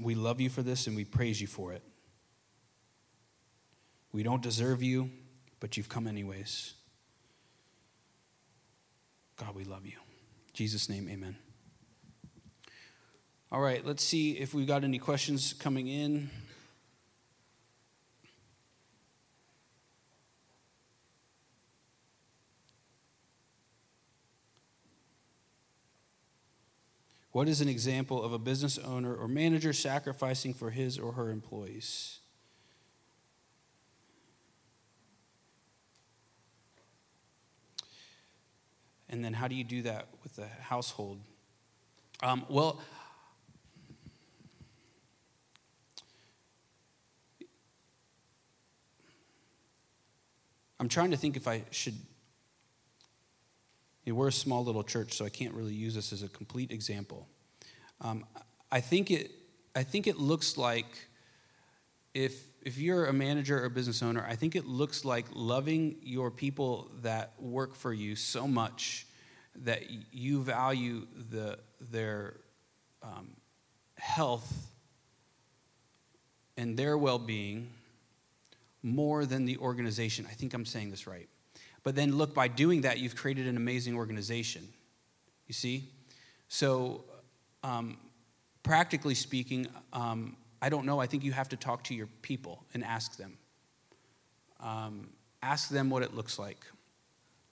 We 0.00 0.14
love 0.14 0.40
you 0.40 0.50
for 0.50 0.62
this 0.62 0.86
and 0.86 0.96
we 0.96 1.04
praise 1.04 1.40
you 1.40 1.46
for 1.46 1.72
it. 1.72 1.82
We 4.12 4.22
don't 4.22 4.42
deserve 4.42 4.82
you, 4.82 5.10
but 5.60 5.76
you've 5.76 5.88
come 5.88 6.06
anyways. 6.06 6.74
God, 9.36 9.54
we 9.54 9.64
love 9.64 9.84
you. 9.84 9.92
In 9.92 10.54
Jesus' 10.54 10.88
name, 10.88 11.08
amen. 11.08 11.36
All 13.52 13.60
right, 13.60 13.84
let's 13.86 14.02
see 14.02 14.32
if 14.32 14.54
we've 14.54 14.66
got 14.66 14.84
any 14.84 14.98
questions 14.98 15.52
coming 15.52 15.86
in. 15.86 16.30
What 27.36 27.50
is 27.50 27.60
an 27.60 27.68
example 27.68 28.24
of 28.24 28.32
a 28.32 28.38
business 28.38 28.78
owner 28.78 29.14
or 29.14 29.28
manager 29.28 29.74
sacrificing 29.74 30.54
for 30.54 30.70
his 30.70 30.98
or 30.98 31.12
her 31.12 31.28
employees? 31.28 32.20
And 39.10 39.22
then 39.22 39.34
how 39.34 39.48
do 39.48 39.54
you 39.54 39.64
do 39.64 39.82
that 39.82 40.08
with 40.22 40.36
the 40.36 40.46
household? 40.46 41.20
Um, 42.22 42.46
well, 42.48 42.80
I'm 50.80 50.88
trying 50.88 51.10
to 51.10 51.18
think 51.18 51.36
if 51.36 51.46
I 51.46 51.64
should. 51.70 51.96
You 54.06 54.12
know, 54.12 54.20
we're 54.20 54.28
a 54.28 54.32
small 54.32 54.64
little 54.64 54.84
church, 54.84 55.14
so 55.14 55.24
I 55.24 55.28
can't 55.28 55.52
really 55.52 55.74
use 55.74 55.94
this 55.96 56.12
as 56.12 56.22
a 56.22 56.28
complete 56.28 56.70
example. 56.70 57.28
Um, 58.00 58.24
I 58.70 58.80
think 58.80 59.10
it. 59.10 59.32
I 59.74 59.82
think 59.82 60.06
it 60.06 60.16
looks 60.16 60.56
like 60.56 60.86
if 62.14 62.40
if 62.62 62.78
you're 62.78 63.06
a 63.06 63.12
manager 63.12 63.62
or 63.62 63.68
business 63.68 64.02
owner, 64.02 64.24
I 64.26 64.36
think 64.36 64.54
it 64.54 64.64
looks 64.64 65.04
like 65.04 65.26
loving 65.34 65.96
your 66.02 66.30
people 66.30 66.90
that 67.02 67.32
work 67.38 67.74
for 67.74 67.92
you 67.92 68.14
so 68.14 68.46
much 68.46 69.06
that 69.64 69.82
you 70.12 70.40
value 70.40 71.06
the 71.30 71.58
their 71.80 72.36
um, 73.02 73.32
health 73.98 74.70
and 76.56 76.76
their 76.76 76.96
well-being 76.96 77.70
more 78.82 79.26
than 79.26 79.46
the 79.46 79.58
organization. 79.58 80.26
I 80.30 80.34
think 80.34 80.54
I'm 80.54 80.64
saying 80.64 80.90
this 80.90 81.06
right. 81.08 81.28
But 81.86 81.94
then 81.94 82.16
look, 82.16 82.34
by 82.34 82.48
doing 82.48 82.80
that, 82.80 82.98
you've 82.98 83.14
created 83.14 83.46
an 83.46 83.56
amazing 83.56 83.94
organization. 83.94 84.66
You 85.46 85.54
see? 85.54 85.88
So, 86.48 87.04
um, 87.62 87.96
practically 88.64 89.14
speaking, 89.14 89.68
um, 89.92 90.36
I 90.60 90.68
don't 90.68 90.84
know. 90.84 90.98
I 90.98 91.06
think 91.06 91.22
you 91.22 91.30
have 91.30 91.48
to 91.50 91.56
talk 91.56 91.84
to 91.84 91.94
your 91.94 92.08
people 92.22 92.64
and 92.74 92.82
ask 92.82 93.16
them. 93.16 93.38
Um, 94.58 95.10
ask 95.44 95.68
them 95.68 95.88
what 95.88 96.02
it 96.02 96.12
looks 96.12 96.40
like. 96.40 96.58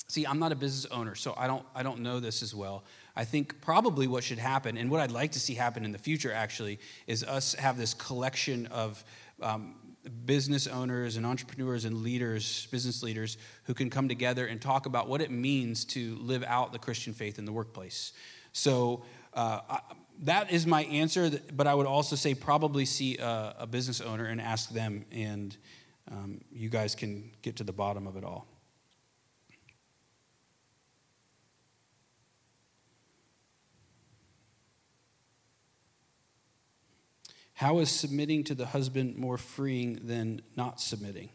See, 0.08 0.26
I'm 0.26 0.40
not 0.40 0.50
a 0.50 0.56
business 0.56 0.90
owner, 0.90 1.14
so 1.14 1.34
I 1.36 1.46
don't, 1.46 1.64
I 1.72 1.84
don't 1.84 2.00
know 2.00 2.18
this 2.18 2.42
as 2.42 2.56
well. 2.56 2.82
I 3.14 3.24
think 3.24 3.60
probably 3.60 4.08
what 4.08 4.24
should 4.24 4.38
happen, 4.38 4.76
and 4.76 4.90
what 4.90 4.98
I'd 4.98 5.12
like 5.12 5.30
to 5.32 5.40
see 5.40 5.54
happen 5.54 5.84
in 5.84 5.92
the 5.92 5.98
future 5.98 6.32
actually, 6.32 6.80
is 7.06 7.22
us 7.22 7.54
have 7.54 7.78
this 7.78 7.94
collection 7.94 8.66
of 8.66 9.04
um, 9.40 9.76
business 10.24 10.66
owners 10.66 11.16
and 11.16 11.24
entrepreneurs 11.24 11.84
and 11.84 12.02
leaders, 12.02 12.66
business 12.70 13.02
leaders, 13.02 13.38
who 13.64 13.74
can 13.74 13.90
come 13.90 14.08
together 14.08 14.46
and 14.46 14.60
talk 14.60 14.86
about 14.86 15.08
what 15.08 15.20
it 15.20 15.30
means 15.30 15.84
to 15.86 16.16
live 16.16 16.44
out 16.46 16.72
the 16.72 16.78
Christian 16.78 17.12
faith 17.12 17.38
in 17.38 17.44
the 17.44 17.52
workplace. 17.52 18.12
So 18.52 19.04
uh, 19.32 19.60
I, 19.68 19.80
that 20.22 20.52
is 20.52 20.66
my 20.66 20.84
answer, 20.84 21.30
but 21.52 21.66
I 21.66 21.74
would 21.74 21.86
also 21.86 22.16
say 22.16 22.34
probably 22.34 22.84
see 22.84 23.18
a, 23.18 23.56
a 23.60 23.66
business 23.66 24.00
owner 24.00 24.26
and 24.26 24.40
ask 24.40 24.70
them, 24.70 25.04
and 25.10 25.56
um, 26.10 26.40
you 26.52 26.68
guys 26.68 26.94
can 26.94 27.30
get 27.42 27.56
to 27.56 27.64
the 27.64 27.72
bottom 27.72 28.06
of 28.06 28.16
it 28.16 28.24
all. 28.24 28.46
How 37.54 37.78
is 37.78 37.90
submitting 37.90 38.42
to 38.44 38.54
the 38.54 38.66
husband 38.66 39.16
more 39.16 39.38
freeing 39.38 40.00
than 40.06 40.42
not 40.56 40.80
submitting? 40.80 41.28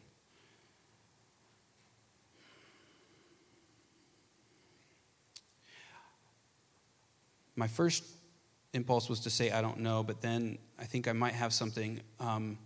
My 7.55 7.67
first 7.67 8.03
impulse 8.74 9.09
was 9.09 9.22
to 9.22 9.30
say, 9.30 9.51
I 9.51 9.61
don't 9.61 9.80
know, 9.80 10.03
but 10.03 10.22
then 10.22 10.57
I 10.78 10.84
think 10.84 11.07
I 11.07 11.13
might 11.13 11.34
have 11.34 11.53
something. 11.53 12.01
Um, 12.20 12.57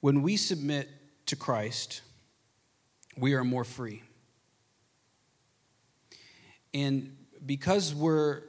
when 0.00 0.22
we 0.22 0.36
submit 0.36 0.88
to 1.26 1.36
Christ, 1.36 2.02
we 3.16 3.34
are 3.34 3.44
more 3.44 3.64
free. 3.64 4.02
And 6.74 7.16
because 7.44 7.94
we're 7.94 8.42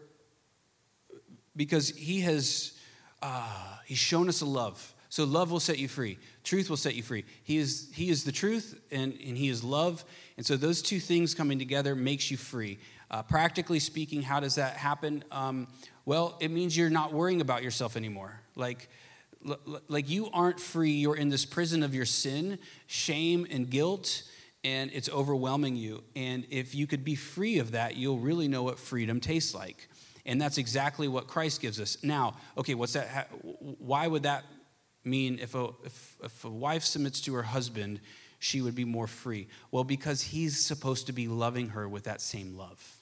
because 1.55 1.89
he 1.89 2.21
has 2.21 2.73
uh, 3.21 3.77
he's 3.85 3.97
shown 3.97 4.29
us 4.29 4.41
a 4.41 4.45
love. 4.45 4.93
So 5.09 5.23
love 5.23 5.49
will 5.49 5.59
set 5.59 5.79
you 5.79 5.87
free. 5.87 6.19
Truth 6.43 6.69
will 6.69 6.77
set 6.77 6.95
you 6.95 7.01
free. 7.01 7.23
He 7.43 7.57
is 7.57 7.89
he 7.93 8.09
is 8.09 8.23
the 8.23 8.31
truth 8.31 8.79
and, 8.91 9.13
and 9.13 9.37
he 9.37 9.47
is 9.47 9.63
love. 9.63 10.03
And 10.35 10.45
so 10.45 10.57
those 10.57 10.81
two 10.81 10.99
things 10.99 11.33
coming 11.33 11.57
together 11.57 11.95
makes 11.95 12.29
you 12.29 12.37
free. 12.37 12.79
Uh, 13.09 13.23
practically 13.23 13.79
speaking 13.79 14.21
how 14.21 14.39
does 14.39 14.55
that 14.55 14.75
happen? 14.75 15.23
Um, 15.31 15.67
well 16.03 16.37
it 16.41 16.51
means 16.51 16.75
you're 16.75 16.89
not 16.89 17.13
worrying 17.13 17.39
about 17.39 17.63
yourself 17.63 17.95
anymore. 17.95 18.41
Like 18.55 18.89
like 19.87 20.09
you 20.09 20.29
aren't 20.33 20.59
free. 20.59 20.91
You're 20.91 21.15
in 21.15 21.29
this 21.29 21.45
prison 21.45 21.81
of 21.81 21.95
your 21.95 22.05
sin 22.05 22.59
shame 22.87 23.47
and 23.49 23.69
guilt 23.69 24.23
and 24.65 24.91
it's 24.93 25.07
overwhelming 25.09 25.77
you. 25.77 26.03
And 26.15 26.45
if 26.49 26.75
you 26.75 26.87
could 26.87 27.05
be 27.05 27.15
free 27.15 27.59
of 27.59 27.71
that 27.71 27.95
you'll 27.95 28.19
really 28.19 28.49
know 28.49 28.63
what 28.63 28.79
freedom 28.79 29.21
tastes 29.21 29.55
like 29.55 29.87
and 30.25 30.41
that's 30.41 30.57
exactly 30.57 31.07
what 31.07 31.27
Christ 31.27 31.61
gives 31.61 31.79
us. 31.79 31.97
Now, 32.03 32.35
okay, 32.57 32.73
what's 32.73 32.93
that? 32.93 33.29
Why 33.43 34.07
would 34.07 34.23
that 34.23 34.43
mean 35.03 35.39
if 35.39 35.53
a, 35.53 35.69
if, 35.83 36.17
if 36.23 36.43
a 36.45 36.49
wife 36.49 36.83
submits 36.83 37.21
to 37.21 37.33
her 37.35 37.43
husband, 37.43 37.99
she 38.39 38.61
would 38.61 38.75
be 38.75 38.85
more 38.85 39.07
free? 39.07 39.47
Well, 39.71 39.83
because 39.83 40.21
he's 40.21 40.63
supposed 40.63 41.07
to 41.07 41.13
be 41.13 41.27
loving 41.27 41.69
her 41.69 41.87
with 41.87 42.05
that 42.05 42.21
same 42.21 42.57
love. 42.57 43.01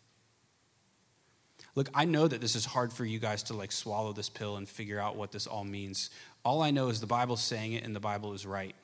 Look, 1.76 1.90
I 1.94 2.06
know 2.06 2.28
that 2.28 2.40
this 2.40 2.56
is 2.56 2.66
hard 2.66 2.94
for 2.94 3.04
you 3.04 3.20
guys 3.20 3.42
to 3.44 3.54
like 3.54 3.72
swallow 3.72 4.14
this 4.14 4.30
pill 4.30 4.58
and 4.58 4.70
figure 4.70 5.00
out 5.00 5.16
what 5.16 5.32
this 5.32 5.48
all 5.48 5.64
means. 5.64 6.12
All 6.46 6.62
I 6.62 6.72
know 6.72 6.90
is 6.90 7.00
the 7.00 7.08
Bible's 7.08 7.42
saying 7.42 7.74
it 7.74 7.84
and 7.84 7.96
the 7.96 8.00
Bible 8.00 8.34
is 8.34 8.46
right. 8.46 8.76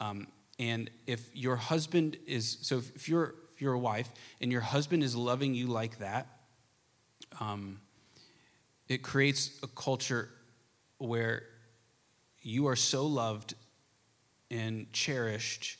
Um, 0.00 0.28
and 0.58 0.88
if 1.06 1.28
your 1.34 1.56
husband 1.56 2.16
is, 2.26 2.58
so 2.62 2.78
if 2.78 3.08
you're, 3.08 3.34
if 3.54 3.60
you're 3.60 3.74
a 3.74 3.78
wife 3.78 4.08
and 4.40 4.50
your 4.50 4.60
husband 4.60 5.02
is 5.02 5.14
loving 5.14 5.54
you 5.54 5.66
like 5.66 5.98
that, 5.98 6.26
um, 7.40 7.80
it 8.88 9.02
creates 9.02 9.58
a 9.62 9.66
culture 9.66 10.28
where 10.98 11.44
you 12.42 12.66
are 12.68 12.76
so 12.76 13.06
loved 13.06 13.54
and 14.50 14.90
cherished 14.92 15.78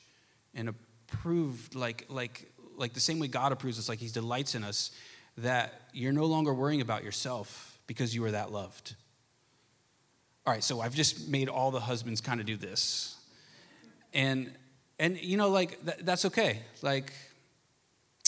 and 0.55 0.69
approved 0.69 1.75
like 1.75 2.05
like 2.09 2.53
like 2.77 2.93
the 2.93 3.01
same 3.01 3.19
way 3.19 3.27
God 3.27 3.51
approves 3.53 3.79
us 3.79 3.89
like 3.89 3.99
he 3.99 4.09
delights 4.09 4.55
in 4.55 4.63
us 4.63 4.91
that 5.39 5.73
you're 5.93 6.13
no 6.13 6.27
longer 6.27 6.53
worrying 6.53 6.81
about 6.81 7.05
yourself 7.05 7.79
because 7.87 8.15
you 8.15 8.25
are 8.25 8.31
that 8.33 8.53
loved. 8.53 8.95
All 10.47 10.53
right, 10.53 10.63
so 10.63 10.81
I've 10.81 10.95
just 10.95 11.29
made 11.29 11.49
all 11.49 11.71
the 11.71 11.81
husbands 11.81 12.21
kind 12.21 12.41
of 12.41 12.47
do 12.47 12.57
this. 12.57 13.17
And 14.13 14.53
and 14.99 15.19
you 15.21 15.37
know 15.37 15.49
like 15.49 15.85
th- 15.85 15.99
that's 16.03 16.25
okay. 16.27 16.61
Like 16.83 17.13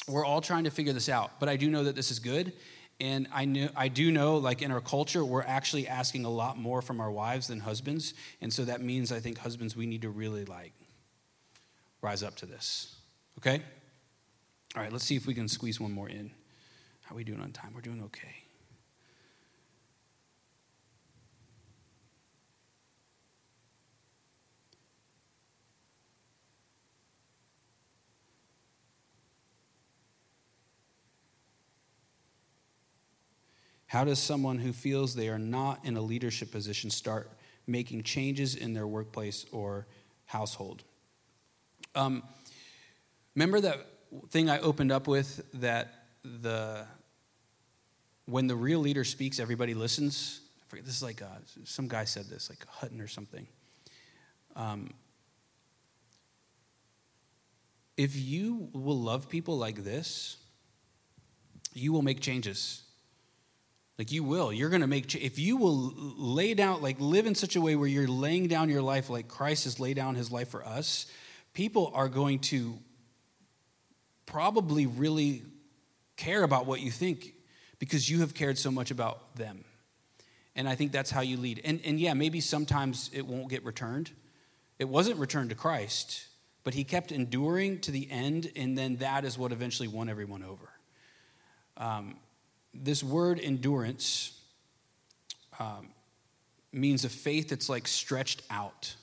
we're 0.09 0.25
all 0.25 0.41
trying 0.41 0.65
to 0.65 0.71
figure 0.71 0.93
this 0.93 1.09
out, 1.09 1.39
but 1.39 1.49
I 1.49 1.57
do 1.57 1.71
know 1.71 1.85
that 1.85 1.95
this 1.95 2.11
is 2.11 2.19
good 2.19 2.53
and 3.01 3.27
I, 3.33 3.47
knew, 3.47 3.71
I 3.75 3.89
do 3.89 4.11
know, 4.11 4.37
like 4.37 4.61
in 4.63 4.71
our 4.71 4.81
culture, 4.81 5.25
we're 5.25 5.43
actually 5.43 5.89
asking 5.89 6.25
a 6.25 6.31
lot 6.31 6.59
more 6.59 6.83
from 6.83 7.01
our 7.01 7.11
wives 7.11 7.49
than 7.49 7.61
husbands. 7.61 8.15
And 8.41 8.53
so 8.53 8.65
that 8.67 8.83
means, 8.83 9.11
I 9.11 9.21
think, 9.21 9.39
husbands, 9.39 9.75
we 9.75 9.87
need 9.87 10.03
to 10.03 10.11
really 10.11 10.45
like 10.45 10.73
rise 12.03 12.23
up 12.23 12.37
to 12.37 12.47
this. 12.47 12.95
Okay? 13.39 13.63
All 14.77 14.83
right, 14.83 14.93
let's 14.93 15.05
see 15.05 15.17
if 15.17 15.27
we 15.27 15.35
can 15.35 15.49
squeeze 15.49 15.81
one 15.81 15.93
more 15.93 16.09
in. 16.09 16.31
How 17.03 17.15
are 17.15 17.17
we 17.17 17.25
doing 17.25 17.41
on 17.41 17.53
time? 17.53 17.73
We're 17.75 17.81
doing 17.81 18.03
okay. 18.05 18.40
How 33.91 34.05
does 34.05 34.21
someone 34.21 34.59
who 34.59 34.73
feels 34.73 35.17
they 35.17 35.29
are 35.29 35.39
not 35.39 35.85
in 35.85 35.97
a 35.97 36.01
leadership 36.01 36.53
position 36.53 36.91
start 36.91 37.29
making 37.67 38.05
changes 38.05 38.55
in 38.55 38.73
their 38.73 38.87
workplace 38.87 39.47
or 39.51 39.89
household? 40.27 40.85
Um, 41.97 42.23
remember 43.35 43.61
that 43.63 43.85
thing 44.29 44.49
I 44.49 44.61
opened 44.61 44.93
up 44.93 45.09
with 45.09 45.45
that 45.55 45.93
the 46.23 46.87
when 48.27 48.47
the 48.47 48.55
real 48.55 48.79
leader 48.79 49.03
speaks, 49.03 49.41
everybody 49.41 49.75
listens. 49.75 50.41
I 50.61 50.69
forget, 50.69 50.85
this 50.85 50.95
is 50.95 51.03
like 51.03 51.21
a, 51.21 51.41
some 51.65 51.89
guy 51.89 52.05
said 52.05 52.27
this, 52.27 52.49
like 52.49 52.65
Hutton 52.69 53.01
or 53.01 53.09
something. 53.09 53.49
Um, 54.55 54.95
if 57.97 58.15
you 58.15 58.69
will 58.73 59.01
love 59.01 59.29
people 59.29 59.59
like 59.59 59.83
this, 59.83 60.37
you 61.75 61.93
will 61.93 62.03
make 62.03 62.21
changes. 62.21 62.85
Like 64.01 64.13
you 64.13 64.25
will. 64.25 64.51
You're 64.51 64.71
going 64.71 64.81
to 64.81 64.87
make, 64.87 65.15
if 65.15 65.39
you 65.39 65.59
will 65.59 65.93
lay 65.95 66.55
down, 66.55 66.81
like 66.81 66.99
live 67.01 67.27
in 67.27 67.35
such 67.35 67.55
a 67.55 67.61
way 67.61 67.77
where 67.77 67.87
you're 67.87 68.09
laying 68.09 68.49
down 68.49 68.71
your 68.71 68.81
life 68.81 69.11
like 69.11 69.29
Christ 69.29 69.65
has 69.65 69.79
laid 69.79 69.97
down 69.97 70.15
his 70.15 70.33
life 70.33 70.49
for 70.49 70.65
us, 70.65 71.05
people 71.53 71.93
are 71.95 72.09
going 72.09 72.39
to 72.39 72.79
probably 74.25 74.87
really 74.87 75.43
care 76.17 76.43
about 76.45 76.65
what 76.65 76.81
you 76.81 76.91
think 76.91 77.35
because 77.79 78.09
you 78.09 78.21
have 78.21 78.33
cared 78.33 78.57
so 78.57 78.71
much 78.71 78.91
about 78.91 79.37
them. 79.37 79.67
And 80.57 80.67
I 80.67 80.77
think 80.77 80.93
that's 80.93 81.11
how 81.11 81.21
you 81.21 81.37
lead. 81.37 81.61
And, 81.63 81.79
and 81.85 82.01
yeah, 82.01 82.15
maybe 82.15 82.41
sometimes 82.41 83.11
it 83.13 83.27
won't 83.27 83.51
get 83.51 83.67
returned. 83.67 84.13
It 84.79 84.89
wasn't 84.89 85.19
returned 85.19 85.51
to 85.51 85.57
Christ, 85.57 86.27
but 86.65 86.73
he 86.73 86.85
kept 86.85 87.13
enduring 87.13 87.81
to 87.81 87.91
the 87.91 88.11
end, 88.11 88.51
and 88.57 88.79
then 88.79 88.97
that 88.97 89.27
is 89.27 89.37
what 89.37 89.53
eventually 89.53 89.89
won 89.89 90.09
everyone 90.09 90.43
over. 90.43 90.71
Um, 91.77 92.17
this 92.73 93.03
word 93.03 93.41
endurance 93.41 94.41
um, 95.59 95.89
means 96.73 97.05
a 97.05 97.09
faith 97.09 97.49
that's 97.49 97.69
like 97.69 97.89
stretched 97.89 98.43
out 98.51 98.95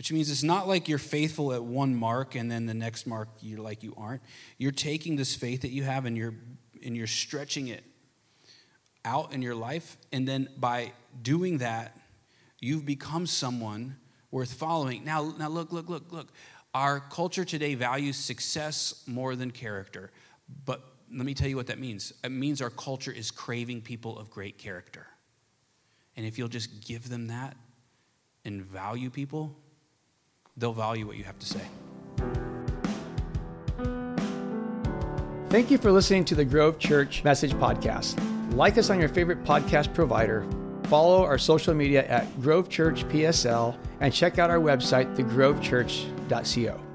which 0.00 0.10
means 0.10 0.30
it's 0.30 0.42
not 0.42 0.66
like 0.66 0.88
you're 0.88 0.96
faithful 0.96 1.52
at 1.52 1.62
one 1.62 1.94
mark 1.94 2.34
and 2.34 2.50
then 2.50 2.64
the 2.64 2.72
next 2.72 3.06
mark 3.06 3.28
you're 3.42 3.60
like 3.60 3.82
you 3.82 3.92
aren't. 3.98 4.22
You're 4.56 4.72
taking 4.72 5.16
this 5.16 5.34
faith 5.34 5.60
that 5.60 5.72
you 5.72 5.82
have 5.82 6.06
and 6.06 6.16
you're 6.16 6.32
and 6.82 6.96
you're 6.96 7.06
stretching 7.06 7.68
it 7.68 7.84
out 9.04 9.34
in 9.34 9.42
your 9.42 9.54
life 9.54 9.98
and 10.10 10.26
then 10.26 10.48
by 10.56 10.92
doing 11.20 11.58
that 11.58 11.94
you've 12.60 12.86
become 12.86 13.26
someone 13.26 13.98
worth 14.30 14.54
following. 14.54 15.04
Now 15.04 15.34
now 15.38 15.50
look 15.50 15.70
look 15.70 15.90
look 15.90 16.10
look. 16.10 16.28
Our 16.72 17.00
culture 17.00 17.44
today 17.44 17.74
values 17.74 18.16
success 18.16 19.04
more 19.06 19.36
than 19.36 19.50
character 19.50 20.12
but 20.64 20.82
let 21.12 21.26
me 21.26 21.34
tell 21.34 21.48
you 21.48 21.56
what 21.56 21.66
that 21.66 21.78
means. 21.78 22.12
It 22.22 22.30
means 22.30 22.62
our 22.62 22.70
culture 22.70 23.12
is 23.12 23.30
craving 23.30 23.82
people 23.82 24.18
of 24.18 24.30
great 24.30 24.58
character. 24.58 25.06
And 26.16 26.26
if 26.26 26.38
you'll 26.38 26.48
just 26.48 26.86
give 26.86 27.08
them 27.08 27.28
that 27.28 27.56
and 28.44 28.62
value 28.62 29.10
people, 29.10 29.56
they'll 30.56 30.72
value 30.72 31.06
what 31.06 31.16
you 31.16 31.24
have 31.24 31.38
to 31.38 31.46
say. 31.46 31.62
Thank 35.48 35.70
you 35.70 35.78
for 35.78 35.90
listening 35.90 36.24
to 36.26 36.34
the 36.34 36.44
Grove 36.44 36.78
Church 36.78 37.24
Message 37.24 37.52
Podcast. 37.54 38.16
Like 38.54 38.78
us 38.78 38.90
on 38.90 39.00
your 39.00 39.08
favorite 39.08 39.42
podcast 39.42 39.92
provider, 39.94 40.46
follow 40.84 41.24
our 41.24 41.38
social 41.38 41.74
media 41.74 42.06
at 42.06 42.40
Grove 42.40 42.68
Church 42.68 43.04
PSL, 43.08 43.76
and 44.00 44.12
check 44.14 44.38
out 44.38 44.50
our 44.50 44.60
website, 44.60 45.16
thegrovechurch.co. 45.16 46.89